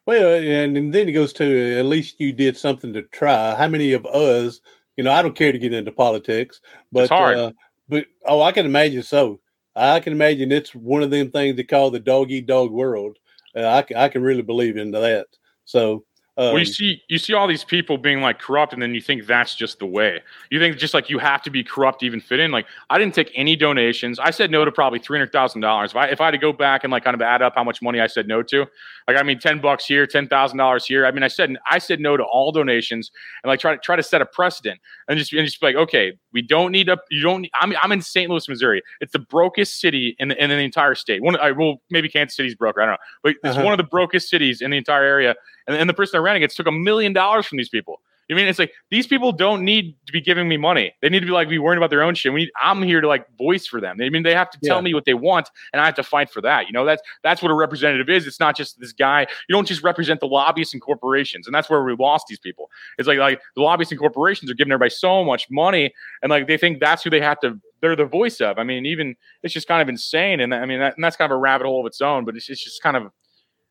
Well, 0.08 0.34
and, 0.34 0.76
and 0.76 0.94
then 0.94 1.08
it 1.08 1.12
goes 1.12 1.32
to 1.34 1.78
at 1.78 1.86
least 1.86 2.20
you 2.20 2.34
did 2.34 2.58
something 2.58 2.92
to 2.94 3.04
try. 3.04 3.56
How 3.56 3.68
many 3.68 3.94
of 3.94 4.06
us 4.08 4.60
you 5.02 5.06
know, 5.06 5.14
I 5.14 5.24
don't 5.24 5.36
care 5.36 5.52
to 5.52 5.58
get 5.58 5.74
into 5.74 5.92
politics, 5.92 6.62
but 6.92 7.08
uh, 7.12 7.52
but 7.90 8.06
oh, 8.28 8.44
I 8.44 8.52
can 8.52 8.68
imagine 8.68 9.02
so. 9.02 9.40
I 9.76 10.00
can 10.00 10.14
imagine 10.14 10.52
it's 10.52 10.76
one 10.76 11.02
of 11.02 11.10
them 11.10 11.32
things 11.32 11.56
they 11.56 11.64
call 11.64 11.90
the 11.90 12.00
dog 12.00 12.30
eat 12.30 12.46
dog 12.46 12.70
world. 12.70 13.18
Uh, 13.56 13.66
I 13.66 13.82
can, 13.82 13.98
I 13.98 14.10
can 14.10 14.22
really 14.22 14.44
believe 14.44 14.78
into 14.78 15.00
that. 15.00 15.26
So 15.66 16.06
um, 16.38 16.46
well, 16.46 16.54
you 16.54 16.60
um, 16.60 16.66
see, 16.66 17.04
you 17.10 17.18
see 17.18 17.34
all 17.34 17.46
these 17.46 17.66
people 17.66 17.98
being 17.98 18.22
like 18.22 18.40
corrupt, 18.40 18.72
and 18.72 18.82
then 18.82 18.96
you 18.96 19.02
think 19.02 19.26
that's 19.26 19.54
just 19.54 19.80
the 19.80 19.86
way. 19.86 20.22
You 20.50 20.60
think 20.60 20.78
just 20.78 20.94
like 20.94 21.10
you 21.10 21.20
have 21.20 21.42
to 21.44 21.50
be 21.50 21.62
corrupt 21.62 22.00
to 22.00 22.06
even 22.06 22.22
fit 22.22 22.40
in. 22.40 22.52
Like 22.52 22.68
I 22.90 22.98
didn't 22.98 23.14
take 23.14 23.32
any 23.36 23.58
donations. 23.58 24.18
I 24.18 24.32
said 24.32 24.50
no 24.50 24.64
to 24.64 24.72
probably 24.72 25.00
three 25.00 25.18
hundred 25.18 25.34
thousand 25.34 25.60
dollars. 25.60 25.92
If 25.92 25.98
I 25.98 26.08
if 26.08 26.22
I 26.22 26.26
had 26.26 26.32
to 26.32 26.38
go 26.38 26.54
back 26.54 26.86
and 26.86 26.92
like 26.92 27.04
kind 27.04 27.16
of 27.16 27.22
add 27.22 27.42
up 27.42 27.56
how 27.56 27.66
much 27.66 27.82
money 27.82 28.00
I 28.00 28.08
said 28.08 28.30
no 28.30 28.42
to, 28.44 28.66
like 29.10 29.18
I 29.18 29.24
mean, 29.24 29.40
ten 29.40 29.60
bucks 29.60 29.86
here, 29.86 30.08
ten 30.08 30.30
thousand 30.30 30.58
dollars 30.58 30.86
here. 30.86 31.06
I 31.06 31.12
mean, 31.12 31.24
I 31.24 31.28
said 31.28 31.54
I 31.70 31.80
said 31.80 32.00
no 32.00 32.16
to 32.16 32.24
all 32.24 32.54
donations, 32.54 33.12
and 33.44 33.50
like 33.50 33.60
try 33.60 33.74
to 33.76 33.82
try 33.82 33.98
to 33.98 34.04
set 34.04 34.22
a 34.22 34.26
precedent, 34.26 34.80
and 35.10 35.20
just 35.20 35.34
and 35.34 35.46
just 35.46 35.60
be 35.60 35.68
like, 35.68 35.76
okay, 35.76 36.14
we 36.34 36.42
don't 36.42 36.72
need 36.72 36.90
a 36.90 36.98
you 37.10 37.22
don't. 37.22 37.48
I'm 37.60 37.74
I'm 37.82 37.92
in 37.92 38.02
St. 38.02 38.30
Louis, 38.30 38.48
Missouri. 38.48 38.82
It's 39.00 39.14
the 39.14 39.20
brokest 39.20 39.80
city 39.80 40.16
in 40.20 40.30
the 40.30 40.44
in 40.44 40.50
the 40.50 40.58
entire 40.58 40.96
state. 40.96 41.22
One, 41.22 41.38
I 41.38 41.52
will 41.52 41.82
maybe 41.90 42.10
Kansas 42.10 42.36
City's 42.36 42.56
broke. 42.56 42.78
I 42.78 42.82
don't 42.82 42.92
know, 42.92 42.98
but 43.24 43.36
it's 43.44 43.56
uh-huh. 43.56 43.64
one 43.64 43.74
of 43.74 43.78
the 43.78 43.84
brokest 43.84 44.30
cities 44.30 44.62
in 44.62 44.72
the 44.72 44.78
entire 44.78 45.04
area 45.04 45.36
and, 45.68 45.76
and 45.76 45.90
the 45.90 45.94
person 45.94 46.18
I 46.18 46.24
ran 46.24 46.36
against 46.36 46.58
took 46.58 46.68
a 46.68 46.72
million 46.72 47.14
dollars 47.14 47.46
from 47.46 47.58
these 47.58 47.70
people. 47.70 48.02
I 48.32 48.36
mean, 48.36 48.48
it's 48.48 48.60
like 48.60 48.74
these 48.90 49.08
people 49.08 49.32
don't 49.32 49.64
need 49.64 49.96
to 50.06 50.14
be 50.14 50.22
giving 50.22 50.48
me 50.48 50.58
money. 50.58 50.94
They 51.02 51.10
need 51.10 51.20
to 51.20 51.26
be 51.26 51.32
like 51.32 51.50
be 51.50 51.60
worrying 51.60 51.78
about 51.78 51.90
their 51.90 52.02
own 52.02 52.16
shit. 52.16 52.32
We 52.32 52.42
need, 52.42 52.52
I'm 52.62 52.82
here 52.82 53.02
to 53.02 53.08
like 53.08 53.26
voice 53.38 53.68
for 53.68 53.82
them. 53.82 53.98
I 54.02 54.10
mean, 54.10 54.24
they 54.24 54.34
have 54.34 54.50
to 54.52 54.60
tell 54.64 54.78
yeah. 54.78 54.82
me 54.82 54.94
what 54.94 55.06
they 55.06 55.14
want, 55.14 55.50
and 55.74 55.82
I 55.82 55.86
have 55.86 55.96
to 55.96 56.04
fight 56.04 56.30
for 56.30 56.42
that. 56.42 56.68
You 56.68 56.74
know, 56.74 56.86
that's 56.86 57.02
that's 57.24 57.42
what 57.42 57.52
a 57.52 57.54
representative 57.54 58.10
is. 58.10 58.26
It's 58.28 58.40
not 58.40 58.56
just 58.56 58.80
this 58.80 58.94
guy. 58.94 59.28
You 59.50 59.56
don't 59.56 59.68
just 59.68 59.84
represent 59.84 60.20
the 60.20 60.28
lobbyists 60.28 60.74
and 60.74 60.82
corporations, 60.82 61.48
and 61.48 61.54
that's 61.54 61.70
where 61.70 61.84
we 61.84 61.96
lost 62.00 62.28
these 62.30 62.40
people. 62.40 62.70
It's 62.98 63.08
like 63.08 63.20
like 63.20 63.42
the 63.56 63.62
lobbyists 63.62 63.92
and 63.92 64.00
corporations 64.00 64.50
are 64.50 64.56
giving 64.56 64.72
everybody 64.72 64.92
so 64.92 65.24
much 65.24 65.48
money, 65.50 65.94
and 66.22 66.30
like 66.30 66.48
they 66.48 66.58
think 66.58 66.80
that's 66.80 67.04
who 67.04 67.10
they 67.10 67.22
have 67.22 67.40
to. 67.42 67.60
They're 67.82 67.96
the 67.96 68.06
voice 68.06 68.40
of. 68.42 68.60
I 68.60 68.64
mean, 68.64 68.86
even 68.86 69.16
it's 69.44 69.54
just 69.54 69.68
kind 69.68 69.82
of 69.82 69.90
insane, 69.90 70.40
and 70.40 70.54
I 70.54 70.66
mean, 70.66 70.80
that, 70.80 70.96
and 70.96 71.04
that's 71.04 71.16
kind 71.16 71.32
of 71.32 71.36
a 71.36 71.40
rabbit 71.40 71.66
hole 71.66 71.82
of 71.82 71.88
its 71.88 72.00
own. 72.00 72.26
But 72.26 72.36
it's, 72.36 72.50
it's 72.50 72.64
just 72.64 72.82
kind 72.82 72.96
of 72.96 73.12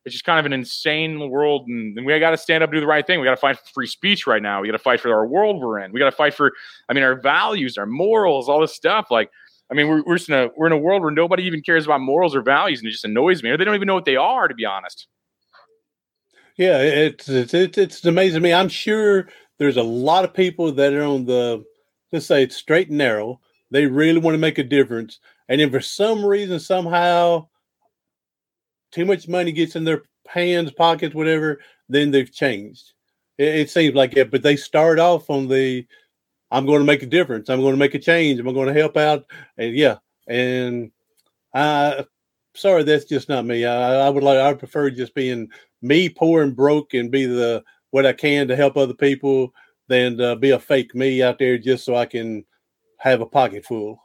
it's 0.05 0.13
just 0.13 0.25
kind 0.25 0.39
of 0.39 0.45
an 0.45 0.53
insane 0.53 1.29
world, 1.29 1.67
and, 1.67 1.97
and 1.97 2.05
we 2.05 2.17
got 2.19 2.31
to 2.31 2.37
stand 2.37 2.63
up 2.63 2.69
and 2.69 2.77
do 2.77 2.79
the 2.79 2.87
right 2.87 3.05
thing. 3.05 3.19
We 3.19 3.25
got 3.25 3.31
to 3.31 3.37
fight 3.37 3.57
for 3.57 3.65
free 3.73 3.87
speech 3.87 4.25
right 4.25 4.41
now. 4.41 4.61
We 4.61 4.67
got 4.67 4.73
to 4.73 4.79
fight 4.79 4.99
for 4.99 5.13
our 5.13 5.27
world 5.27 5.61
we're 5.61 5.79
in. 5.79 5.91
We 5.91 5.99
got 5.99 6.09
to 6.09 6.15
fight 6.15 6.33
for, 6.33 6.51
I 6.89 6.93
mean, 6.93 7.03
our 7.03 7.15
values, 7.15 7.77
our 7.77 7.85
morals, 7.85 8.49
all 8.49 8.61
this 8.61 8.73
stuff. 8.73 9.11
Like, 9.11 9.29
I 9.71 9.75
mean, 9.75 9.87
we're, 9.87 10.03
we're 10.03 10.17
just 10.17 10.29
in 10.29 10.35
a 10.35 10.49
we're 10.57 10.67
in 10.67 10.73
a 10.73 10.77
world 10.77 11.01
where 11.01 11.11
nobody 11.11 11.43
even 11.43 11.61
cares 11.61 11.85
about 11.85 12.01
morals 12.01 12.35
or 12.35 12.41
values, 12.41 12.79
and 12.79 12.87
it 12.87 12.91
just 12.91 13.05
annoys 13.05 13.43
me. 13.43 13.51
Or 13.51 13.57
they 13.57 13.63
don't 13.63 13.75
even 13.75 13.87
know 13.87 13.95
what 13.95 14.05
they 14.05 14.15
are, 14.17 14.47
to 14.47 14.55
be 14.55 14.65
honest. 14.65 15.07
Yeah, 16.57 16.79
it's 16.79 17.29
it's 17.29 17.53
it's, 17.53 18.05
amazing 18.05 18.35
to 18.35 18.39
me. 18.41 18.53
I'm 18.53 18.69
sure 18.69 19.29
there's 19.59 19.77
a 19.77 19.83
lot 19.83 20.25
of 20.25 20.33
people 20.33 20.71
that 20.73 20.93
are 20.93 21.03
on 21.03 21.25
the 21.25 21.63
let's 22.11 22.25
say 22.25 22.43
it's 22.43 22.55
straight 22.55 22.89
and 22.89 22.97
narrow. 22.97 23.39
They 23.69 23.85
really 23.85 24.19
want 24.19 24.33
to 24.33 24.39
make 24.39 24.57
a 24.57 24.63
difference, 24.63 25.19
and 25.47 25.61
then 25.61 25.71
for 25.71 25.79
some 25.79 26.25
reason, 26.25 26.59
somehow 26.59 27.47
too 28.91 29.05
much 29.05 29.27
money 29.27 29.51
gets 29.51 29.75
in 29.75 29.83
their 29.83 30.03
hands, 30.27 30.71
pockets, 30.71 31.15
whatever, 31.15 31.59
then 31.89 32.11
they've 32.11 32.31
changed. 32.31 32.93
It, 33.37 33.55
it 33.55 33.69
seems 33.69 33.95
like 33.95 34.15
it, 34.17 34.31
but 34.31 34.43
they 34.43 34.55
start 34.55 34.99
off 34.99 35.29
on 35.29 35.47
the 35.47 35.85
I'm 36.51 36.65
going 36.65 36.79
to 36.79 36.85
make 36.85 37.01
a 37.01 37.07
difference. 37.07 37.49
I'm 37.49 37.61
going 37.61 37.73
to 37.73 37.79
make 37.79 37.95
a 37.95 37.99
change. 37.99 38.39
I'm 38.39 38.53
going 38.53 38.67
to 38.67 38.79
help 38.79 38.97
out. 38.97 39.25
And 39.57 39.73
yeah, 39.73 39.97
and 40.27 40.91
I 41.53 42.05
sorry, 42.55 42.83
that's 42.83 43.05
just 43.05 43.29
not 43.29 43.45
me. 43.45 43.65
I, 43.65 44.07
I 44.07 44.09
would 44.09 44.23
like 44.23 44.39
I 44.39 44.53
prefer 44.53 44.89
just 44.89 45.15
being 45.15 45.49
me, 45.81 46.09
poor 46.09 46.43
and 46.43 46.55
broke, 46.55 46.93
and 46.93 47.11
be 47.11 47.25
the 47.25 47.63
what 47.91 48.05
I 48.05 48.13
can 48.13 48.47
to 48.47 48.55
help 48.55 48.77
other 48.77 48.93
people 48.93 49.53
than 49.87 50.19
uh, 50.21 50.35
be 50.35 50.51
a 50.51 50.59
fake 50.59 50.95
me 50.95 51.21
out 51.21 51.39
there 51.39 51.57
just 51.57 51.83
so 51.83 51.95
I 51.95 52.05
can 52.05 52.45
have 52.97 53.21
a 53.21 53.25
pocket 53.25 53.65
full. 53.65 53.99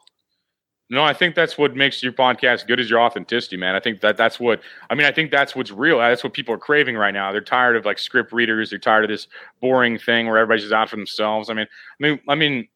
No, 0.88 1.02
I 1.02 1.12
think 1.12 1.34
that's 1.34 1.58
what 1.58 1.74
makes 1.74 2.00
your 2.00 2.12
podcast 2.12 2.68
good 2.68 2.78
is 2.78 2.88
your 2.88 3.00
authenticity, 3.00 3.56
man. 3.56 3.74
I 3.74 3.80
think 3.80 4.00
that 4.02 4.16
that's 4.16 4.38
what 4.38 4.60
I 4.88 4.94
mean. 4.94 5.06
I 5.06 5.10
think 5.10 5.32
that's 5.32 5.56
what's 5.56 5.72
real. 5.72 5.98
That's 5.98 6.22
what 6.22 6.32
people 6.32 6.54
are 6.54 6.58
craving 6.58 6.96
right 6.96 7.12
now. 7.12 7.32
They're 7.32 7.40
tired 7.40 7.76
of 7.76 7.84
like 7.84 7.98
script 7.98 8.32
readers. 8.32 8.70
They're 8.70 8.78
tired 8.78 9.02
of 9.04 9.10
this 9.10 9.26
boring 9.60 9.98
thing 9.98 10.26
where 10.26 10.38
everybody's 10.38 10.62
just 10.62 10.72
out 10.72 10.88
for 10.88 10.94
themselves. 10.94 11.50
I 11.50 11.54
mean, 11.54 11.66
I 12.00 12.02
mean, 12.02 12.20
I 12.28 12.34
mean, 12.36 12.68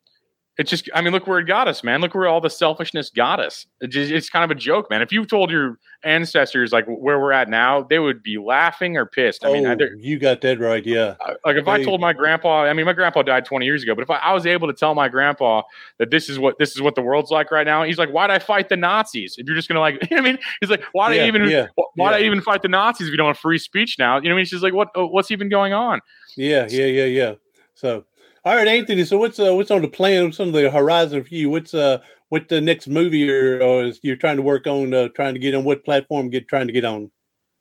it's 0.59 0.69
just 0.69 0.91
i 0.95 1.01
mean 1.01 1.13
look 1.13 1.27
where 1.27 1.39
it 1.39 1.45
got 1.45 1.69
us 1.69 1.83
man. 1.83 2.01
Look 2.01 2.15
where 2.15 2.27
all 2.27 2.41
the 2.41 2.51
selfishness 2.51 3.11
got 3.11 3.41
us. 3.41 3.67
It 3.81 3.89
just, 3.89 4.11
it's 4.11 4.29
kind 4.29 4.45
of 4.45 4.51
a 4.51 4.59
joke 4.59 4.91
man. 4.91 5.01
If 5.01 5.13
you 5.13 5.25
told 5.25 5.51
your 5.51 5.79
ancestors 6.05 6.73
like 6.73 6.87
where 6.87 7.21
we're 7.21 7.33
at 7.33 7.49
now 7.49 7.83
they 7.83 7.99
would 7.99 8.23
be 8.23 8.39
laughing 8.39 8.97
or 8.97 9.07
pissed. 9.07 9.45
I 9.45 9.49
oh, 9.49 9.53
mean 9.53 9.67
I, 9.67 9.75
oh, 9.75 9.87
you 9.99 10.19
got 10.19 10.41
that 10.43 10.59
right. 10.59 10.85
Yeah. 10.85 11.15
like 11.45 11.57
if 11.57 11.65
They- 11.65 11.71
i 11.71 11.83
told 11.83 12.01
my 12.01 12.13
grandpa 12.13 12.65
i 12.65 12.73
mean 12.73 12.87
my 12.87 12.93
grandpa 12.93 13.23
died 13.23 13.45
20 13.45 13.65
years 13.65 13.83
ago 13.83 13.95
but 13.95 14.03
if 14.03 14.11
I, 14.11 14.17
I 14.17 14.33
was 14.33 14.47
able 14.47 14.67
to 14.69 14.75
tell 14.75 14.95
my 14.95 15.09
grandpa 15.09 15.63
that 15.99 16.11
this 16.11 16.29
is 16.29 16.39
what 16.39 16.59
this 16.59 16.75
is 16.75 16.83
what 16.83 16.95
the 16.95 17.03
world's 17.03 17.31
like 17.31 17.51
right 17.51 17.67
now 17.67 17.83
he's 17.85 17.99
like 17.99 18.11
why'd 18.11 18.31
i 18.31 18.39
fight 18.39 18.69
the 18.69 18.77
nazis? 18.77 19.37
If 19.39 19.47
you're 19.47 19.57
just 19.57 19.69
gonna 19.69 19.81
like 19.81 19.95
you 20.11 20.17
know 20.17 20.23
what 20.23 20.29
i 20.29 20.33
mean? 20.33 20.39
He's 20.61 20.71
like 20.71 20.83
why 20.93 21.11
do 21.11 21.17
Yeah, 21.17 21.25
I 21.25 21.27
even 21.29 21.49
yeah, 21.49 21.67
why 21.95 22.11
do 22.11 22.23
i 22.23 22.27
even 22.27 22.41
fight 22.41 22.63
the 22.63 22.69
nazis 22.69 23.07
if 23.07 23.13
you 23.13 23.17
don't 23.17 23.29
have 23.29 23.39
free 23.39 23.59
speech 23.59 23.97
now? 23.99 24.17
You 24.17 24.29
know 24.29 24.35
what 24.35 24.35
i 24.35 24.37
mean? 24.37 24.47
She's 24.47 24.63
like 24.63 24.75
what 24.75 24.89
uh, 24.97 25.07
what's 25.07 25.31
even 25.31 25.49
going 25.49 25.73
on? 25.73 26.01
Yeah, 26.37 26.67
yeah, 26.69 26.87
yeah, 26.87 27.05
yeah. 27.05 27.35
So, 27.81 28.05
all 28.45 28.57
right, 28.57 28.69
Anthony. 28.69 29.05
So, 29.05 29.19
what's 29.19 29.39
uh, 29.39 29.55
what's 29.55 29.71
on 29.71 29.83
the 29.83 29.89
plan? 29.89 30.25
What's 30.25 30.41
on 30.41 30.53
the 30.53 30.71
horizon 30.71 31.23
for 31.23 31.35
you? 31.35 31.51
What's 31.51 31.75
uh, 31.75 31.99
what 32.31 32.49
the 32.49 32.61
next 32.61 32.89
movie 32.89 33.19
you're 33.19 33.63
or 33.63 33.85
is 33.85 34.01
you're 34.03 34.17
trying 34.17 34.37
to 34.37 34.43
work 34.43 34.67
on? 34.67 34.95
Uh, 34.95 35.09
trying 35.09 35.35
to 35.35 35.41
get 35.41 35.55
on 35.55 35.65
what 35.65 35.85
platform? 35.85 36.31
Get 36.31 36.49
trying 36.49 36.67
to 36.67 36.73
get 36.73 36.85
on? 36.85 37.11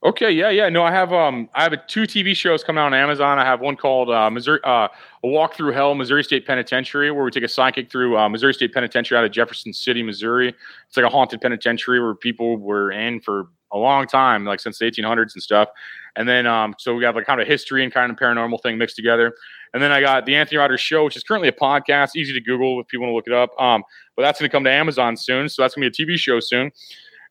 Okay, 0.01 0.31
yeah, 0.31 0.49
yeah. 0.49 0.69
No, 0.69 0.83
I 0.83 0.91
have 0.91 1.11
um 1.11 1.49
I 1.53 1.63
have 1.63 1.73
a, 1.73 1.77
two 1.87 2.03
TV 2.03 2.33
shows 2.33 2.63
coming 2.63 2.79
out 2.79 2.85
on 2.85 2.93
Amazon. 2.93 3.37
I 3.37 3.43
have 3.43 3.59
one 3.59 3.75
called 3.75 4.09
uh, 4.09 4.29
Missouri 4.29 4.61
uh, 4.63 4.87
A 5.23 5.27
Walk 5.27 5.55
Through 5.55 5.73
Hell, 5.73 5.93
Missouri 5.93 6.23
State 6.23 6.47
Penitentiary, 6.47 7.11
where 7.11 7.25
we 7.25 7.31
take 7.31 7.43
a 7.43 7.49
psychic 7.49 7.91
through 7.91 8.17
uh, 8.17 8.29
Missouri 8.29 8.53
State 8.53 8.73
Penitentiary 8.73 9.17
out 9.17 9.25
of 9.25 9.31
Jefferson 9.31 9.73
City, 9.73 10.01
Missouri. 10.01 10.55
It's 10.87 10.95
like 10.95 11.05
a 11.05 11.09
haunted 11.09 11.41
penitentiary 11.41 11.99
where 11.99 12.15
people 12.15 12.55
were 12.55 12.93
in 12.93 13.19
for 13.19 13.49
a 13.71 13.77
long 13.77 14.08
time, 14.08 14.45
like 14.45 14.60
since 14.60 14.79
the 14.79 14.86
1800s 14.86 15.34
and 15.34 15.43
stuff. 15.43 15.69
And 16.15 16.27
then 16.27 16.47
um 16.47 16.75
so 16.77 16.95
we 16.95 17.03
have 17.03 17.15
like 17.15 17.25
kind 17.25 17.41
of 17.41 17.47
history 17.47 17.84
and 17.84 17.93
kind 17.93 18.12
of 18.12 18.17
paranormal 18.17 18.62
thing 18.62 18.77
mixed 18.77 18.95
together. 18.95 19.34
And 19.73 19.82
then 19.84 19.91
I 19.91 20.01
got 20.01 20.25
the 20.25 20.36
Anthony 20.36 20.58
Rogers 20.58 20.82
Show, 20.82 21.05
which 21.05 21.15
is 21.15 21.23
currently 21.23 21.49
a 21.49 21.53
podcast, 21.53 22.15
easy 22.15 22.34
to 22.34 22.41
Google 22.41 22.79
if 22.82 22.88
people 22.88 23.05
want 23.05 23.12
to 23.12 23.15
look 23.15 23.27
it 23.27 23.34
up. 23.34 23.60
Um, 23.62 23.84
but 24.15 24.23
that's 24.23 24.39
going 24.39 24.49
to 24.49 24.51
come 24.51 24.63
to 24.63 24.71
Amazon 24.71 25.15
soon, 25.15 25.47
so 25.47 25.62
that's 25.62 25.75
going 25.75 25.89
to 25.89 26.03
be 26.03 26.03
a 26.03 26.15
TV 26.15 26.17
show 26.17 26.39
soon. 26.39 26.71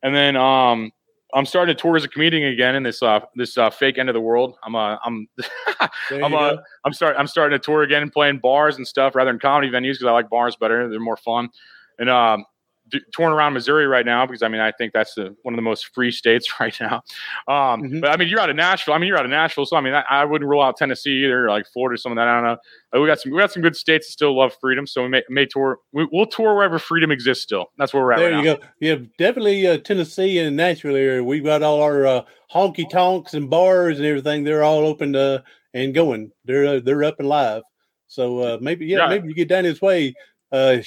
And 0.03 0.14
then 0.14 0.37
um, 0.37 0.92
I'm 1.35 1.44
starting 1.44 1.74
to 1.74 1.81
tour 1.81 1.96
as 1.96 2.05
a 2.05 2.09
comedian 2.09 2.51
again 2.53 2.74
in 2.74 2.83
this 2.83 3.03
uh 3.03 3.20
this 3.35 3.59
uh, 3.59 3.68
fake 3.70 3.98
end 3.98 4.09
of 4.09 4.14
the 4.14 4.20
world. 4.20 4.57
I'm 4.62 4.74
uh 4.74 4.96
I'm 5.05 5.29
I'm 5.81 6.33
you 6.33 6.38
uh 6.38 6.55
go. 6.55 6.62
I'm 6.85 6.92
start 6.92 7.16
I'm 7.18 7.27
starting 7.27 7.59
to 7.59 7.62
tour 7.62 7.83
again 7.83 8.03
and 8.03 8.12
playing 8.12 8.38
bars 8.38 8.77
and 8.77 8.87
stuff 8.87 9.14
rather 9.14 9.31
than 9.31 9.38
comedy 9.38 9.68
venues 9.68 9.94
because 9.94 10.07
I 10.07 10.12
like 10.12 10.31
bars 10.31 10.57
better. 10.57 10.88
They're 10.88 11.01
more 11.01 11.18
fun. 11.18 11.51
And 11.98 12.09
um 12.09 12.46
d- 12.90 13.01
touring 13.12 13.33
around 13.35 13.53
Missouri 13.55 13.87
right 13.87 14.05
now 14.07 14.27
because 14.27 14.42
I 14.42 14.48
mean 14.48 14.61
I 14.61 14.72
think 14.72 14.92
that's 14.92 15.14
the, 15.14 15.35
one 15.42 15.55
of 15.55 15.57
the 15.59 15.62
most 15.62 15.94
free 15.94 16.11
states 16.11 16.53
right 16.61 16.77
now. 16.81 17.03
Um, 17.46 17.83
Mhm. 17.83 18.01
But 18.01 18.11
I 18.11 18.16
mean 18.16 18.29
you're 18.29 18.40
out 18.40 18.51
of 18.51 18.57
Nashville. 18.57 18.94
I 18.94 18.98
mean 18.98 19.09
you're 19.09 19.18
out 19.18 19.24
of 19.24 19.31
Nashville, 19.31 19.66
so 19.66 19.77
I 19.77 19.81
mean 19.81 19.94
I, 19.94 20.03
I 20.09 20.24
wouldn't 20.24 20.48
rule 20.48 20.62
out 20.62 20.77
Tennessee 20.77 21.24
either, 21.24 21.48
like 21.48 21.66
Florida, 21.66 21.98
some 22.01 22.12
of 22.12 22.16
that. 22.16 22.29
I 22.29 22.35
don't 22.35 22.44
know. 22.44 22.57
But 22.92 23.01
we 23.01 23.07
got 23.07 23.20
some 23.20 23.33
we 23.33 23.38
got 23.38 23.53
some 23.53 23.62
good 23.62 23.77
states 23.77 24.07
that 24.07 24.12
still 24.12 24.37
love 24.37 24.55
freedom, 24.61 24.87
so 24.87 25.03
we 25.03 25.09
may, 25.09 25.22
may 25.29 25.46
tour. 25.46 25.79
We, 25.92 26.09
we'll 26.11 26.27
tour 26.27 26.55
wherever 26.55 26.79
freedom 26.79 27.11
exists. 27.11 27.42
Still, 27.44 27.66
that's 27.79 27.92
where 27.92 28.03
we're 28.03 28.12
at. 28.12 28.18
There 28.18 28.31
right 28.33 28.44
you 28.44 28.51
now. 28.51 28.57
go. 28.57 28.62
Yeah, 28.81 28.96
definitely 29.18 29.66
uh, 29.66 29.79
Tennessee 29.79 30.38
and 30.38 30.57
Nashville 30.57 30.96
area. 30.96 31.22
We've 31.22 31.44
got 31.44 31.62
all 31.62 31.83
our 31.83 32.07
uh, 32.07 32.22
honky 32.53 32.88
tonks 32.88 33.35
and 33.35 33.51
bars 33.51 33.98
and 33.98 34.07
everything. 34.07 34.42
They're 34.44 34.62
all 34.62 34.87
open 34.87 35.14
uh, 35.14 35.40
and 35.74 35.92
going. 35.94 36.33
They're 36.46 36.66
uh, 36.77 36.81
they're 36.83 37.05
up 37.05 37.16
and 37.18 37.29
live. 37.29 37.62
So 38.07 38.38
uh, 38.38 38.59
maybe 38.62 38.87
yeah, 38.87 39.01
Yeah. 39.01 39.09
maybe 39.09 39.29
you 39.29 39.35
get 39.35 39.48
down 39.48 39.64
this 39.64 39.83
way. 39.83 40.14
Uh, 40.51 40.79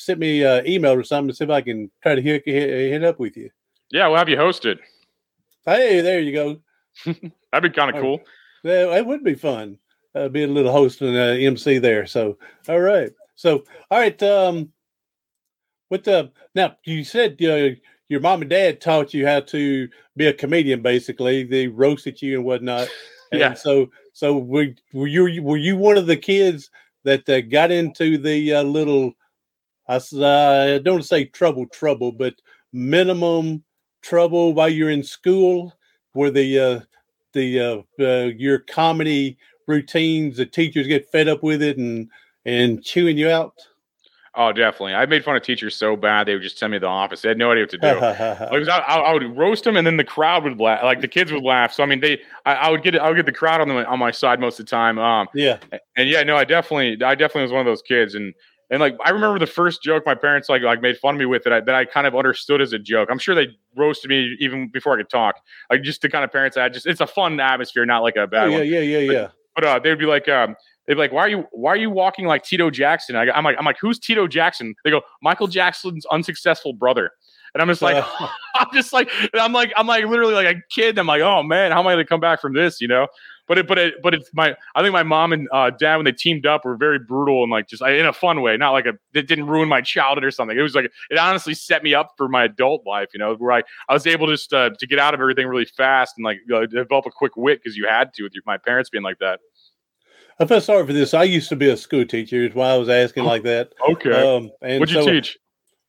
send 0.00 0.20
me 0.20 0.44
uh, 0.44 0.62
email 0.66 0.92
or 0.92 1.04
something 1.04 1.28
to 1.28 1.34
see 1.34 1.44
if 1.44 1.50
I 1.50 1.60
can 1.60 1.90
try 2.02 2.14
to 2.14 2.22
hit, 2.22 2.42
hit, 2.46 2.70
hit 2.70 3.04
up 3.04 3.18
with 3.18 3.36
you. 3.36 3.50
Yeah, 3.90 4.08
we'll 4.08 4.18
have 4.18 4.28
you 4.28 4.36
hosted. 4.36 4.78
Hey, 5.64 6.00
there 6.00 6.20
you 6.20 6.32
go. 6.32 6.60
That'd 7.52 7.72
be 7.72 7.76
kind 7.76 7.94
of 7.94 8.00
cool. 8.00 8.20
Yeah, 8.62 8.96
it 8.96 9.06
would 9.06 9.24
be 9.24 9.34
fun. 9.34 9.78
Uh, 10.14 10.28
be 10.28 10.42
a 10.42 10.46
little 10.46 10.72
host 10.72 11.02
and 11.02 11.16
uh, 11.16 11.38
MC 11.46 11.78
there. 11.78 12.06
So, 12.06 12.36
all 12.68 12.80
right. 12.80 13.10
So, 13.36 13.64
all 13.90 13.98
right. 13.98 14.20
Um, 14.22 14.72
what 15.88 16.04
the 16.04 16.32
now? 16.54 16.76
You 16.84 17.04
said 17.04 17.40
uh, 17.42 17.76
your 18.08 18.20
mom 18.20 18.42
and 18.42 18.50
dad 18.50 18.80
taught 18.80 19.14
you 19.14 19.26
how 19.26 19.40
to 19.40 19.88
be 20.16 20.26
a 20.26 20.32
comedian. 20.32 20.82
Basically, 20.82 21.44
they 21.44 21.68
roasted 21.68 22.20
you 22.22 22.36
and 22.36 22.44
whatnot. 22.44 22.88
And 23.32 23.38
Yeah. 23.38 23.54
So, 23.54 23.92
so 24.12 24.36
were, 24.36 24.74
were 24.92 25.06
you 25.06 25.40
were 25.40 25.56
you 25.56 25.76
one 25.76 25.96
of 25.96 26.08
the 26.08 26.16
kids 26.16 26.68
that 27.04 27.28
uh, 27.28 27.42
got 27.42 27.70
into 27.70 28.18
the 28.18 28.54
uh, 28.54 28.62
little? 28.64 29.12
I 29.90 29.96
s- 29.96 30.14
uh, 30.14 30.76
I 30.76 30.78
don't 30.78 31.04
say 31.04 31.24
trouble, 31.24 31.66
trouble, 31.66 32.12
but 32.12 32.34
minimum 32.72 33.64
trouble 34.02 34.54
while 34.54 34.68
you're 34.68 34.90
in 34.90 35.02
school, 35.02 35.74
where 36.12 36.30
the 36.30 36.58
uh, 36.58 36.80
the 37.32 37.60
uh, 37.60 37.82
uh, 38.00 38.30
your 38.36 38.60
comedy 38.60 39.36
routines, 39.66 40.36
the 40.36 40.46
teachers 40.46 40.86
get 40.86 41.10
fed 41.10 41.26
up 41.26 41.42
with 41.42 41.60
it 41.60 41.76
and 41.76 42.08
and 42.46 42.84
chewing 42.84 43.18
you 43.18 43.28
out. 43.30 43.54
Oh, 44.36 44.52
definitely. 44.52 44.94
I 44.94 45.06
made 45.06 45.24
fun 45.24 45.34
of 45.34 45.42
teachers 45.42 45.74
so 45.74 45.96
bad 45.96 46.28
they 46.28 46.34
would 46.34 46.42
just 46.42 46.56
send 46.56 46.70
me 46.70 46.76
to 46.76 46.82
the 46.82 46.86
office. 46.86 47.22
They 47.22 47.30
had 47.30 47.36
no 47.36 47.50
idea 47.50 47.64
what 47.64 47.70
to 47.70 47.78
do. 47.78 47.88
Like, 48.52 48.68
I, 48.68 48.78
I, 48.78 48.96
I 48.98 49.12
would 49.12 49.36
roast 49.36 49.64
them, 49.64 49.76
and 49.76 49.84
then 49.84 49.96
the 49.96 50.04
crowd 50.04 50.44
would 50.44 50.60
laugh. 50.60 50.84
Like 50.84 51.00
the 51.00 51.08
kids 51.08 51.32
would 51.32 51.42
laugh. 51.42 51.72
So 51.72 51.82
I 51.82 51.86
mean, 51.86 51.98
they, 51.98 52.20
I, 52.46 52.54
I 52.54 52.70
would 52.70 52.84
get, 52.84 52.96
I 52.96 53.08
would 53.08 53.16
get 53.16 53.26
the 53.26 53.32
crowd 53.32 53.60
on 53.60 53.66
the, 53.68 53.84
on 53.86 53.98
my 53.98 54.12
side 54.12 54.38
most 54.38 54.60
of 54.60 54.66
the 54.66 54.70
time. 54.70 55.00
Um, 55.00 55.26
yeah, 55.34 55.58
and 55.96 56.08
yeah, 56.08 56.22
no, 56.22 56.36
I 56.36 56.44
definitely, 56.44 57.04
I 57.04 57.16
definitely 57.16 57.42
was 57.42 57.52
one 57.52 57.60
of 57.60 57.66
those 57.66 57.82
kids. 57.82 58.14
And 58.14 58.32
and 58.70 58.80
like 58.80 58.96
I 59.04 59.10
remember 59.10 59.38
the 59.38 59.46
first 59.46 59.82
joke 59.82 60.04
my 60.06 60.14
parents 60.14 60.48
like 60.48 60.62
like 60.62 60.80
made 60.80 60.96
fun 60.96 61.16
of 61.16 61.18
me 61.18 61.26
with 61.26 61.42
that 61.44 61.52
I, 61.52 61.60
that 61.60 61.74
I 61.74 61.84
kind 61.84 62.06
of 62.06 62.14
understood 62.14 62.60
as 62.60 62.72
a 62.72 62.78
joke. 62.78 63.08
I'm 63.10 63.18
sure 63.18 63.34
they 63.34 63.48
roasted 63.76 64.10
me 64.10 64.36
even 64.38 64.68
before 64.68 64.94
I 64.94 64.98
could 64.98 65.10
talk. 65.10 65.36
Like 65.70 65.82
just 65.82 66.02
the 66.02 66.08
kind 66.08 66.24
of 66.24 66.30
parents 66.30 66.56
I 66.56 66.64
had. 66.64 66.72
Just 66.72 66.86
it's 66.86 67.00
a 67.00 67.06
fun 67.06 67.38
atmosphere, 67.40 67.84
not 67.84 68.02
like 68.02 68.16
a 68.16 68.22
oh, 68.22 68.26
bad 68.26 68.50
yeah, 68.50 68.58
one. 68.58 68.66
yeah, 68.66 68.80
yeah, 68.80 68.98
yeah. 68.98 69.28
But 69.56 69.64
uh, 69.64 69.78
they'd 69.80 69.98
be 69.98 70.06
like, 70.06 70.28
um, 70.28 70.54
they'd 70.86 70.94
be 70.94 71.00
like, 71.00 71.12
"Why 71.12 71.22
are 71.22 71.28
you 71.28 71.46
why 71.50 71.72
are 71.72 71.76
you 71.76 71.90
walking 71.90 72.26
like 72.26 72.44
Tito 72.44 72.70
Jackson?" 72.70 73.16
I, 73.16 73.26
am 73.36 73.44
like, 73.44 73.56
I'm 73.58 73.64
like, 73.64 73.78
who's 73.80 73.98
Tito 73.98 74.28
Jackson? 74.28 74.74
They 74.84 74.90
go, 74.90 75.02
Michael 75.20 75.48
Jackson's 75.48 76.06
unsuccessful 76.06 76.72
brother. 76.72 77.10
And 77.54 77.60
I'm 77.60 77.68
just 77.68 77.82
like, 77.82 77.96
Uh, 77.96 78.28
I'm 78.54 78.68
just 78.72 78.92
like, 78.92 79.10
I'm 79.34 79.52
like, 79.52 79.72
I'm 79.76 79.86
like 79.86 80.04
literally 80.04 80.34
like 80.34 80.56
a 80.56 80.60
kid. 80.70 80.98
I'm 80.98 81.06
like, 81.06 81.22
oh 81.22 81.42
man, 81.42 81.72
how 81.72 81.80
am 81.80 81.86
I 81.86 81.94
going 81.94 82.04
to 82.04 82.08
come 82.08 82.20
back 82.20 82.40
from 82.40 82.54
this? 82.54 82.80
You 82.80 82.88
know? 82.88 83.08
But 83.50 83.58
it, 83.58 83.66
but 83.66 83.78
it, 83.78 83.94
but 84.00 84.14
it's 84.14 84.30
my. 84.32 84.54
I 84.76 84.80
think 84.80 84.92
my 84.92 85.02
mom 85.02 85.32
and 85.32 85.48
uh, 85.52 85.70
dad 85.70 85.96
when 85.96 86.04
they 86.04 86.12
teamed 86.12 86.46
up 86.46 86.64
were 86.64 86.76
very 86.76 87.00
brutal 87.00 87.42
and 87.42 87.50
like 87.50 87.66
just 87.66 87.82
in 87.82 88.06
a 88.06 88.12
fun 88.12 88.42
way, 88.42 88.56
not 88.56 88.70
like 88.70 88.86
a. 88.86 88.92
It 89.12 89.26
didn't 89.26 89.48
ruin 89.48 89.68
my 89.68 89.80
childhood 89.80 90.22
or 90.22 90.30
something. 90.30 90.56
It 90.56 90.62
was 90.62 90.76
like 90.76 90.84
it 91.10 91.18
honestly 91.18 91.54
set 91.54 91.82
me 91.82 91.92
up 91.92 92.12
for 92.16 92.28
my 92.28 92.44
adult 92.44 92.86
life. 92.86 93.08
You 93.12 93.18
know, 93.18 93.34
where 93.34 93.50
I 93.50 93.62
I 93.88 93.92
was 93.92 94.06
able 94.06 94.28
to 94.28 94.34
just 94.34 94.52
uh, 94.52 94.70
to 94.78 94.86
get 94.86 95.00
out 95.00 95.14
of 95.14 95.20
everything 95.20 95.48
really 95.48 95.64
fast 95.64 96.14
and 96.16 96.24
like 96.24 96.38
uh, 96.54 96.66
develop 96.66 97.06
a 97.06 97.10
quick 97.10 97.36
wit 97.36 97.58
because 97.60 97.76
you 97.76 97.88
had 97.88 98.14
to 98.14 98.22
with 98.22 98.34
your, 98.34 98.44
my 98.46 98.56
parents 98.56 98.88
being 98.88 99.02
like 99.02 99.18
that. 99.18 99.40
I 100.38 100.46
feel 100.46 100.60
sorry 100.60 100.86
for 100.86 100.92
this. 100.92 101.12
I 101.12 101.24
used 101.24 101.48
to 101.48 101.56
be 101.56 101.68
a 101.70 101.76
school 101.76 102.06
teacher. 102.06 102.44
Is 102.44 102.54
why 102.54 102.68
I 102.68 102.76
was 102.76 102.88
asking 102.88 103.24
like 103.24 103.42
that. 103.42 103.72
Okay. 103.90 104.12
Um, 104.12 104.52
and 104.62 104.78
What'd 104.78 104.94
you 104.94 105.02
so 105.02 105.10
teach? 105.10 105.36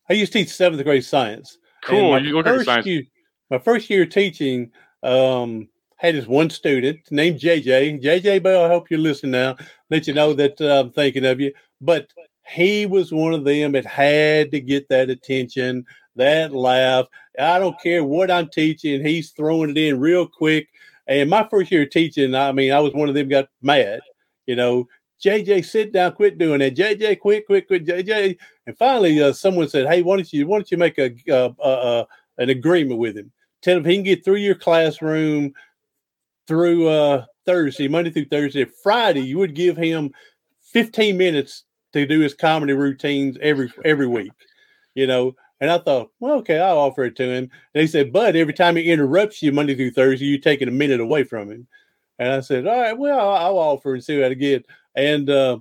I 0.10 0.14
used 0.14 0.34
to 0.34 0.40
teach 0.40 0.50
seventh 0.50 0.84
grade 0.84 1.06
science. 1.06 1.60
Cool. 1.84 2.20
You 2.24 2.38
look 2.38 2.48
like 2.48 2.56
a 2.56 2.58
first 2.58 2.66
science. 2.66 2.88
year- 2.88 3.04
my 3.52 3.60
first 3.60 3.88
year 3.92 4.08
teaching, 4.08 4.72
um, 5.04 5.68
had 6.02 6.16
this 6.16 6.26
one 6.26 6.50
student 6.50 7.00
named 7.12 7.40
JJ. 7.40 8.02
JJ 8.02 8.42
Bell, 8.42 8.66
I 8.66 8.70
hope 8.70 8.90
you're 8.90 9.00
listening 9.00 9.34
now. 9.34 9.56
Let 9.92 10.08
you 10.08 10.16
know 10.16 10.34
that 10.34 10.60
uh, 10.60 10.80
I'm 10.80 10.92
thinking 10.92 11.26
of 11.26 11.40
you. 11.40 11.54
But 11.80 12.12
he 12.48 12.88
was 12.88 13.14
one 13.14 13.36
of 13.36 13.46
them 13.46 13.74
that 13.74 13.86
had 13.86 14.50
to 14.52 14.60
get 14.60 14.90
that 14.90 15.12
attention, 15.12 15.86
that 16.16 16.54
laugh. 16.54 17.06
I 17.40 17.60
don't 17.60 17.80
care 17.80 18.04
what 18.04 18.32
I'm 18.32 18.50
teaching, 18.50 19.06
he's 19.06 19.30
throwing 19.32 19.70
it 19.70 19.78
in 19.78 20.00
real 20.00 20.28
quick. 20.28 20.70
And 21.06 21.30
my 21.30 21.48
first 21.48 21.72
year 21.72 21.86
teaching, 21.86 22.34
I 22.34 22.52
mean, 22.52 22.72
I 22.72 22.80
was 22.80 22.94
one 22.94 23.08
of 23.08 23.14
them 23.14 23.30
got 23.30 23.50
mad, 23.62 24.02
you 24.48 24.56
know. 24.56 24.88
JJ, 25.24 25.64
sit 25.66 25.94
down, 25.94 26.14
quit 26.14 26.40
doing 26.40 26.62
that. 26.62 26.76
JJ, 26.76 27.20
quit, 27.20 27.46
quit, 27.46 27.68
quit, 27.68 27.86
JJ. 27.86 28.36
And 28.66 28.76
finally, 28.76 29.22
uh, 29.22 29.34
someone 29.34 29.70
said, 29.70 29.86
"Hey, 29.86 30.02
why 30.02 30.16
don't 30.16 30.34
you 30.34 30.48
why 30.48 30.58
don't 30.58 30.72
you 30.72 30.78
make 30.78 30.98
a 30.98 31.16
uh, 31.30 31.52
uh, 31.60 31.62
uh, 31.62 32.06
an 32.40 32.50
agreement 32.50 33.00
with 33.00 33.16
him? 33.16 33.32
Tell 33.62 33.78
him 33.78 33.86
he 33.86 33.94
can 33.94 34.04
get 34.04 34.26
through 34.26 34.38
your 34.38 34.56
classroom 34.56 35.54
through 36.48 36.88
uh, 36.88 37.26
Thursday, 37.46 37.88
Monday 37.88 38.12
through 38.12 38.26
Thursday. 38.26 38.66
Friday, 38.84 39.22
you 39.22 39.38
would 39.38 39.56
give 39.56 39.78
him 39.78 40.12
15 40.74 41.18
minutes 41.18 41.64
to 41.94 42.06
do 42.06 42.20
his 42.20 42.34
comedy 42.34 42.74
routines 42.74 43.38
every 43.42 43.72
every 43.86 44.08
week. 44.08 44.32
You 44.96 45.08
know." 45.08 45.36
And 45.62 45.70
I 45.70 45.78
thought, 45.78 46.10
well, 46.20 46.40
okay, 46.40 46.60
I'll 46.60 46.80
offer 46.80 47.04
it 47.04 47.16
to 47.18 47.24
him. 47.24 47.52
He 47.76 47.86
said, 47.86 48.12
but 48.12 48.36
every 48.36 48.54
time 48.54 48.76
he 48.76 48.92
interrupts 48.92 49.44
you 49.44 49.52
Monday 49.52 49.76
through 49.76 49.92
Thursday, 49.92 50.26
you're 50.26 50.40
taking 50.40 50.68
a 50.68 50.72
minute 50.72 51.00
away 51.00 51.24
from 51.24 51.52
him. 51.52 51.68
And 52.18 52.34
I 52.34 52.40
said, 52.40 52.66
all 52.66 52.82
right, 52.82 52.98
well, 52.98 53.20
I'll, 53.20 53.36
I'll 53.36 53.58
offer 53.60 53.94
and 53.94 54.04
see 54.04 54.20
what 54.20 54.32
I 54.32 54.34
get. 54.34 54.66
And 54.96 55.30
uh, 55.30 55.60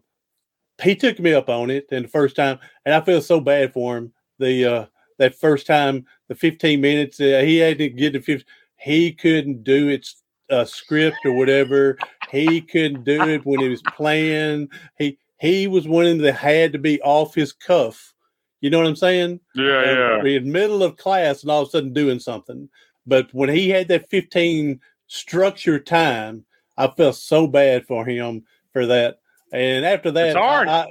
he 0.82 0.96
took 0.96 1.18
me 1.18 1.34
up 1.34 1.50
on 1.50 1.68
it. 1.68 1.86
And 1.92 2.06
the 2.06 2.08
first 2.08 2.34
time, 2.34 2.58
and 2.86 2.94
I 2.94 3.02
feel 3.02 3.20
so 3.20 3.40
bad 3.40 3.74
for 3.74 3.98
him. 3.98 4.12
The 4.38 4.64
uh, 4.64 4.86
that 5.18 5.34
first 5.34 5.66
time, 5.66 6.06
the 6.28 6.34
15 6.34 6.80
minutes, 6.80 7.20
uh, 7.20 7.42
he 7.44 7.58
had 7.58 7.76
to 7.78 7.90
get 7.90 8.14
the 8.14 8.20
15. 8.20 8.46
He 8.76 9.12
couldn't 9.12 9.64
do 9.64 9.88
it 9.88 10.08
uh, 10.50 10.64
script 10.64 11.18
or 11.24 11.32
whatever. 11.32 11.98
He 12.30 12.60
couldn't 12.60 13.04
do 13.04 13.22
it 13.28 13.44
when 13.44 13.60
he 13.60 13.68
was 13.68 13.82
playing. 13.82 14.68
He 14.98 15.18
he 15.38 15.66
was 15.66 15.88
one 15.88 16.18
that 16.18 16.34
had 16.34 16.72
to 16.72 16.78
be 16.78 17.00
off 17.02 17.34
his 17.34 17.52
cuff. 17.52 18.14
You 18.60 18.68
know 18.68 18.78
what 18.78 18.86
I'm 18.86 18.96
saying? 18.96 19.40
Yeah, 19.54 19.84
yeah. 19.84 20.18
and 20.18 20.28
in 20.28 20.52
middle 20.52 20.82
of 20.82 20.96
class 20.96 21.42
and 21.42 21.50
all 21.50 21.62
of 21.62 21.68
a 21.68 21.70
sudden 21.70 21.92
doing 21.92 22.18
something. 22.18 22.68
But 23.06 23.32
when 23.32 23.48
he 23.48 23.70
had 23.70 23.88
that 23.88 24.10
15 24.10 24.78
structure 25.06 25.78
time, 25.78 26.44
I 26.76 26.88
felt 26.88 27.16
so 27.16 27.46
bad 27.46 27.86
for 27.86 28.04
him 28.04 28.44
for 28.72 28.84
that. 28.86 29.20
And 29.52 29.84
after 29.84 30.10
that, 30.10 30.28
It's 30.28 30.36
hard. 30.36 30.68
I, 30.68 30.86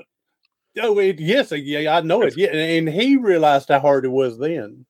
Oh, 0.82 1.00
it, 1.00 1.20
yes, 1.20 1.52
yeah, 1.52 1.98
I 1.98 2.02
know 2.02 2.22
it. 2.22 2.38
Yeah, 2.38 2.54
and 2.54 2.88
he 2.88 3.18
realized 3.18 3.70
how 3.70 3.80
hard 3.80 4.06
it 4.06 4.10
was 4.10 4.38
then. 4.38 4.86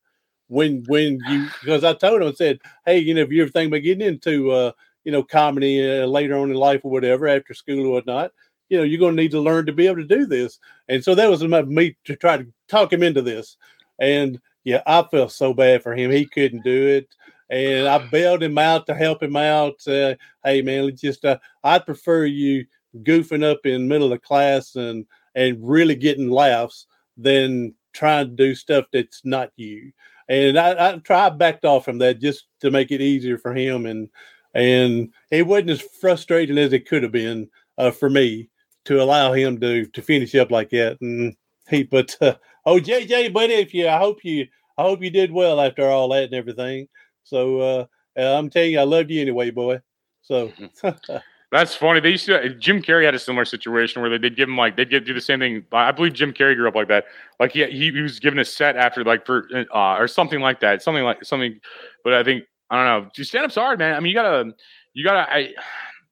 When 0.50 0.84
when 0.88 1.20
you 1.28 1.48
because 1.60 1.84
I 1.84 1.94
told 1.94 2.22
him 2.22 2.28
I 2.28 2.32
said, 2.32 2.58
hey, 2.84 2.98
you 2.98 3.14
know, 3.14 3.22
if 3.22 3.30
you 3.30 3.42
ever 3.42 3.50
think 3.50 3.68
about 3.68 3.84
getting 3.84 4.06
into 4.06 4.50
uh, 4.50 4.72
you 5.04 5.12
know 5.12 5.22
comedy 5.22 5.80
uh, 5.80 6.06
later 6.06 6.36
on 6.36 6.50
in 6.50 6.56
life 6.56 6.80
or 6.84 6.90
whatever 6.90 7.28
after 7.28 7.54
school 7.54 7.86
or 7.86 7.92
whatnot, 7.92 8.32
you 8.68 8.78
know, 8.78 8.84
you're 8.84 9.00
going 9.00 9.16
to 9.16 9.22
need 9.22 9.32
to 9.32 9.40
learn 9.40 9.66
to 9.66 9.72
be 9.72 9.86
able 9.86 9.96
to 9.96 10.04
do 10.04 10.26
this. 10.26 10.58
And 10.88 11.04
so 11.04 11.14
that 11.14 11.30
was 11.30 11.42
me 11.44 11.96
to 12.04 12.16
try 12.16 12.38
to 12.38 12.46
talk 12.68 12.92
him 12.92 13.02
into 13.02 13.22
this. 13.22 13.56
And 14.00 14.40
yeah, 14.64 14.82
I 14.86 15.02
felt 15.02 15.32
so 15.32 15.54
bad 15.54 15.82
for 15.82 15.94
him. 15.94 16.10
He 16.10 16.26
couldn't 16.26 16.64
do 16.64 16.86
it. 16.88 17.14
And 17.50 17.88
I 17.88 17.98
bailed 18.10 18.42
him 18.42 18.58
out 18.58 18.86
to 18.86 18.94
help 18.94 19.22
him 19.22 19.36
out. 19.36 19.86
Uh, 19.86 20.14
hey, 20.44 20.62
man, 20.62 20.96
just 20.96 21.24
uh, 21.24 21.38
I'd 21.64 21.86
prefer 21.86 22.24
you 22.24 22.64
goofing 23.02 23.44
up 23.44 23.66
in 23.66 23.88
middle 23.88 24.12
of 24.12 24.22
class 24.22 24.74
and 24.76 25.06
and 25.34 25.58
really 25.60 25.94
getting 25.94 26.30
laughs 26.30 26.86
than 27.16 27.74
trying 27.92 28.26
to 28.26 28.32
do 28.34 28.54
stuff 28.54 28.86
that's 28.92 29.22
not 29.24 29.50
you. 29.56 29.92
And 30.30 30.56
I, 30.56 30.92
I 30.92 30.98
try 30.98 31.28
backed 31.28 31.64
off 31.64 31.84
from 31.84 31.98
that 31.98 32.20
just 32.20 32.46
to 32.60 32.70
make 32.70 32.92
it 32.92 33.00
easier 33.00 33.36
for 33.36 33.52
him. 33.52 33.84
And 33.84 34.08
and 34.54 35.12
it 35.30 35.46
wasn't 35.46 35.70
as 35.70 35.82
frustrating 36.00 36.56
as 36.56 36.72
it 36.72 36.88
could 36.88 37.02
have 37.02 37.12
been 37.12 37.50
uh, 37.78 37.90
for 37.90 38.08
me 38.08 38.48
to 38.84 39.02
allow 39.02 39.32
him 39.32 39.60
to 39.60 39.86
to 39.86 40.02
finish 40.02 40.34
up 40.36 40.52
like 40.52 40.70
that. 40.70 40.98
And 41.00 41.36
he, 41.68 41.82
but 41.82 42.16
uh, 42.22 42.36
oh 42.64 42.78
JJ, 42.78 43.32
buddy, 43.32 43.54
if 43.54 43.74
you, 43.74 43.88
I 43.88 43.98
hope 43.98 44.24
you, 44.24 44.46
I 44.78 44.82
hope 44.82 45.02
you 45.02 45.10
did 45.10 45.32
well 45.32 45.60
after 45.60 45.88
all 45.88 46.08
that 46.10 46.24
and 46.24 46.34
everything. 46.34 46.86
So 47.24 47.60
uh, 47.60 47.84
I'm 48.16 48.50
telling 48.50 48.72
you, 48.72 48.80
I 48.80 48.84
loved 48.84 49.10
you 49.10 49.20
anyway, 49.20 49.50
boy. 49.50 49.80
So. 50.22 50.52
That's 51.50 51.74
funny. 51.74 51.98
They 51.98 52.10
used 52.10 52.26
to. 52.26 52.54
Jim 52.54 52.80
Carrey 52.80 53.04
had 53.04 53.14
a 53.14 53.18
similar 53.18 53.44
situation 53.44 54.00
where 54.00 54.10
they, 54.10 54.18
would 54.18 54.36
give 54.36 54.48
him 54.48 54.56
like 54.56 54.76
they'd 54.76 54.88
give, 54.88 55.04
do 55.04 55.12
the 55.12 55.20
same 55.20 55.40
thing. 55.40 55.64
I 55.72 55.90
believe 55.90 56.12
Jim 56.12 56.32
Carrey 56.32 56.54
grew 56.54 56.68
up 56.68 56.76
like 56.76 56.86
that. 56.88 57.06
Like 57.40 57.50
he 57.50 57.64
he, 57.66 57.90
he 57.90 58.00
was 58.00 58.20
given 58.20 58.38
a 58.38 58.44
set 58.44 58.76
after 58.76 59.02
like 59.02 59.26
for 59.26 59.48
uh, 59.74 59.96
or 59.96 60.06
something 60.06 60.40
like 60.40 60.60
that. 60.60 60.80
Something 60.80 61.02
like 61.02 61.24
something. 61.24 61.58
But 62.04 62.14
I 62.14 62.22
think 62.22 62.44
I 62.70 62.76
don't 62.76 63.04
know. 63.16 63.24
Stand 63.24 63.44
up's 63.44 63.56
hard, 63.56 63.80
man. 63.80 63.96
I 63.96 64.00
mean, 64.00 64.10
you 64.10 64.14
gotta 64.14 64.52
you 64.92 65.04
gotta 65.04 65.32
I 65.32 65.52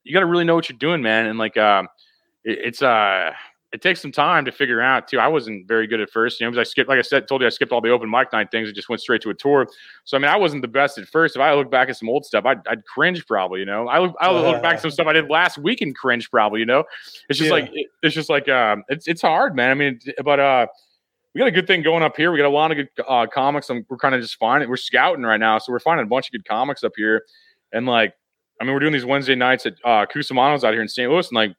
you 0.02 0.12
gotta 0.12 0.26
really 0.26 0.44
know 0.44 0.56
what 0.56 0.68
you're 0.68 0.78
doing, 0.78 1.02
man. 1.02 1.26
And 1.26 1.38
like 1.38 1.56
um, 1.56 1.86
it, 2.42 2.58
it's 2.58 2.82
uh 2.82 3.32
it 3.72 3.82
takes 3.82 4.00
some 4.00 4.12
time 4.12 4.46
to 4.46 4.52
figure 4.52 4.80
out 4.80 5.08
too. 5.08 5.18
I 5.18 5.28
wasn't 5.28 5.68
very 5.68 5.86
good 5.86 6.00
at 6.00 6.08
first, 6.08 6.40
you 6.40 6.46
know, 6.46 6.50
because 6.50 6.66
I 6.66 6.70
skipped, 6.70 6.88
like 6.88 6.98
I 6.98 7.02
said, 7.02 7.28
told 7.28 7.42
you 7.42 7.46
I 7.46 7.50
skipped 7.50 7.70
all 7.70 7.82
the 7.82 7.90
open 7.90 8.08
mic 8.08 8.32
night 8.32 8.50
things 8.50 8.68
and 8.68 8.74
just 8.74 8.88
went 8.88 9.02
straight 9.02 9.20
to 9.22 9.30
a 9.30 9.34
tour. 9.34 9.66
So 10.04 10.16
I 10.16 10.20
mean, 10.20 10.30
I 10.30 10.36
wasn't 10.36 10.62
the 10.62 10.68
best 10.68 10.96
at 10.96 11.06
first. 11.06 11.36
If 11.36 11.42
I 11.42 11.52
look 11.52 11.70
back 11.70 11.90
at 11.90 11.96
some 11.96 12.08
old 12.08 12.24
stuff, 12.24 12.46
I'd, 12.46 12.66
I'd 12.66 12.84
cringe 12.86 13.26
probably. 13.26 13.60
You 13.60 13.66
know, 13.66 13.86
I 13.88 13.98
look, 13.98 14.16
I 14.20 14.30
look 14.30 14.62
back 14.62 14.76
at 14.76 14.82
some 14.82 14.90
stuff 14.90 15.06
I 15.06 15.12
did 15.12 15.28
last 15.28 15.58
week 15.58 15.82
and 15.82 15.94
cringe 15.94 16.30
probably. 16.30 16.60
You 16.60 16.66
know, 16.66 16.84
it's 17.28 17.38
just 17.38 17.48
yeah. 17.48 17.52
like 17.52 17.70
it, 17.74 17.86
it's 18.02 18.14
just 18.14 18.30
like 18.30 18.48
um, 18.48 18.84
it's 18.88 19.06
it's 19.06 19.20
hard, 19.20 19.54
man. 19.54 19.70
I 19.70 19.74
mean, 19.74 20.00
but 20.24 20.40
uh, 20.40 20.66
we 21.34 21.38
got 21.40 21.48
a 21.48 21.52
good 21.52 21.66
thing 21.66 21.82
going 21.82 22.02
up 22.02 22.16
here. 22.16 22.32
We 22.32 22.38
got 22.38 22.46
a 22.46 22.48
lot 22.48 22.70
of 22.70 22.78
good 22.78 22.88
uh, 23.06 23.26
comics. 23.26 23.68
We're 23.68 23.98
kind 23.98 24.14
of 24.14 24.22
just 24.22 24.36
finding. 24.36 24.70
We're 24.70 24.76
scouting 24.76 25.24
right 25.24 25.40
now, 25.40 25.58
so 25.58 25.72
we're 25.72 25.78
finding 25.78 26.06
a 26.06 26.08
bunch 26.08 26.28
of 26.28 26.32
good 26.32 26.48
comics 26.48 26.82
up 26.84 26.92
here. 26.96 27.22
And 27.72 27.84
like, 27.84 28.14
I 28.60 28.64
mean, 28.64 28.72
we're 28.72 28.80
doing 28.80 28.94
these 28.94 29.04
Wednesday 29.04 29.34
nights 29.34 29.66
at 29.66 29.74
uh, 29.84 30.06
Cusimano's 30.06 30.64
out 30.64 30.72
here 30.72 30.80
in 30.80 30.88
St. 30.88 31.10
Louis, 31.10 31.28
and 31.28 31.36
like 31.36 31.54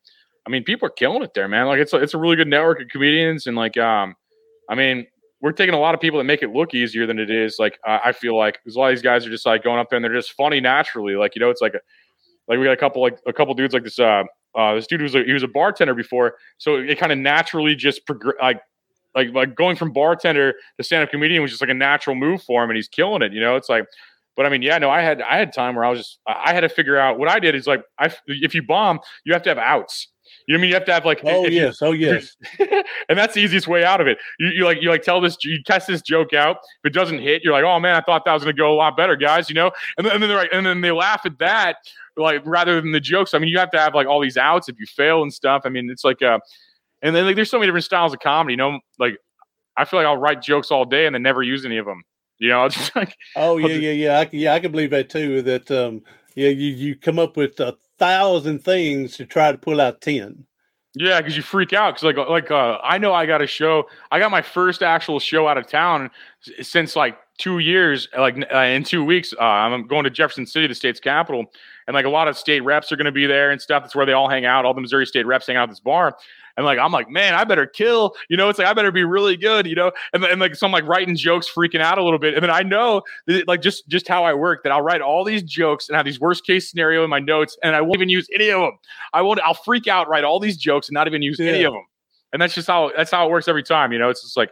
I 0.49 0.51
mean, 0.51 0.63
people 0.63 0.87
are 0.87 0.91
killing 0.91 1.21
it 1.21 1.35
there, 1.35 1.47
man. 1.47 1.67
Like 1.67 1.79
it's 1.79 1.93
a, 1.93 1.97
it's 1.97 2.15
a 2.15 2.17
really 2.17 2.35
good 2.35 2.47
network 2.47 2.81
of 2.81 2.87
comedians, 2.87 3.45
and 3.45 3.55
like, 3.55 3.77
um, 3.77 4.15
I 4.67 4.73
mean, 4.73 5.05
we're 5.41 5.51
taking 5.51 5.75
a 5.75 5.79
lot 5.79 5.93
of 5.93 6.01
people 6.01 6.17
that 6.17 6.23
make 6.23 6.41
it 6.41 6.49
look 6.49 6.73
easier 6.73 7.05
than 7.05 7.19
it 7.19 7.29
is. 7.29 7.57
Like 7.59 7.77
uh, 7.87 7.99
I 8.03 8.13
feel 8.13 8.35
like 8.35 8.57
because 8.63 8.75
a 8.75 8.79
lot 8.79 8.87
of 8.87 8.95
these 8.95 9.03
guys 9.03 9.27
are 9.27 9.29
just 9.29 9.45
like 9.45 9.63
going 9.63 9.77
up 9.77 9.91
there 9.91 9.97
and 9.97 10.03
they're 10.03 10.11
just 10.11 10.33
funny 10.33 10.59
naturally. 10.59 11.15
Like 11.15 11.35
you 11.35 11.39
know, 11.39 11.51
it's 11.51 11.61
like 11.61 11.75
a, 11.75 11.79
like 12.47 12.57
we 12.57 12.65
got 12.65 12.71
a 12.71 12.77
couple 12.77 12.99
like 13.03 13.19
a 13.27 13.33
couple 13.33 13.53
dudes 13.53 13.75
like 13.75 13.83
this. 13.83 13.99
Uh, 13.99 14.23
uh, 14.55 14.73
this 14.73 14.87
dude 14.87 15.03
was 15.03 15.13
a, 15.13 15.23
he 15.23 15.33
was 15.33 15.43
a 15.43 15.47
bartender 15.47 15.93
before, 15.93 16.37
so 16.57 16.77
it 16.77 16.97
kind 16.97 17.11
of 17.11 17.19
naturally 17.19 17.75
just 17.75 18.07
progress 18.07 18.35
like 18.41 18.59
like 19.13 19.27
like 19.35 19.55
going 19.55 19.75
from 19.75 19.93
bartender 19.93 20.55
to 20.77 20.83
stand 20.83 21.03
up 21.03 21.11
comedian 21.11 21.43
was 21.43 21.51
just 21.51 21.61
like 21.61 21.69
a 21.69 21.75
natural 21.75 22.15
move 22.15 22.41
for 22.41 22.63
him, 22.63 22.71
and 22.71 22.75
he's 22.75 22.87
killing 22.87 23.21
it. 23.21 23.33
You 23.33 23.39
know, 23.39 23.55
it's 23.55 23.69
like. 23.69 23.85
But 24.35 24.45
I 24.45 24.49
mean, 24.49 24.61
yeah, 24.61 24.77
no, 24.77 24.89
I 24.89 25.01
had 25.01 25.21
I 25.21 25.37
had 25.37 25.51
time 25.51 25.75
where 25.75 25.83
I 25.83 25.89
was 25.89 25.99
just 25.99 26.19
I 26.25 26.53
had 26.53 26.61
to 26.61 26.69
figure 26.69 26.95
out 26.95 27.19
what 27.19 27.27
I 27.27 27.39
did 27.39 27.55
is 27.55 27.67
like 27.67 27.83
I 27.99 28.09
if 28.27 28.55
you 28.55 28.63
bomb, 28.63 29.01
you 29.25 29.33
have 29.33 29.43
to 29.43 29.49
have 29.49 29.57
outs. 29.57 30.07
You 30.49 30.55
know 30.55 30.57
what 30.57 30.61
I 30.61 30.61
mean? 30.61 30.69
You 30.69 30.75
have 30.77 30.85
to 30.85 30.93
have 30.93 31.05
like 31.05 31.21
oh 31.25 31.45
yes, 31.45 31.79
you, 31.79 31.87
oh 31.87 31.91
yes, 31.91 32.35
and 33.07 33.19
that's 33.19 33.35
the 33.35 33.39
easiest 33.39 33.67
way 33.67 33.83
out 33.83 34.01
of 34.01 34.07
it. 34.07 34.17
You, 34.39 34.47
you 34.47 34.65
like 34.65 34.81
you 34.81 34.89
like 34.89 35.03
tell 35.03 35.21
this 35.21 35.37
you 35.43 35.61
test 35.61 35.85
this 35.85 36.01
joke 36.01 36.33
out. 36.33 36.57
If 36.83 36.89
it 36.89 36.93
doesn't 36.93 37.19
hit, 37.19 37.43
you're 37.43 37.53
like, 37.53 37.63
oh 37.63 37.79
man, 37.79 37.95
I 37.95 38.01
thought 38.01 38.25
that 38.25 38.33
was 38.33 38.41
gonna 38.41 38.53
go 38.53 38.73
a 38.73 38.73
lot 38.73 38.97
better, 38.97 39.15
guys. 39.15 39.47
You 39.47 39.53
know, 39.53 39.69
and 39.99 40.07
then, 40.07 40.13
and 40.13 40.23
then 40.23 40.27
they're 40.27 40.39
like, 40.39 40.49
and 40.51 40.65
then 40.65 40.81
they 40.81 40.91
laugh 40.91 41.21
at 41.23 41.37
that, 41.37 41.75
like 42.17 42.41
rather 42.45 42.81
than 42.81 42.91
the 42.91 42.99
jokes. 42.99 43.35
I 43.35 43.37
mean, 43.37 43.49
you 43.49 43.59
have 43.59 43.69
to 43.69 43.79
have 43.79 43.93
like 43.93 44.07
all 44.07 44.19
these 44.19 44.37
outs 44.37 44.67
if 44.67 44.79
you 44.79 44.87
fail 44.87 45.21
and 45.21 45.31
stuff. 45.31 45.61
I 45.65 45.69
mean, 45.69 45.87
it's 45.87 46.03
like 46.03 46.23
uh, 46.23 46.39
and 47.03 47.15
then 47.15 47.27
like 47.27 47.35
there's 47.35 47.51
so 47.51 47.59
many 47.59 47.67
different 47.67 47.85
styles 47.85 48.11
of 48.11 48.19
comedy. 48.19 48.53
You 48.53 48.57
know, 48.57 48.79
like 48.97 49.17
I 49.77 49.85
feel 49.85 49.99
like 49.99 50.07
I'll 50.07 50.17
write 50.17 50.41
jokes 50.41 50.71
all 50.71 50.83
day 50.83 51.05
and 51.05 51.13
then 51.13 51.21
never 51.21 51.43
use 51.43 51.63
any 51.63 51.77
of 51.77 51.85
them. 51.85 52.01
You 52.39 52.49
know, 52.49 52.65
it's 52.65 52.73
just 52.73 52.95
like 52.95 53.15
oh 53.35 53.57
yeah, 53.57 53.67
yeah, 53.67 53.91
yeah, 53.91 54.19
I, 54.21 54.29
yeah. 54.31 54.55
I 54.55 54.59
can 54.59 54.71
believe 54.71 54.89
that 54.89 55.11
too. 55.11 55.43
That 55.43 55.69
um, 55.69 56.01
yeah, 56.33 56.49
you 56.49 56.73
you 56.73 56.95
come 56.95 57.19
up 57.19 57.37
with 57.37 57.59
a 57.59 57.77
thousand 57.99 58.63
things 58.63 59.17
to 59.17 59.25
try 59.25 59.51
to 59.51 59.57
pull 59.57 59.79
out 59.79 60.01
ten. 60.01 60.45
Yeah, 60.95 61.21
because 61.21 61.37
you 61.37 61.43
freak 61.43 61.71
out. 61.71 61.95
Because 61.95 62.15
like 62.15 62.29
like 62.29 62.51
uh, 62.51 62.79
I 62.83 62.97
know 62.97 63.13
I 63.13 63.25
got 63.25 63.41
a 63.41 63.47
show. 63.47 63.87
I 64.11 64.19
got 64.19 64.31
my 64.31 64.41
first 64.41 64.81
actual 64.81 65.19
show 65.19 65.47
out 65.47 65.57
of 65.57 65.67
town 65.67 66.09
since 66.61 66.95
like 66.95 67.17
two 67.37 67.59
years. 67.59 68.07
Like 68.17 68.35
uh, 68.51 68.57
in 68.57 68.83
two 68.83 69.05
weeks, 69.05 69.33
uh, 69.39 69.43
I'm 69.43 69.85
going 69.87 70.03
to 70.05 70.09
Jefferson 70.09 70.47
City, 70.47 70.67
the 70.67 70.75
state's 70.75 70.99
capital, 70.99 71.45
and 71.87 71.93
like 71.93 72.05
a 72.05 72.09
lot 72.09 72.27
of 72.27 72.37
state 72.37 72.61
reps 72.61 72.91
are 72.91 72.95
going 72.95 73.05
to 73.05 73.11
be 73.11 73.27
there 73.27 73.51
and 73.51 73.61
stuff. 73.61 73.83
That's 73.83 73.95
where 73.95 74.05
they 74.05 74.13
all 74.13 74.29
hang 74.29 74.45
out. 74.45 74.65
All 74.65 74.73
the 74.73 74.81
Missouri 74.81 75.05
state 75.05 75.27
reps 75.27 75.45
hang 75.45 75.57
out 75.57 75.63
at 75.63 75.69
this 75.69 75.79
bar. 75.79 76.17
And 76.59 76.65
like 76.65 76.77
I'm 76.77 76.91
like, 76.91 77.09
man, 77.09 77.35
I 77.35 77.45
better 77.45 77.65
kill. 77.65 78.15
You 78.27 78.35
know, 78.35 78.49
it's 78.49 78.59
like 78.59 78.67
I 78.67 78.73
better 78.73 78.91
be 78.91 79.05
really 79.05 79.37
good. 79.37 79.65
You 79.65 79.75
know, 79.75 79.93
and, 80.11 80.21
and 80.25 80.41
like 80.41 80.55
so 80.55 80.65
I'm 80.65 80.73
like 80.73 80.85
writing 80.85 81.15
jokes, 81.15 81.49
freaking 81.49 81.79
out 81.79 81.97
a 81.97 82.03
little 82.03 82.19
bit, 82.19 82.33
and 82.33 82.43
then 82.43 82.49
I 82.49 82.63
know 82.63 83.01
that, 83.27 83.47
like 83.47 83.61
just 83.61 83.87
just 83.87 84.09
how 84.09 84.25
I 84.25 84.33
work 84.33 84.63
that 84.63 84.71
I'll 84.73 84.81
write 84.81 84.99
all 84.99 85.23
these 85.23 85.41
jokes 85.41 85.87
and 85.87 85.95
have 85.95 86.05
these 86.05 86.19
worst 86.19 86.45
case 86.45 86.69
scenario 86.69 87.05
in 87.05 87.09
my 87.09 87.19
notes, 87.19 87.57
and 87.63 87.77
I 87.77 87.81
won't 87.81 87.95
even 87.95 88.09
use 88.09 88.27
any 88.35 88.49
of 88.49 88.59
them. 88.59 88.77
I 89.13 89.21
won't. 89.21 89.39
I'll 89.39 89.53
freak 89.53 89.87
out, 89.87 90.09
write 90.09 90.25
all 90.25 90.41
these 90.41 90.57
jokes, 90.57 90.89
and 90.89 90.95
not 90.95 91.07
even 91.07 91.21
use 91.21 91.39
yeah. 91.39 91.51
any 91.51 91.63
of 91.63 91.71
them. 91.71 91.85
And 92.33 92.41
that's 92.41 92.53
just 92.53 92.67
how 92.67 92.91
that's 92.93 93.09
how 93.09 93.25
it 93.25 93.31
works 93.31 93.47
every 93.47 93.63
time. 93.63 93.93
You 93.93 93.99
know, 93.99 94.09
it's 94.09 94.21
just 94.21 94.35
like 94.35 94.51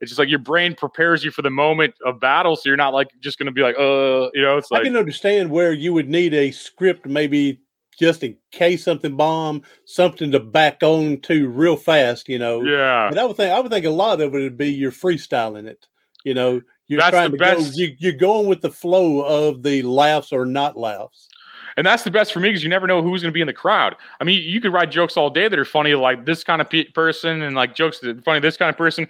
it's 0.00 0.12
just 0.12 0.20
like 0.20 0.28
your 0.28 0.38
brain 0.38 0.76
prepares 0.76 1.24
you 1.24 1.32
for 1.32 1.42
the 1.42 1.50
moment 1.50 1.92
of 2.06 2.20
battle, 2.20 2.54
so 2.54 2.62
you're 2.66 2.76
not 2.76 2.94
like 2.94 3.08
just 3.18 3.36
going 3.36 3.46
to 3.46 3.52
be 3.52 3.62
like, 3.62 3.74
uh, 3.76 4.30
you 4.32 4.42
know. 4.42 4.58
It's 4.58 4.70
like 4.70 4.82
I 4.82 4.84
can 4.84 4.96
understand 4.96 5.50
where 5.50 5.72
you 5.72 5.92
would 5.92 6.08
need 6.08 6.34
a 6.34 6.52
script, 6.52 7.04
maybe 7.04 7.58
just 7.98 8.22
in 8.22 8.36
case 8.52 8.84
something 8.84 9.16
bomb, 9.16 9.62
something 9.84 10.30
to 10.30 10.40
back 10.40 10.82
on 10.82 11.20
to 11.22 11.48
real 11.48 11.76
fast, 11.76 12.28
you 12.28 12.38
know. 12.38 12.62
Yeah. 12.62 13.08
But 13.10 13.18
I 13.18 13.24
would 13.24 13.36
think 13.36 13.52
I 13.52 13.60
would 13.60 13.70
think 13.70 13.86
a 13.86 13.90
lot 13.90 14.20
of 14.20 14.34
it 14.34 14.38
would 14.38 14.56
be 14.56 14.72
you're 14.72 14.92
freestyling 14.92 15.66
it. 15.66 15.86
You 16.24 16.34
know, 16.34 16.60
you're 16.86 17.00
that's 17.00 17.10
trying 17.10 17.32
to 17.32 17.36
best. 17.36 17.76
go. 17.76 17.82
You, 17.82 17.96
you're 17.98 18.12
going 18.12 18.46
with 18.46 18.60
the 18.60 18.70
flow 18.70 19.20
of 19.22 19.62
the 19.62 19.82
laughs 19.82 20.32
or 20.32 20.46
not 20.46 20.76
laughs. 20.76 21.28
And 21.76 21.86
that's 21.86 22.02
the 22.02 22.10
best 22.10 22.32
for 22.32 22.40
me 22.40 22.48
because 22.48 22.64
you 22.64 22.68
never 22.68 22.88
know 22.88 23.02
who's 23.02 23.22
going 23.22 23.30
to 23.30 23.34
be 23.34 23.40
in 23.40 23.46
the 23.46 23.52
crowd. 23.52 23.94
I 24.20 24.24
mean, 24.24 24.42
you 24.42 24.60
could 24.60 24.72
write 24.72 24.90
jokes 24.90 25.16
all 25.16 25.30
day 25.30 25.46
that 25.46 25.58
are 25.58 25.64
funny, 25.64 25.94
like 25.94 26.26
this 26.26 26.42
kind 26.42 26.60
of 26.60 26.68
pe- 26.68 26.90
person, 26.90 27.42
and 27.42 27.54
like 27.54 27.76
jokes 27.76 28.00
that 28.00 28.18
are 28.18 28.22
funny, 28.22 28.40
this 28.40 28.56
kind 28.56 28.68
of 28.68 28.76
person. 28.76 29.06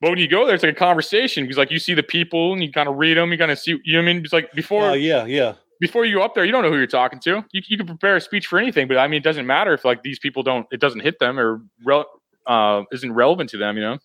But 0.00 0.10
when 0.10 0.18
you 0.18 0.26
go 0.26 0.46
there, 0.46 0.56
it's 0.56 0.64
like 0.64 0.72
a 0.72 0.78
conversation 0.78 1.44
because, 1.44 1.56
like, 1.56 1.70
you 1.70 1.78
see 1.78 1.94
the 1.94 2.02
people 2.02 2.52
and 2.52 2.62
you 2.62 2.72
kind 2.72 2.88
of 2.88 2.96
read 2.96 3.16
them. 3.16 3.30
You 3.30 3.38
kind 3.38 3.52
of 3.52 3.58
see, 3.58 3.78
you 3.84 3.94
know 3.94 4.00
I 4.00 4.12
mean? 4.12 4.24
It's 4.24 4.32
like 4.32 4.52
before. 4.52 4.82
Oh, 4.82 4.90
uh, 4.90 4.94
yeah, 4.94 5.26
yeah 5.26 5.54
before 5.80 6.04
you 6.04 6.16
go 6.16 6.22
up 6.22 6.34
there, 6.34 6.44
you 6.44 6.52
don't 6.52 6.62
know 6.62 6.70
who 6.70 6.78
you're 6.78 6.86
talking 6.86 7.20
to. 7.20 7.44
You, 7.52 7.62
you 7.66 7.76
can 7.76 7.86
prepare 7.86 8.16
a 8.16 8.20
speech 8.20 8.46
for 8.46 8.58
anything, 8.58 8.88
but 8.88 8.98
I 8.98 9.06
mean, 9.06 9.18
it 9.18 9.24
doesn't 9.24 9.46
matter 9.46 9.74
if 9.74 9.84
like 9.84 10.02
these 10.02 10.18
people 10.18 10.42
don't, 10.42 10.66
it 10.70 10.80
doesn't 10.80 11.00
hit 11.00 11.18
them 11.18 11.38
or 11.38 11.62
uh, 12.46 12.82
isn't 12.92 13.12
relevant 13.12 13.50
to 13.50 13.58
them, 13.58 13.76
you 13.76 13.82
know? 13.82 13.98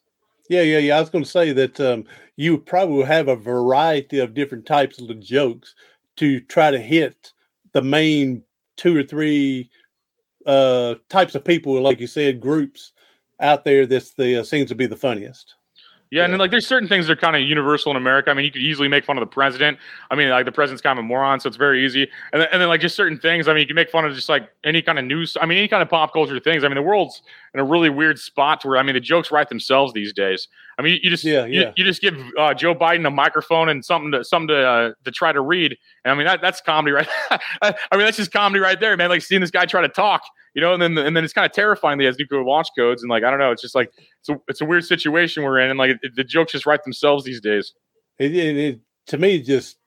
Yeah, 0.50 0.64
yeah, 0.64 0.80
yeah. 0.80 0.98
I 0.98 1.00
was 1.00 1.10
going 1.10 1.24
to 1.24 1.30
say 1.30 1.54
that 1.54 1.80
um, 1.80 2.04
you 2.36 2.58
probably 2.58 3.04
have 3.04 3.30
a 3.30 3.36
variety 3.36 4.20
of 4.20 4.34
different 4.34 4.66
types 4.66 5.00
of 5.00 5.20
jokes 5.20 5.76
to 6.18 6.42
try 6.42 6.72
to 6.72 6.80
hit 6.80 7.32
the 7.72 7.82
main 7.82 8.44
two 8.76 8.98
or 8.98 9.04
three 9.04 9.70
uh, 10.46 10.96
types 11.08 11.36
of 11.36 11.46
people, 11.46 11.80
like 11.82 12.00
you 12.00 12.08
said, 12.08 12.42
groups 12.42 12.92
out 13.40 13.64
there 13.64 13.86
that's 13.86 14.14
the 14.14 14.42
uh, 14.42 14.44
seems 14.44 14.70
to 14.70 14.76
be 14.76 14.88
the 14.88 14.96
funniest. 14.96 15.56
Yeah, 16.12 16.26
and 16.26 16.34
then 16.34 16.39
like 16.39 16.52
there's 16.52 16.67
certain 16.67 16.89
things 16.89 17.08
that 17.08 17.13
are 17.13 17.21
kind 17.21 17.38
of 17.38 17.41
universal 17.41 17.89
in 17.89 17.95
America. 17.95 18.30
I 18.30 18.34
mean, 18.34 18.43
you 18.43 18.52
could 18.52 18.62
easily 18.62 18.89
make 18.89 19.06
fun 19.06 19.17
of 19.17 19.21
the 19.21 19.34
president. 19.34 19.78
I 20.12 20.15
mean, 20.15 20.30
like 20.30 20.43
the 20.43 20.52
president's 20.52 20.82
kind 20.82 21.00
of 21.00 21.06
a 21.06 21.08
moron, 21.08 21.39
so 21.39 21.47
it's 21.47 21.56
very 21.56 21.86
easy. 21.86 22.06
And 22.34 22.41
then, 22.41 22.50
and 22.52 22.62
then 22.62 22.67
like 22.67 22.82
just 22.82 22.97
certain 22.97 23.17
things. 23.17 23.47
I 23.47 23.54
mean, 23.54 23.62
you 23.62 23.67
can 23.67 23.78
make 23.78 23.89
fun 23.89 24.04
of 24.04 24.13
just 24.13 24.28
like 24.28 24.50
any 24.65 24.82
kind 24.82 25.00
of 25.00 25.06
news. 25.06 25.38
I 25.39 25.45
mean, 25.45 25.58
any 25.58 25.69
kind 25.69 25.82
of 25.82 25.89
pop 25.89 26.12
culture 26.12 26.38
things. 26.41 26.65
I 26.65 26.67
mean, 26.67 26.76
the 26.76 26.82
world's 26.82 27.21
in 27.54 27.60
a 27.60 27.64
really 27.64 27.90
weird 27.90 28.18
spot 28.18 28.64
where 28.64 28.78
I 28.78 28.84
mean 28.84 28.94
the 28.94 29.02
jokes 29.02 29.32
write 29.32 29.50
themselves 29.50 29.94
these 29.94 30.14
days. 30.14 30.48
I 30.78 30.82
mean, 30.82 31.00
you 31.04 31.10
just 31.10 31.24
yeah, 31.24 31.46
yeah. 31.46 31.60
You, 31.60 31.74
you 31.78 31.84
just 31.84 32.02
give 32.02 32.18
uh, 32.38 32.54
Joe 32.54 32.74
Biden 32.74 33.06
a 33.06 33.12
microphone 33.12 33.70
and 33.70 33.84
something 33.84 34.12
to 34.12 34.24
something 34.24 34.50
to 34.50 34.68
uh, 34.68 34.94
to 35.04 35.12
try 35.12 35.32
to 35.32 35.42
read. 35.42 35.78
And 36.06 36.12
I 36.12 36.16
mean 36.16 36.28
that 36.28 36.42
that's 36.42 36.62
comedy, 36.62 36.92
right? 36.92 37.08
I 37.62 37.74
mean 37.94 38.06
that's 38.06 38.18
just 38.18 38.32
comedy 38.32 38.60
right 38.60 38.80
there, 38.80 38.96
man. 38.98 39.10
Like 39.10 39.22
seeing 39.22 39.42
this 39.42 39.52
guy 39.52 39.66
try 39.66 39.82
to 39.82 39.90
talk 39.90 40.24
you 40.54 40.62
know, 40.62 40.74
and 40.74 40.82
then 40.82 40.98
and 40.98 41.16
then 41.16 41.24
it's 41.24 41.34
kind 41.34 41.46
of 41.46 41.52
terrifying 41.54 41.98
that 41.98 42.04
he 42.04 42.06
has 42.08 42.20
nuclear 42.20 42.44
launch 42.44 42.68
codes, 42.78 43.04
and 43.04 43.10
like 43.10 43.24
I 43.24 43.30
don't 43.30 43.40
know, 43.40 43.52
it's 43.52 43.62
just 43.62 43.76
like 43.76 43.92
it's 44.20 44.30
a 44.30 44.42
it's 44.48 44.62
a 44.62 44.66
weird 44.66 44.84
situation 44.84 45.44
we're 45.44 45.60
in, 45.60 45.70
and 45.70 45.80
like 45.80 45.98
it, 46.02 46.16
the 46.16 46.24
jokes 46.24 46.52
just 46.52 46.66
write 46.66 46.84
themselves 46.84 47.24
these 47.24 47.40
days. 47.40 47.74
It, 48.20 48.36
it, 48.36 48.58
it 48.58 48.80
to 49.08 49.18
me 49.18 49.42
just 49.42 49.78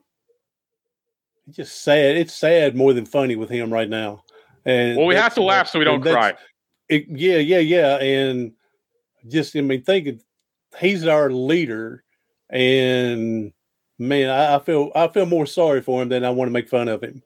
it's 1.46 1.56
just 1.56 1.82
sad. 1.82 2.16
It's 2.16 2.32
sad 2.32 2.74
more 2.74 2.94
than 2.94 3.04
funny 3.04 3.36
with 3.36 3.50
him 3.50 3.72
right 3.72 3.88
now. 3.88 4.24
And 4.64 4.96
well, 4.96 5.06
we 5.06 5.14
have 5.14 5.34
to 5.34 5.42
laugh 5.42 5.68
so 5.68 5.78
we 5.78 5.84
don't 5.84 6.00
cry. 6.00 6.34
It, 6.88 7.06
yeah, 7.08 7.38
yeah, 7.38 7.58
yeah, 7.58 7.96
and 7.96 8.52
just 9.28 9.56
I 9.56 9.60
mean, 9.60 9.82
thinking 9.82 10.20
he's 10.78 11.06
our 11.06 11.30
leader, 11.30 12.04
and 12.50 13.52
man, 13.98 14.30
I, 14.30 14.56
I, 14.56 14.58
feel 14.58 14.92
I 14.94 15.08
feel 15.08 15.26
more 15.26 15.46
sorry 15.46 15.80
for 15.80 16.02
him 16.02 16.08
than 16.08 16.24
I 16.24 16.30
want 16.30 16.48
to 16.48 16.52
make 16.52 16.68
fun 16.68 16.88
of 16.88 17.02
him. 17.02 17.22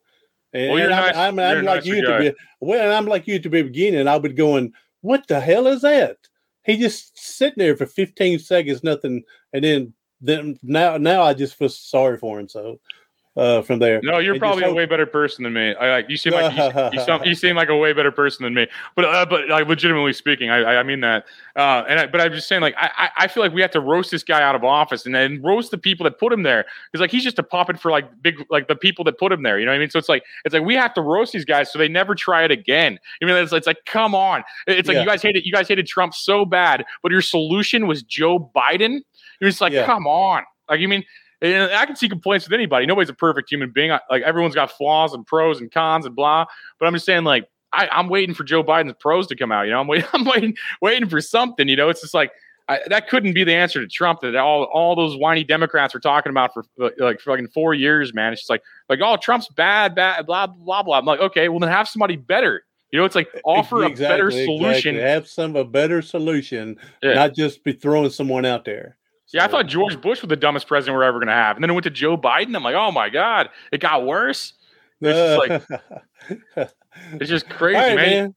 And, 0.52 0.72
well, 0.72 0.88
nice, 0.88 1.16
I'm, 1.16 1.38
I'm, 1.38 1.58
I'm 1.58 1.64
like 1.64 1.84
you 1.84 2.02
to 2.02 2.18
be 2.18 2.34
well, 2.60 2.96
I'm 2.96 3.06
like 3.06 3.26
you 3.26 3.38
to 3.38 3.50
be 3.50 3.62
beginning. 3.62 4.08
I 4.08 4.16
would 4.16 4.22
be 4.22 4.34
going, 4.34 4.72
what 5.02 5.26
the 5.26 5.40
hell 5.40 5.66
is 5.66 5.82
that? 5.82 6.16
He 6.64 6.76
just 6.76 7.18
sitting 7.18 7.58
there 7.58 7.76
for 7.76 7.86
15 7.86 8.38
seconds, 8.38 8.84
nothing, 8.84 9.22
and 9.52 9.64
then 9.64 9.92
then 10.20 10.58
now 10.62 10.96
now 10.96 11.22
I 11.22 11.34
just 11.34 11.54
feel 11.54 11.68
sorry 11.68 12.18
for 12.18 12.40
him. 12.40 12.48
So 12.48 12.80
uh, 13.38 13.62
from 13.62 13.78
there. 13.78 14.00
No, 14.02 14.18
you're 14.18 14.38
probably 14.38 14.64
a 14.64 14.72
way 14.74 14.84
better 14.84 15.06
person 15.06 15.44
than 15.44 15.52
me. 15.52 15.74
I 15.76 15.90
like 15.90 16.10
you 16.10 16.16
seem 16.16 16.32
like 16.32 16.52
you, 16.56 16.90
you, 16.98 17.04
sound, 17.06 17.24
you, 17.24 17.34
seem 17.36 17.54
like 17.54 17.68
a 17.68 17.76
way 17.76 17.92
better 17.92 18.10
person 18.10 18.42
than 18.42 18.52
me. 18.52 18.66
But 18.96 19.04
uh, 19.04 19.24
but 19.26 19.48
like 19.48 19.68
legitimately 19.68 20.12
speaking, 20.12 20.50
I 20.50 20.78
I 20.78 20.82
mean 20.82 21.00
that. 21.00 21.26
Uh, 21.54 21.84
and 21.88 22.00
I, 22.00 22.06
but 22.06 22.20
I'm 22.20 22.32
just 22.32 22.48
saying 22.48 22.62
like 22.62 22.74
I 22.76 23.10
I 23.16 23.28
feel 23.28 23.42
like 23.42 23.52
we 23.52 23.60
have 23.62 23.70
to 23.70 23.80
roast 23.80 24.10
this 24.10 24.24
guy 24.24 24.42
out 24.42 24.56
of 24.56 24.64
office 24.64 25.06
and 25.06 25.14
then 25.14 25.40
roast 25.40 25.70
the 25.70 25.78
people 25.78 26.04
that 26.04 26.18
put 26.18 26.32
him 26.32 26.42
there 26.42 26.66
because 26.90 27.00
like 27.00 27.12
he's 27.12 27.22
just 27.22 27.38
a 27.38 27.42
puppet 27.44 27.78
for 27.78 27.92
like 27.92 28.06
big 28.22 28.44
like 28.50 28.66
the 28.66 28.76
people 28.76 29.04
that 29.04 29.18
put 29.18 29.30
him 29.30 29.44
there. 29.44 29.60
You 29.60 29.66
know 29.66 29.70
what 29.70 29.76
I 29.76 29.80
mean? 29.80 29.90
So 29.90 30.00
it's 30.00 30.08
like 30.08 30.24
it's 30.44 30.52
like 30.52 30.64
we 30.64 30.74
have 30.74 30.92
to 30.94 31.00
roast 31.00 31.32
these 31.32 31.44
guys 31.44 31.72
so 31.72 31.78
they 31.78 31.88
never 31.88 32.16
try 32.16 32.42
it 32.42 32.50
again. 32.50 32.98
I 33.22 33.24
mean 33.24 33.36
it's, 33.36 33.52
it's 33.52 33.68
like 33.68 33.84
come 33.86 34.16
on. 34.16 34.42
It's 34.66 34.88
like 34.88 34.96
yeah. 34.96 35.02
you 35.02 35.06
guys 35.06 35.22
hated 35.22 35.46
you 35.46 35.52
guys 35.52 35.68
hated 35.68 35.86
Trump 35.86 36.12
so 36.12 36.44
bad, 36.44 36.84
but 37.02 37.12
your 37.12 37.22
solution 37.22 37.86
was 37.86 38.02
Joe 38.02 38.50
Biden. 38.56 39.00
You're 39.40 39.50
just 39.50 39.60
like 39.60 39.72
yeah. 39.72 39.86
come 39.86 40.08
on. 40.08 40.42
Like 40.68 40.80
you 40.80 40.88
mean 40.88 41.04
and 41.40 41.72
I 41.72 41.86
can 41.86 41.96
see 41.96 42.08
complaints 42.08 42.46
with 42.46 42.52
anybody. 42.52 42.86
Nobody's 42.86 43.10
a 43.10 43.14
perfect 43.14 43.50
human 43.50 43.70
being. 43.70 43.90
Like 44.10 44.22
everyone's 44.22 44.54
got 44.54 44.72
flaws 44.72 45.14
and 45.14 45.26
pros 45.26 45.60
and 45.60 45.70
cons 45.70 46.06
and 46.06 46.14
blah. 46.14 46.46
But 46.78 46.86
I'm 46.86 46.94
just 46.94 47.06
saying, 47.06 47.24
like, 47.24 47.48
I, 47.72 47.88
am 47.92 48.08
waiting 48.08 48.34
for 48.34 48.44
Joe 48.44 48.64
Biden's 48.64 48.94
pros 48.98 49.26
to 49.28 49.36
come 49.36 49.52
out. 49.52 49.62
You 49.62 49.72
know, 49.72 49.80
I'm 49.80 49.86
waiting, 49.86 50.08
I'm 50.12 50.24
waiting, 50.24 50.56
waiting 50.80 51.08
for 51.08 51.20
something. 51.20 51.68
You 51.68 51.76
know, 51.76 51.88
it's 51.88 52.00
just 52.00 52.14
like 52.14 52.32
I, 52.68 52.80
that 52.88 53.08
couldn't 53.08 53.32
be 53.32 53.44
the 53.44 53.54
answer 53.54 53.80
to 53.80 53.86
Trump 53.86 54.20
that 54.20 54.36
all 54.36 54.64
all 54.64 54.94
those 54.94 55.16
whiny 55.16 55.42
Democrats 55.42 55.94
were 55.94 56.00
talking 56.00 56.30
about 56.30 56.52
for 56.52 56.64
like 56.98 57.20
fucking 57.20 57.48
four 57.48 57.72
years, 57.72 58.12
man. 58.12 58.32
It's 58.32 58.42
just 58.42 58.50
like 58.50 58.62
like 58.88 59.00
oh 59.02 59.16
Trump's 59.16 59.48
bad, 59.48 59.94
bad, 59.94 60.26
blah 60.26 60.46
blah 60.46 60.82
blah. 60.82 60.98
I'm 60.98 61.06
like, 61.06 61.20
okay, 61.20 61.48
well 61.48 61.60
then 61.60 61.70
have 61.70 61.88
somebody 61.88 62.16
better. 62.16 62.64
You 62.90 62.98
know, 62.98 63.04
it's 63.04 63.14
like 63.14 63.28
offer 63.44 63.84
exactly, 63.84 64.04
a 64.04 64.08
better 64.08 64.30
solution. 64.30 64.96
Exactly. 64.96 65.00
Have 65.00 65.28
some 65.28 65.56
a 65.56 65.64
better 65.64 66.02
solution, 66.02 66.76
yeah. 67.02 67.14
not 67.14 67.34
just 67.34 67.64
be 67.64 67.72
throwing 67.72 68.10
someone 68.10 68.44
out 68.44 68.64
there. 68.64 68.96
Yeah, 69.32 69.44
I 69.44 69.48
thought 69.48 69.66
George 69.66 70.00
Bush 70.00 70.22
was 70.22 70.28
the 70.28 70.36
dumbest 70.36 70.66
president 70.66 70.96
we're 70.96 71.04
ever 71.04 71.18
going 71.18 71.28
to 71.28 71.34
have, 71.34 71.56
and 71.56 71.62
then 71.62 71.70
it 71.70 71.74
went 71.74 71.84
to 71.84 71.90
Joe 71.90 72.16
Biden. 72.16 72.56
I'm 72.56 72.62
like, 72.62 72.74
oh 72.74 72.90
my 72.90 73.10
god, 73.10 73.50
it 73.70 73.80
got 73.80 74.06
worse. 74.06 74.54
It's 75.00 75.68
just 75.68 75.70
like 76.56 76.70
it's 77.20 77.30
just 77.30 77.48
crazy, 77.48 77.78
man. 77.78 77.96
man. 77.96 78.34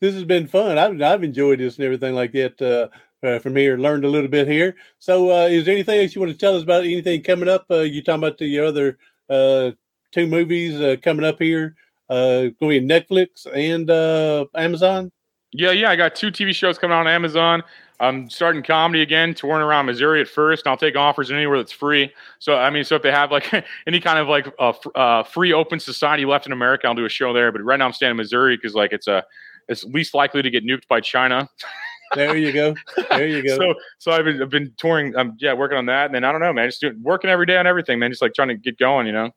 This 0.00 0.14
has 0.14 0.24
been 0.24 0.46
fun. 0.46 0.78
I've 0.78 1.00
I've 1.02 1.24
enjoyed 1.24 1.58
this 1.58 1.76
and 1.76 1.84
everything 1.84 2.14
like 2.14 2.32
that. 2.32 2.62
Uh, 2.62 2.96
uh, 3.24 3.38
from 3.38 3.56
here, 3.56 3.78
learned 3.78 4.04
a 4.04 4.08
little 4.08 4.28
bit 4.28 4.46
here. 4.46 4.76
So, 4.98 5.30
uh, 5.30 5.46
is 5.46 5.64
there 5.64 5.74
anything 5.74 6.00
else 6.00 6.14
you 6.14 6.20
want 6.20 6.32
to 6.32 6.38
tell 6.38 6.56
us 6.56 6.62
about? 6.62 6.84
Anything 6.84 7.22
coming 7.22 7.48
up? 7.48 7.64
Uh, 7.70 7.80
you 7.80 8.02
talking 8.02 8.22
about 8.22 8.38
the 8.38 8.60
other 8.60 8.98
uh, 9.30 9.70
two 10.12 10.26
movies 10.26 10.80
uh, 10.80 10.96
coming 11.02 11.24
up 11.24 11.38
here? 11.38 11.74
Uh, 12.10 12.48
going 12.60 12.86
to 12.86 12.94
Netflix 12.94 13.46
and 13.52 13.90
uh, 13.90 14.44
Amazon. 14.54 15.10
Yeah, 15.56 15.70
yeah, 15.70 15.88
I 15.88 15.94
got 15.94 16.16
two 16.16 16.32
TV 16.32 16.52
shows 16.52 16.78
coming 16.78 16.96
out 16.96 17.00
on 17.00 17.06
Amazon. 17.06 17.62
I'm 18.00 18.28
starting 18.28 18.64
comedy 18.64 19.02
again, 19.02 19.34
touring 19.34 19.62
around 19.62 19.86
Missouri 19.86 20.20
at 20.20 20.26
first. 20.26 20.66
And 20.66 20.70
I'll 20.70 20.76
take 20.76 20.96
offers 20.96 21.30
anywhere 21.30 21.58
that's 21.58 21.70
free. 21.70 22.12
So 22.40 22.56
I 22.56 22.70
mean, 22.70 22.82
so 22.82 22.96
if 22.96 23.02
they 23.02 23.12
have 23.12 23.30
like 23.30 23.52
any 23.86 24.00
kind 24.00 24.18
of 24.18 24.26
like 24.26 24.48
a 24.58 24.74
uh, 24.98 25.22
free 25.22 25.52
open 25.52 25.78
society 25.78 26.24
left 26.24 26.46
in 26.46 26.52
America, 26.52 26.88
I'll 26.88 26.94
do 26.94 27.04
a 27.04 27.08
show 27.08 27.32
there. 27.32 27.52
But 27.52 27.62
right 27.62 27.78
now 27.78 27.86
I'm 27.86 27.92
staying 27.92 28.10
in 28.10 28.16
Missouri 28.16 28.56
because 28.56 28.74
like 28.74 28.92
it's 28.92 29.06
a 29.06 29.24
it's 29.68 29.84
least 29.84 30.12
likely 30.12 30.42
to 30.42 30.50
get 30.50 30.64
nuked 30.64 30.88
by 30.88 31.00
China. 31.00 31.48
there 32.16 32.36
you 32.36 32.50
go. 32.50 32.74
There 33.10 33.28
you 33.28 33.46
go. 33.46 33.56
so 33.56 33.74
so 33.98 34.10
I've 34.10 34.24
been 34.24 34.42
I've 34.42 34.50
been 34.50 34.74
touring. 34.76 35.14
I'm 35.16 35.30
um, 35.30 35.36
yeah 35.38 35.52
working 35.52 35.78
on 35.78 35.86
that. 35.86 36.06
And 36.06 36.14
then 36.16 36.24
I 36.24 36.32
don't 36.32 36.40
know, 36.40 36.52
man. 36.52 36.66
Just 36.66 36.80
doing, 36.80 37.00
working 37.00 37.30
every 37.30 37.46
day 37.46 37.58
on 37.58 37.66
everything, 37.68 38.00
man. 38.00 38.10
Just 38.10 38.22
like 38.22 38.34
trying 38.34 38.48
to 38.48 38.56
get 38.56 38.76
going, 38.76 39.06
you 39.06 39.12
know. 39.12 39.30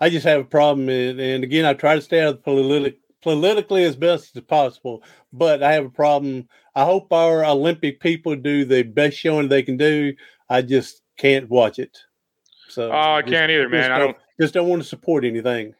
I 0.00 0.10
just 0.10 0.26
have 0.26 0.40
a 0.40 0.44
problem, 0.44 0.88
and, 0.88 1.20
and 1.20 1.44
again, 1.44 1.64
I 1.64 1.72
try 1.72 1.94
to 1.94 2.00
stay 2.00 2.20
out 2.20 2.28
of 2.30 2.36
the 2.36 2.42
political 2.42 2.98
politically 3.24 3.82
as 3.82 3.96
best 3.96 4.36
as 4.36 4.42
possible. 4.44 5.02
But 5.32 5.64
I 5.64 5.72
have 5.72 5.86
a 5.86 5.90
problem. 5.90 6.48
I 6.76 6.84
hope 6.84 7.12
our 7.12 7.44
Olympic 7.44 7.98
people 7.98 8.36
do 8.36 8.64
the 8.64 8.84
best 8.84 9.16
showing 9.16 9.48
they 9.48 9.62
can 9.62 9.76
do. 9.76 10.14
I 10.48 10.62
just 10.62 11.02
can't 11.16 11.50
watch 11.50 11.80
it. 11.80 11.98
So 12.68 12.92
oh, 12.92 12.94
I 12.94 13.22
just, 13.22 13.32
can't 13.32 13.50
either, 13.50 13.68
man. 13.68 13.90
I 13.90 13.98
don't 13.98 14.16
just 14.40 14.54
don't 14.54 14.68
want 14.68 14.82
to 14.82 14.88
support 14.88 15.24
anything. 15.24 15.74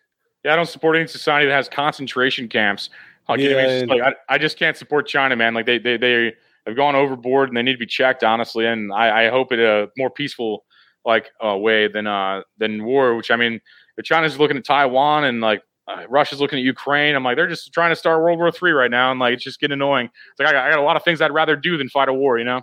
Yeah, 0.44 0.54
I 0.54 0.56
don't 0.56 0.68
support 0.68 0.96
any 0.96 1.06
society 1.06 1.46
that 1.46 1.54
has 1.54 1.68
concentration 1.68 2.48
camps. 2.48 2.90
I'll 3.28 3.38
yeah, 3.40 3.58
and, 3.58 3.88
like, 3.88 4.02
I, 4.02 4.34
I 4.34 4.38
just 4.38 4.58
can't 4.58 4.76
support 4.76 5.06
China, 5.06 5.36
man. 5.36 5.54
Like 5.54 5.66
they 5.66 5.78
they 5.78 5.96
they 5.96 6.34
have 6.66 6.76
gone 6.76 6.94
overboard 6.94 7.48
and 7.48 7.56
they 7.56 7.62
need 7.62 7.72
to 7.72 7.78
be 7.78 7.86
checked, 7.86 8.24
honestly. 8.24 8.66
And 8.66 8.92
I, 8.92 9.26
I 9.26 9.30
hope 9.30 9.52
it 9.52 9.58
a 9.58 9.88
more 9.96 10.10
peaceful 10.10 10.64
like 11.04 11.30
uh, 11.44 11.56
way 11.56 11.88
than 11.88 12.06
uh 12.06 12.42
than 12.58 12.84
war. 12.84 13.14
Which 13.14 13.30
I 13.30 13.36
mean, 13.36 13.60
if 13.96 14.04
China's 14.04 14.38
looking 14.38 14.56
at 14.56 14.64
Taiwan 14.64 15.24
and 15.24 15.40
like 15.40 15.62
uh, 15.86 16.04
Russia's 16.08 16.40
looking 16.40 16.58
at 16.58 16.64
Ukraine. 16.64 17.14
I'm 17.14 17.24
like, 17.24 17.36
they're 17.36 17.48
just 17.48 17.72
trying 17.72 17.90
to 17.90 17.96
start 17.96 18.22
World 18.22 18.38
War 18.38 18.50
Three 18.50 18.72
right 18.72 18.90
now, 18.90 19.10
and 19.10 19.20
like 19.20 19.34
it's 19.34 19.44
just 19.44 19.60
getting 19.60 19.74
annoying. 19.74 20.06
It's 20.06 20.38
like 20.38 20.48
I 20.48 20.52
got, 20.52 20.66
I 20.66 20.70
got, 20.70 20.78
a 20.78 20.82
lot 20.82 20.96
of 20.96 21.04
things 21.04 21.20
I'd 21.20 21.32
rather 21.32 21.56
do 21.56 21.76
than 21.76 21.88
fight 21.88 22.08
a 22.08 22.14
war, 22.14 22.38
you 22.38 22.44
know. 22.44 22.62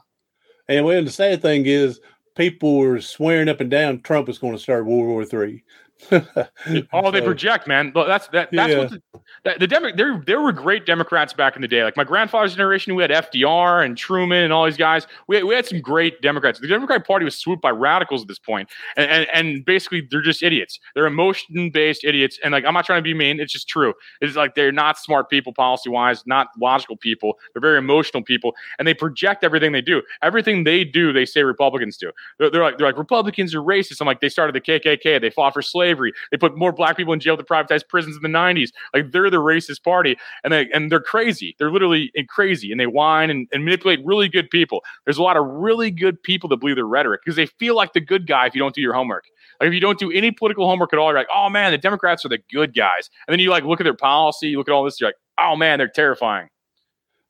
And 0.68 0.88
the 0.88 1.12
sad 1.12 1.42
thing 1.42 1.66
is, 1.66 2.00
people 2.36 2.78
were 2.78 3.02
swearing 3.02 3.50
up 3.50 3.60
and 3.60 3.70
down 3.70 4.02
Trump 4.02 4.30
is 4.30 4.38
going 4.38 4.54
to 4.54 4.60
start 4.60 4.86
World 4.86 5.08
War 5.08 5.26
Three. 5.26 5.64
Oh, 6.12 7.12
they 7.12 7.22
project, 7.22 7.68
man. 7.68 7.92
That's 7.94 8.28
that. 8.30 8.50
That's 8.52 8.72
yeah. 8.72 8.78
what 8.78 8.90
the, 8.90 9.02
the, 9.44 9.56
the 9.60 9.68
Demo- 9.68 9.96
there 9.96 10.22
there 10.26 10.42
were 10.42 10.52
great 10.52 10.86
Democrats 10.86 11.34
back 11.34 11.56
in 11.56 11.62
the 11.62 11.68
day. 11.68 11.84
Like 11.84 11.98
my 11.98 12.04
grandfather's 12.04 12.54
generation, 12.54 12.96
we 12.96 13.04
had 13.04 13.12
FDR 13.12 13.86
and 13.86 13.98
Truman 13.98 14.44
and 14.44 14.54
all 14.54 14.66
these 14.66 14.78
guys. 14.78 15.08
We, 15.28 15.44
we 15.44 15.56
had 15.56 15.66
some 15.66 15.82
great 15.82 16.22
Democrats. 16.22 16.60
The 16.60 16.68
Democratic 16.68 17.06
Party 17.06 17.26
was 17.26 17.36
swooped 17.36 17.62
by 17.62 17.70
radicals 17.70 18.22
at 18.22 18.28
this 18.28 18.40
point, 18.40 18.70
and 18.98 19.10
and, 19.10 19.28
and 19.34 19.66
basically 19.66 20.08
they're 20.10 20.22
just 20.22 20.44
idiots. 20.44 20.80
They're 20.96 21.06
emotion 21.06 21.70
based 21.72 22.04
idiots. 22.04 22.40
And 22.44 22.52
like 22.52 22.66
I'm 22.66 22.74
not 22.74 22.86
trying 22.86 23.00
to 23.00 23.04
be 23.04 23.14
mean. 23.14 23.40
It's 23.40 23.54
just 23.54 23.68
true. 23.68 23.94
It's 24.22 24.36
like 24.36 24.56
they're 24.56 24.72
not 24.72 24.98
smart 24.98 25.30
people 25.30 25.54
policy 25.54 25.90
wise, 25.90 26.24
not 26.26 26.48
logical 26.60 26.98
people. 26.98 27.36
They're 27.54 27.62
very 27.62 27.78
emotional 27.78 28.24
people, 28.24 28.56
and 28.80 28.88
they 28.88 28.94
project 28.94 29.44
everything 29.44 29.72
they 29.72 29.82
do. 29.82 30.02
Everything 30.22 30.64
they 30.64 30.84
do, 30.84 31.14
they 31.14 31.26
say 31.26 31.44
Republicans 31.44 31.98
do. 31.98 32.12
They're, 32.40 32.50
they're 32.50 32.64
like 32.64 32.78
they're 32.78 32.88
like 32.88 32.98
Republicans 32.98 33.56
are 33.56 33.62
racist. 33.62 34.02
I'm 34.02 34.08
like 34.08 34.22
they 34.22 34.30
started 34.30 34.56
the 34.56 34.62
KKK. 34.62 35.22
They 35.22 35.30
fought 35.30 35.54
for 35.54 35.62
slavery. 35.62 35.91
They 35.94 36.38
put 36.38 36.58
more 36.58 36.72
black 36.72 36.98
people 36.98 37.14
in 37.14 37.20
jail 37.20 37.38
to 37.38 37.44
privatize 37.44 37.88
prisons 37.88 38.16
in 38.16 38.22
the 38.22 38.38
90s. 38.38 38.70
Like 38.94 39.12
they're 39.12 39.30
the 39.30 39.38
racist 39.38 39.84
party, 39.84 40.18
and 40.44 40.54
they 40.54 40.70
and 40.74 40.92
they're 40.92 41.02
crazy. 41.02 41.56
They're 41.58 41.72
literally 41.72 42.12
crazy, 42.30 42.72
and 42.72 42.80
they 42.80 42.88
whine 42.88 43.30
and, 43.30 43.48
and 43.52 43.66
manipulate 43.66 44.00
really 44.06 44.30
good 44.30 44.50
people. 44.50 44.84
There's 45.06 45.18
a 45.18 45.24
lot 45.24 45.38
of 45.38 45.46
really 45.46 45.92
good 45.92 46.22
people 46.22 46.50
that 46.50 46.58
believe 46.58 46.76
their 46.76 46.86
rhetoric 46.86 47.22
because 47.24 47.36
they 47.36 47.46
feel 47.46 47.76
like 47.76 47.94
the 47.94 48.02
good 48.02 48.28
guy 48.28 48.48
if 48.48 48.56
you 48.56 48.60
don't 48.60 48.76
do 48.76 48.82
your 48.82 48.94
homework. 48.94 49.26
Like 49.60 49.68
if 49.68 49.74
you 49.74 49.80
don't 49.80 50.00
do 50.00 50.12
any 50.12 50.32
political 50.32 50.68
homework 50.68 50.94
at 50.94 51.00
all, 51.00 51.10
you're 51.10 51.20
like, 51.20 51.28
oh 51.34 51.50
man, 51.50 51.72
the 51.72 51.78
Democrats 51.78 52.26
are 52.26 52.30
the 52.30 52.40
good 52.52 52.76
guys. 52.76 53.10
And 53.28 53.34
then 53.34 53.40
you 53.40 53.50
like 53.50 53.64
look 53.64 53.80
at 53.80 53.84
their 53.84 53.94
policy, 53.94 54.50
you 54.50 54.58
look 54.58 54.68
at 54.68 54.72
all 54.72 54.84
this, 54.84 55.00
you're 55.00 55.10
like, 55.10 55.18
oh 55.38 55.56
man, 55.56 55.78
they're 55.78 55.88
terrifying. 55.88 56.50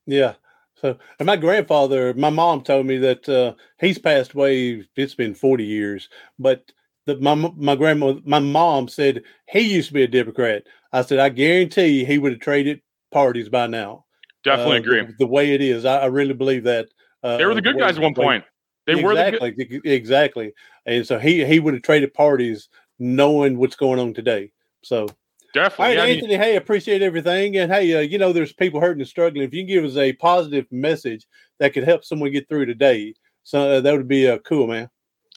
Yeah. 0.06 0.36
So, 0.76 0.98
and 1.20 1.28
my 1.28 1.36
grandfather, 1.36 2.14
my 2.16 2.32
mom 2.32 2.64
told 2.64 2.88
me 2.88 2.98
that 2.98 3.30
uh, 3.30 3.54
he's 3.80 4.00
passed 4.00 4.34
away. 4.34 4.88
It's 4.96 5.14
been 5.14 5.36
40 5.36 5.64
years, 5.64 6.10
but 6.40 6.72
the, 7.06 7.18
my 7.18 7.36
my 7.36 7.76
grandma, 7.76 8.16
my 8.26 8.40
mom 8.40 8.88
said 8.88 9.24
he 9.50 9.62
used 9.62 9.90
to 9.90 9.94
be 9.94 10.04
a 10.04 10.08
Democrat. 10.08 10.64
I 10.94 11.02
said, 11.02 11.20
I 11.20 11.30
guarantee 11.30 12.06
he 12.06 12.18
would 12.18 12.34
have 12.34 12.42
traded 12.42 12.82
parties 13.12 13.50
by 13.50 13.68
now. 13.68 14.06
Definitely 14.44 14.78
uh, 14.78 14.80
agree. 14.80 15.06
The, 15.06 15.14
the, 15.20 15.28
way 15.28 15.54
it 15.54 15.62
is, 15.62 15.86
I, 15.86 16.00
I 16.00 16.06
really 16.08 16.34
believe 16.34 16.64
that. 16.64 16.88
Uh, 17.24 17.38
they 17.38 17.46
were 17.46 17.54
the 17.54 17.62
good 17.62 17.78
guys 17.78 17.98
at 17.98 18.04
one 18.04 18.16
point. 18.16 18.44
They 18.88 18.94
exactly, 18.94 19.52
were 19.52 19.80
the 19.82 19.82
exactly, 19.92 20.54
and 20.86 21.06
so 21.06 21.20
he 21.20 21.46
he 21.46 21.60
would 21.60 21.76
have 21.76 21.84
traded 21.84 22.14
parties 22.14 22.68
knowing 22.98 23.58
what's 23.58 23.76
going 23.76 24.00
on 24.00 24.14
today. 24.14 24.52
So 24.84 25.08
definitely, 25.54 25.98
all 25.98 26.04
right, 26.04 26.16
Anthony. 26.16 26.38
hey, 26.38 26.56
appreciate 26.56 27.04
everything, 27.04 27.58
and 27.58 27.72
hey, 27.72 27.94
uh, 27.96 28.00
you 28.00 28.18
know, 28.18 28.34
there's 28.34 28.54
people 28.54 28.82
hurting 28.82 29.02
and 29.02 29.08
struggling. 29.08 29.44
If 29.44 29.54
you 29.54 29.62
can 29.62 29.68
give 29.68 29.86
us 29.86 29.98
a 29.98 30.14
positive 30.14 30.66
message 30.72 31.28
that 31.60 31.74
could 31.74 31.84
help 31.84 32.04
someone 32.04 32.32
get 32.32 32.50
through 32.50 32.66
today, 32.66 33.14
so 33.44 33.74
uh, 33.74 33.82
that 33.82 33.94
would 33.96 34.08
be 34.08 34.28
uh, 34.28 34.40
cool, 34.40 34.66
man. 34.66 34.90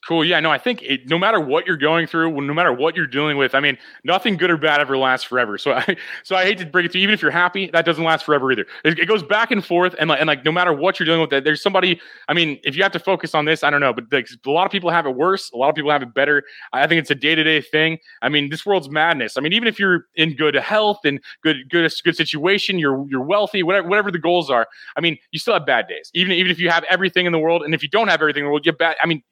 Cool. 0.07 0.23
Yeah, 0.23 0.39
no, 0.41 0.51
I 0.51 0.59
think 0.59 0.83
it, 0.83 1.09
no 1.09 1.19
matter 1.19 1.41
what 1.41 1.67
you're 1.67 1.79
going 1.79 2.07
through, 2.07 2.31
no 2.43 2.53
matter 2.53 2.75
what 2.75 2.95
you're 2.95 3.07
dealing 3.07 3.39
with, 3.39 3.55
I 3.55 3.61
mean, 3.61 3.79
nothing 4.05 4.37
good 4.37 4.51
or 4.51 4.59
bad 4.59 4.79
ever 4.79 4.99
lasts 4.99 5.25
forever. 5.27 5.57
So 5.57 5.73
I, 5.75 5.97
so 6.25 6.37
I 6.37 6.45
hate 6.45 6.59
to 6.59 6.67
break 6.67 6.85
it 6.85 6.93
to 6.93 6.99
you. 6.99 7.05
Even 7.05 7.15
if 7.15 7.23
you're 7.23 7.31
happy, 7.31 7.71
that 7.73 7.87
doesn't 7.87 8.05
last 8.05 8.27
forever 8.27 8.53
either. 8.53 8.67
It, 8.85 8.99
it 8.99 9.07
goes 9.07 9.23
back 9.23 9.51
and 9.51 9.65
forth, 9.65 9.95
and 9.99 10.11
like, 10.11 10.21
and 10.21 10.27
like, 10.27 10.45
no 10.45 10.53
matter 10.53 10.75
what 10.75 11.01
you're 11.01 11.07
dealing 11.07 11.23
with, 11.23 11.31
there's 11.45 11.63
somebody. 11.63 11.99
I 12.29 12.35
mean, 12.35 12.61
if 12.65 12.77
you 12.77 12.83
have 12.83 12.93
to 12.93 12.99
focus 12.99 13.35
on 13.35 13.47
this, 13.47 13.63
I 13.63 13.71
don't 13.71 13.81
know, 13.81 13.95
but 13.95 14.05
like, 14.13 14.29
a 14.45 14.51
lot 14.51 14.67
of 14.67 14.73
people 14.73 14.91
have 14.91 15.07
it 15.07 15.17
worse. 15.17 15.51
A 15.53 15.57
lot 15.57 15.71
of 15.71 15.75
people 15.75 15.91
have 15.91 16.03
it 16.03 16.13
better. 16.13 16.43
I 16.75 16.87
think 16.87 17.01
it's 17.01 17.11
a 17.11 17.15
day 17.15 17.35
to 17.35 17.43
day 17.43 17.63
thing. 17.63 17.97
I 18.21 18.29
mean, 18.29 18.51
this 18.51 18.67
world's 18.67 18.91
madness. 18.91 19.39
I 19.39 19.41
mean, 19.41 19.55
even 19.55 19.67
if 19.69 19.79
you're 19.79 20.05
in 20.17 20.35
good 20.37 20.55
health 20.55 20.99
and 21.05 21.19
good, 21.43 21.71
good, 21.71 21.91
good 22.05 22.17
situation, 22.17 22.79
you're 22.79 23.07
you're 23.09 23.23
wealthy, 23.25 23.63
whatever, 23.63 23.89
whatever 23.89 24.11
the 24.11 24.19
goals 24.19 24.51
are. 24.51 24.67
I 24.97 25.01
mean, 25.01 25.17
you 25.31 25.39
still 25.39 25.55
have 25.55 25.65
bad 25.65 25.89
days. 25.89 26.11
Even 26.13 26.33
even 26.33 26.51
if 26.51 26.59
you 26.59 26.69
have 26.69 26.85
everything 26.91 27.25
in 27.25 27.33
the 27.33 27.39
world, 27.39 27.63
and 27.63 27.73
if 27.75 27.83
you 27.83 27.89
don't 27.89 28.09
have 28.09 28.21
everything 28.21 28.41
in 28.43 28.45
the 28.47 28.51
world, 28.51 28.67
you 28.67 28.73
have 28.73 28.79
bad. 28.79 28.97
I 29.03 29.07
mean 29.07 29.23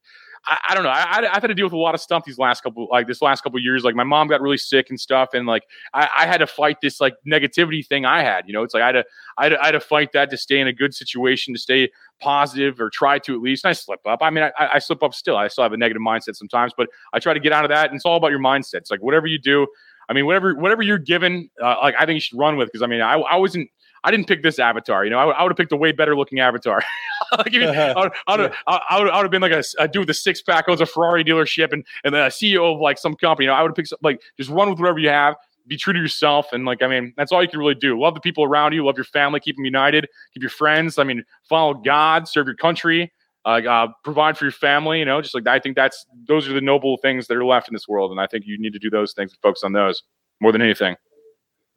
I, 0.45 0.59
I 0.70 0.74
don't 0.74 0.82
know. 0.82 0.90
I, 0.90 1.20
have 1.22 1.43
had 1.43 1.49
to 1.49 1.55
deal 1.55 1.66
with 1.66 1.72
a 1.72 1.78
lot 1.78 1.95
of 1.95 2.01
stuff 2.01 2.24
these 2.24 2.38
last 2.38 2.62
couple, 2.62 2.88
like 2.90 3.07
this 3.07 3.22
last 3.22 3.43
couple 3.43 3.59
years. 3.61 3.84
Like 3.84 3.95
my 3.95 4.05
mom 4.05 4.28
got 4.28 4.40
really 4.40 4.59
sick 4.59 4.90
and 4.90 4.99
stuff, 4.99 5.30
and 5.34 5.47
like 5.47 5.64
I, 5.95 6.09
I, 6.16 6.26
had 6.26 6.38
to 6.38 6.47
fight 6.47 6.78
this 6.82 7.01
like 7.01 7.14
negativity 7.26 7.86
thing 7.86 8.05
I 8.05 8.22
had. 8.22 8.47
You 8.47 8.53
know, 8.53 8.62
it's 8.62 8.74
like 8.74 8.82
I 8.82 8.86
had 8.86 8.93
to, 8.93 9.05
I 9.38 9.43
had 9.45 9.49
to, 9.51 9.61
I 9.61 9.66
had 9.66 9.72
to 9.72 9.80
fight 9.80 10.12
that 10.12 10.30
to 10.30 10.36
stay 10.36 10.61
in 10.61 10.66
a 10.66 10.72
good 10.72 10.95
situation, 10.95 11.55
to 11.55 11.61
stay 11.61 11.90
positive 12.20 12.80
or 12.80 12.90
try 12.90 13.18
to 13.20 13.34
at 13.34 13.40
least. 13.40 13.64
And 13.64 13.70
I 13.70 13.72
slip 13.72 14.01
up. 14.07 14.20
I 14.22 14.30
mean, 14.30 14.45
I, 14.45 14.53
I 14.74 14.78
slip 14.78 15.03
up 15.03 15.14
still. 15.14 15.36
I 15.36 15.49
still 15.49 15.62
have 15.62 15.72
a 15.72 15.76
negative 15.76 16.03
mindset 16.03 16.34
sometimes, 16.36 16.72
but 16.76 16.88
I 17.12 17.18
try 17.18 17.34
to 17.34 17.40
get 17.40 17.53
out 17.53 17.64
of 17.64 17.70
that. 17.70 17.90
And 17.90 17.97
it's 17.97 18.05
all 18.05 18.16
about 18.16 18.30
your 18.30 18.40
mindset. 18.40 18.76
It's 18.76 18.90
like 18.90 19.03
whatever 19.03 19.26
you 19.26 19.38
do. 19.38 19.66
I 20.09 20.12
mean, 20.12 20.26
whatever 20.26 20.55
whatever 20.57 20.82
you're 20.82 20.99
given, 20.99 21.51
uh, 21.62 21.76
like 21.82 21.95
I 21.99 22.05
think 22.05 22.16
you 22.16 22.20
should 22.20 22.38
run 22.38 22.57
with. 22.57 22.68
Because 22.68 22.82
I 22.82 22.86
mean, 22.86 23.01
I, 23.01 23.14
I 23.14 23.36
wasn't 23.36 23.68
I 24.05 24.11
didn't 24.11 24.26
pick 24.26 24.42
this 24.42 24.59
avatar. 24.59 25.05
You 25.05 25.11
know, 25.11 25.18
I, 25.18 25.30
I 25.30 25.42
would 25.42 25.50
have 25.50 25.57
picked 25.57 25.72
a 25.72 25.76
way 25.76 25.92
better 25.92 26.16
looking 26.16 26.40
avatar. 26.40 26.82
like, 27.38 27.55
I, 27.55 27.94
would, 27.96 28.12
I, 28.26 28.36
would, 28.36 28.53
I, 28.66 28.98
would, 28.98 29.11
I 29.11 29.16
would 29.16 29.24
have 29.24 29.30
been 29.30 29.42
like 29.42 29.53
a, 29.53 29.62
a 29.78 29.86
dude 29.86 30.00
with 30.00 30.11
a 30.11 30.14
six 30.14 30.42
pack, 30.42 30.68
owns 30.68 30.80
a 30.80 30.86
Ferrari 30.86 31.24
dealership, 31.24 31.72
and 31.72 31.84
and 32.05 32.14
the 32.14 32.18
CEO 32.28 32.74
of 32.74 32.80
like 32.80 32.98
some 32.98 33.14
company. 33.14 33.44
You 33.44 33.50
know, 33.50 33.57
I 33.57 33.62
would 33.62 33.70
have 33.70 33.76
picked 33.76 33.92
like 34.03 34.20
just 34.36 34.50
run 34.50 34.70
with 34.70 34.78
whatever 34.78 34.98
you 34.98 35.09
have. 35.09 35.36
Be 35.68 35.76
true 35.76 35.92
to 35.92 35.98
yourself, 35.98 36.53
and 36.53 36.64
like 36.64 36.82
I 36.82 36.88
mean, 36.88 37.14
that's 37.16 37.30
all 37.30 37.40
you 37.42 37.48
can 37.48 37.61
really 37.61 37.76
do. 37.76 37.98
Love 38.00 38.14
the 38.14 38.20
people 38.20 38.42
around 38.42 38.72
you, 38.72 38.84
love 38.84 38.96
your 38.96 39.05
family, 39.05 39.38
keep 39.38 39.57
them 39.57 39.64
united, 39.64 40.09
keep 40.34 40.42
your 40.42 40.50
friends. 40.50 40.98
I 40.98 41.05
mean, 41.05 41.24
follow 41.48 41.74
God, 41.74 42.26
serve 42.26 42.46
your 42.46 42.57
country, 42.57 43.12
uh, 43.44 43.61
uh, 43.68 43.88
provide 44.03 44.36
for 44.36 44.44
your 44.44 44.53
family. 44.53 44.98
You 44.98 45.05
know, 45.05 45.22
just 45.22 45.34
like 45.34 45.46
I 45.46 45.61
think 45.61 45.76
that's 45.76 46.05
those 46.26 46.48
are 46.48 46.53
the 46.53 46.61
noble 46.61 46.96
things 46.96 47.28
that 47.28 47.36
are 47.36 47.44
left 47.44 47.68
in 47.68 47.74
this 47.74 47.86
world, 47.86 48.11
and 48.11 48.20
I 48.20 48.26
think 48.26 48.44
you 48.44 48.59
need 48.59 48.72
to 48.72 48.80
do 48.80 48.90
those 48.90 49.12
things 49.12 49.30
and 49.30 49.38
focus 49.40 49.62
on 49.62 49.72
those 49.72 50.03
more 50.40 50.50
than 50.50 50.62
anything. 50.62 50.96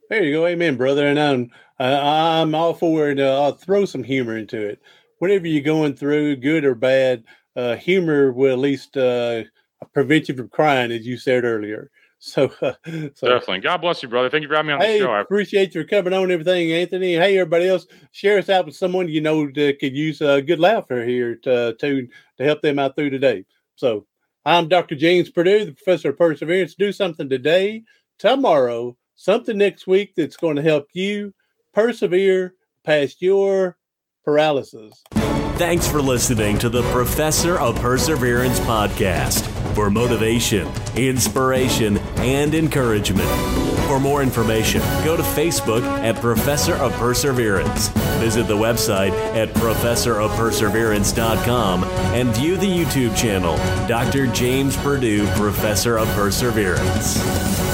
There 0.09 0.23
you 0.23 0.33
go, 0.33 0.45
amen, 0.45 0.75
brother. 0.75 1.07
And 1.07 1.19
I'm 1.19 1.51
I'm 1.79 2.55
all 2.55 2.73
for 2.73 3.09
it. 3.09 3.19
Uh, 3.19 3.41
I'll 3.41 3.53
throw 3.53 3.85
some 3.85 4.03
humor 4.03 4.37
into 4.37 4.59
it. 4.59 4.81
Whatever 5.19 5.47
you're 5.47 5.63
going 5.63 5.95
through, 5.95 6.37
good 6.37 6.63
or 6.63 6.75
bad, 6.75 7.23
uh, 7.55 7.75
humor 7.75 8.31
will 8.31 8.53
at 8.53 8.59
least 8.59 8.95
uh, 8.97 9.43
prevent 9.93 10.29
you 10.29 10.35
from 10.35 10.49
crying, 10.49 10.91
as 10.91 11.05
you 11.05 11.17
said 11.17 11.43
earlier. 11.43 11.91
So, 12.17 12.45
uh, 12.61 12.73
so 13.13 13.27
definitely. 13.27 13.59
God 13.59 13.81
bless 13.81 14.01
you, 14.01 14.09
brother. 14.09 14.31
Thank 14.31 14.41
you 14.41 14.47
for 14.47 14.55
having 14.55 14.69
me 14.69 14.73
on 14.73 14.81
hey, 14.81 14.97
the 14.97 15.05
show. 15.05 15.11
I 15.11 15.19
appreciate 15.19 15.75
your 15.75 15.83
coming 15.83 16.13
on 16.13 16.31
everything, 16.31 16.71
Anthony. 16.71 17.13
Hey, 17.13 17.37
everybody 17.37 17.67
else, 17.67 17.85
share 18.13 18.39
us 18.39 18.49
out 18.49 18.65
with 18.65 18.75
someone 18.75 19.09
you 19.09 19.21
know 19.21 19.45
that 19.51 19.77
could 19.79 19.95
use 19.95 20.21
a 20.21 20.41
good 20.41 20.59
laughter 20.59 21.05
here 21.05 21.35
to 21.43 21.75
to 21.75 22.07
to 22.37 22.43
help 22.43 22.63
them 22.63 22.79
out 22.79 22.95
through 22.95 23.11
today. 23.11 23.45
So, 23.75 24.07
I'm 24.43 24.69
Dr. 24.69 24.95
James 24.95 25.29
Purdue, 25.29 25.65
the 25.65 25.73
professor 25.73 26.09
of 26.09 26.17
perseverance. 26.17 26.73
Do 26.73 26.91
something 26.91 27.29
today, 27.29 27.83
tomorrow, 28.17 28.97
something 29.15 29.57
next 29.57 29.87
week 29.87 30.13
that's 30.15 30.37
going 30.37 30.55
to 30.55 30.61
help 30.61 30.87
you 30.93 31.33
persevere 31.73 32.53
past 32.83 33.19
your 33.21 33.77
paralysis. 34.23 35.03
Thanks 35.57 35.87
for 35.87 36.01
listening 36.01 36.57
to 36.59 36.69
the 36.69 36.83
Professor 36.91 37.59
of 37.59 37.75
Perseverance 37.77 38.59
podcast 38.61 39.45
for 39.73 39.89
motivation, 39.89 40.71
inspiration, 40.95 41.97
and 42.17 42.55
encouragement. 42.55 43.29
For 43.87 43.99
more 43.99 44.21
information, 44.23 44.81
go 45.03 45.15
to 45.15 45.23
Facebook 45.23 45.83
at 46.03 46.15
Professor 46.17 46.75
of 46.75 46.91
Perseverance. 46.93 47.89
Visit 48.19 48.47
the 48.47 48.57
website 48.57 49.11
at 49.35 49.49
professorofperseverance.com 49.49 51.83
and 51.83 52.35
view 52.35 52.57
the 52.57 52.65
YouTube 52.65 53.15
channel, 53.15 53.57
Dr. 53.87 54.25
James 54.27 54.75
Purdue, 54.77 55.27
Professor 55.35 55.97
of 55.97 56.07
Perseverance. 56.09 57.64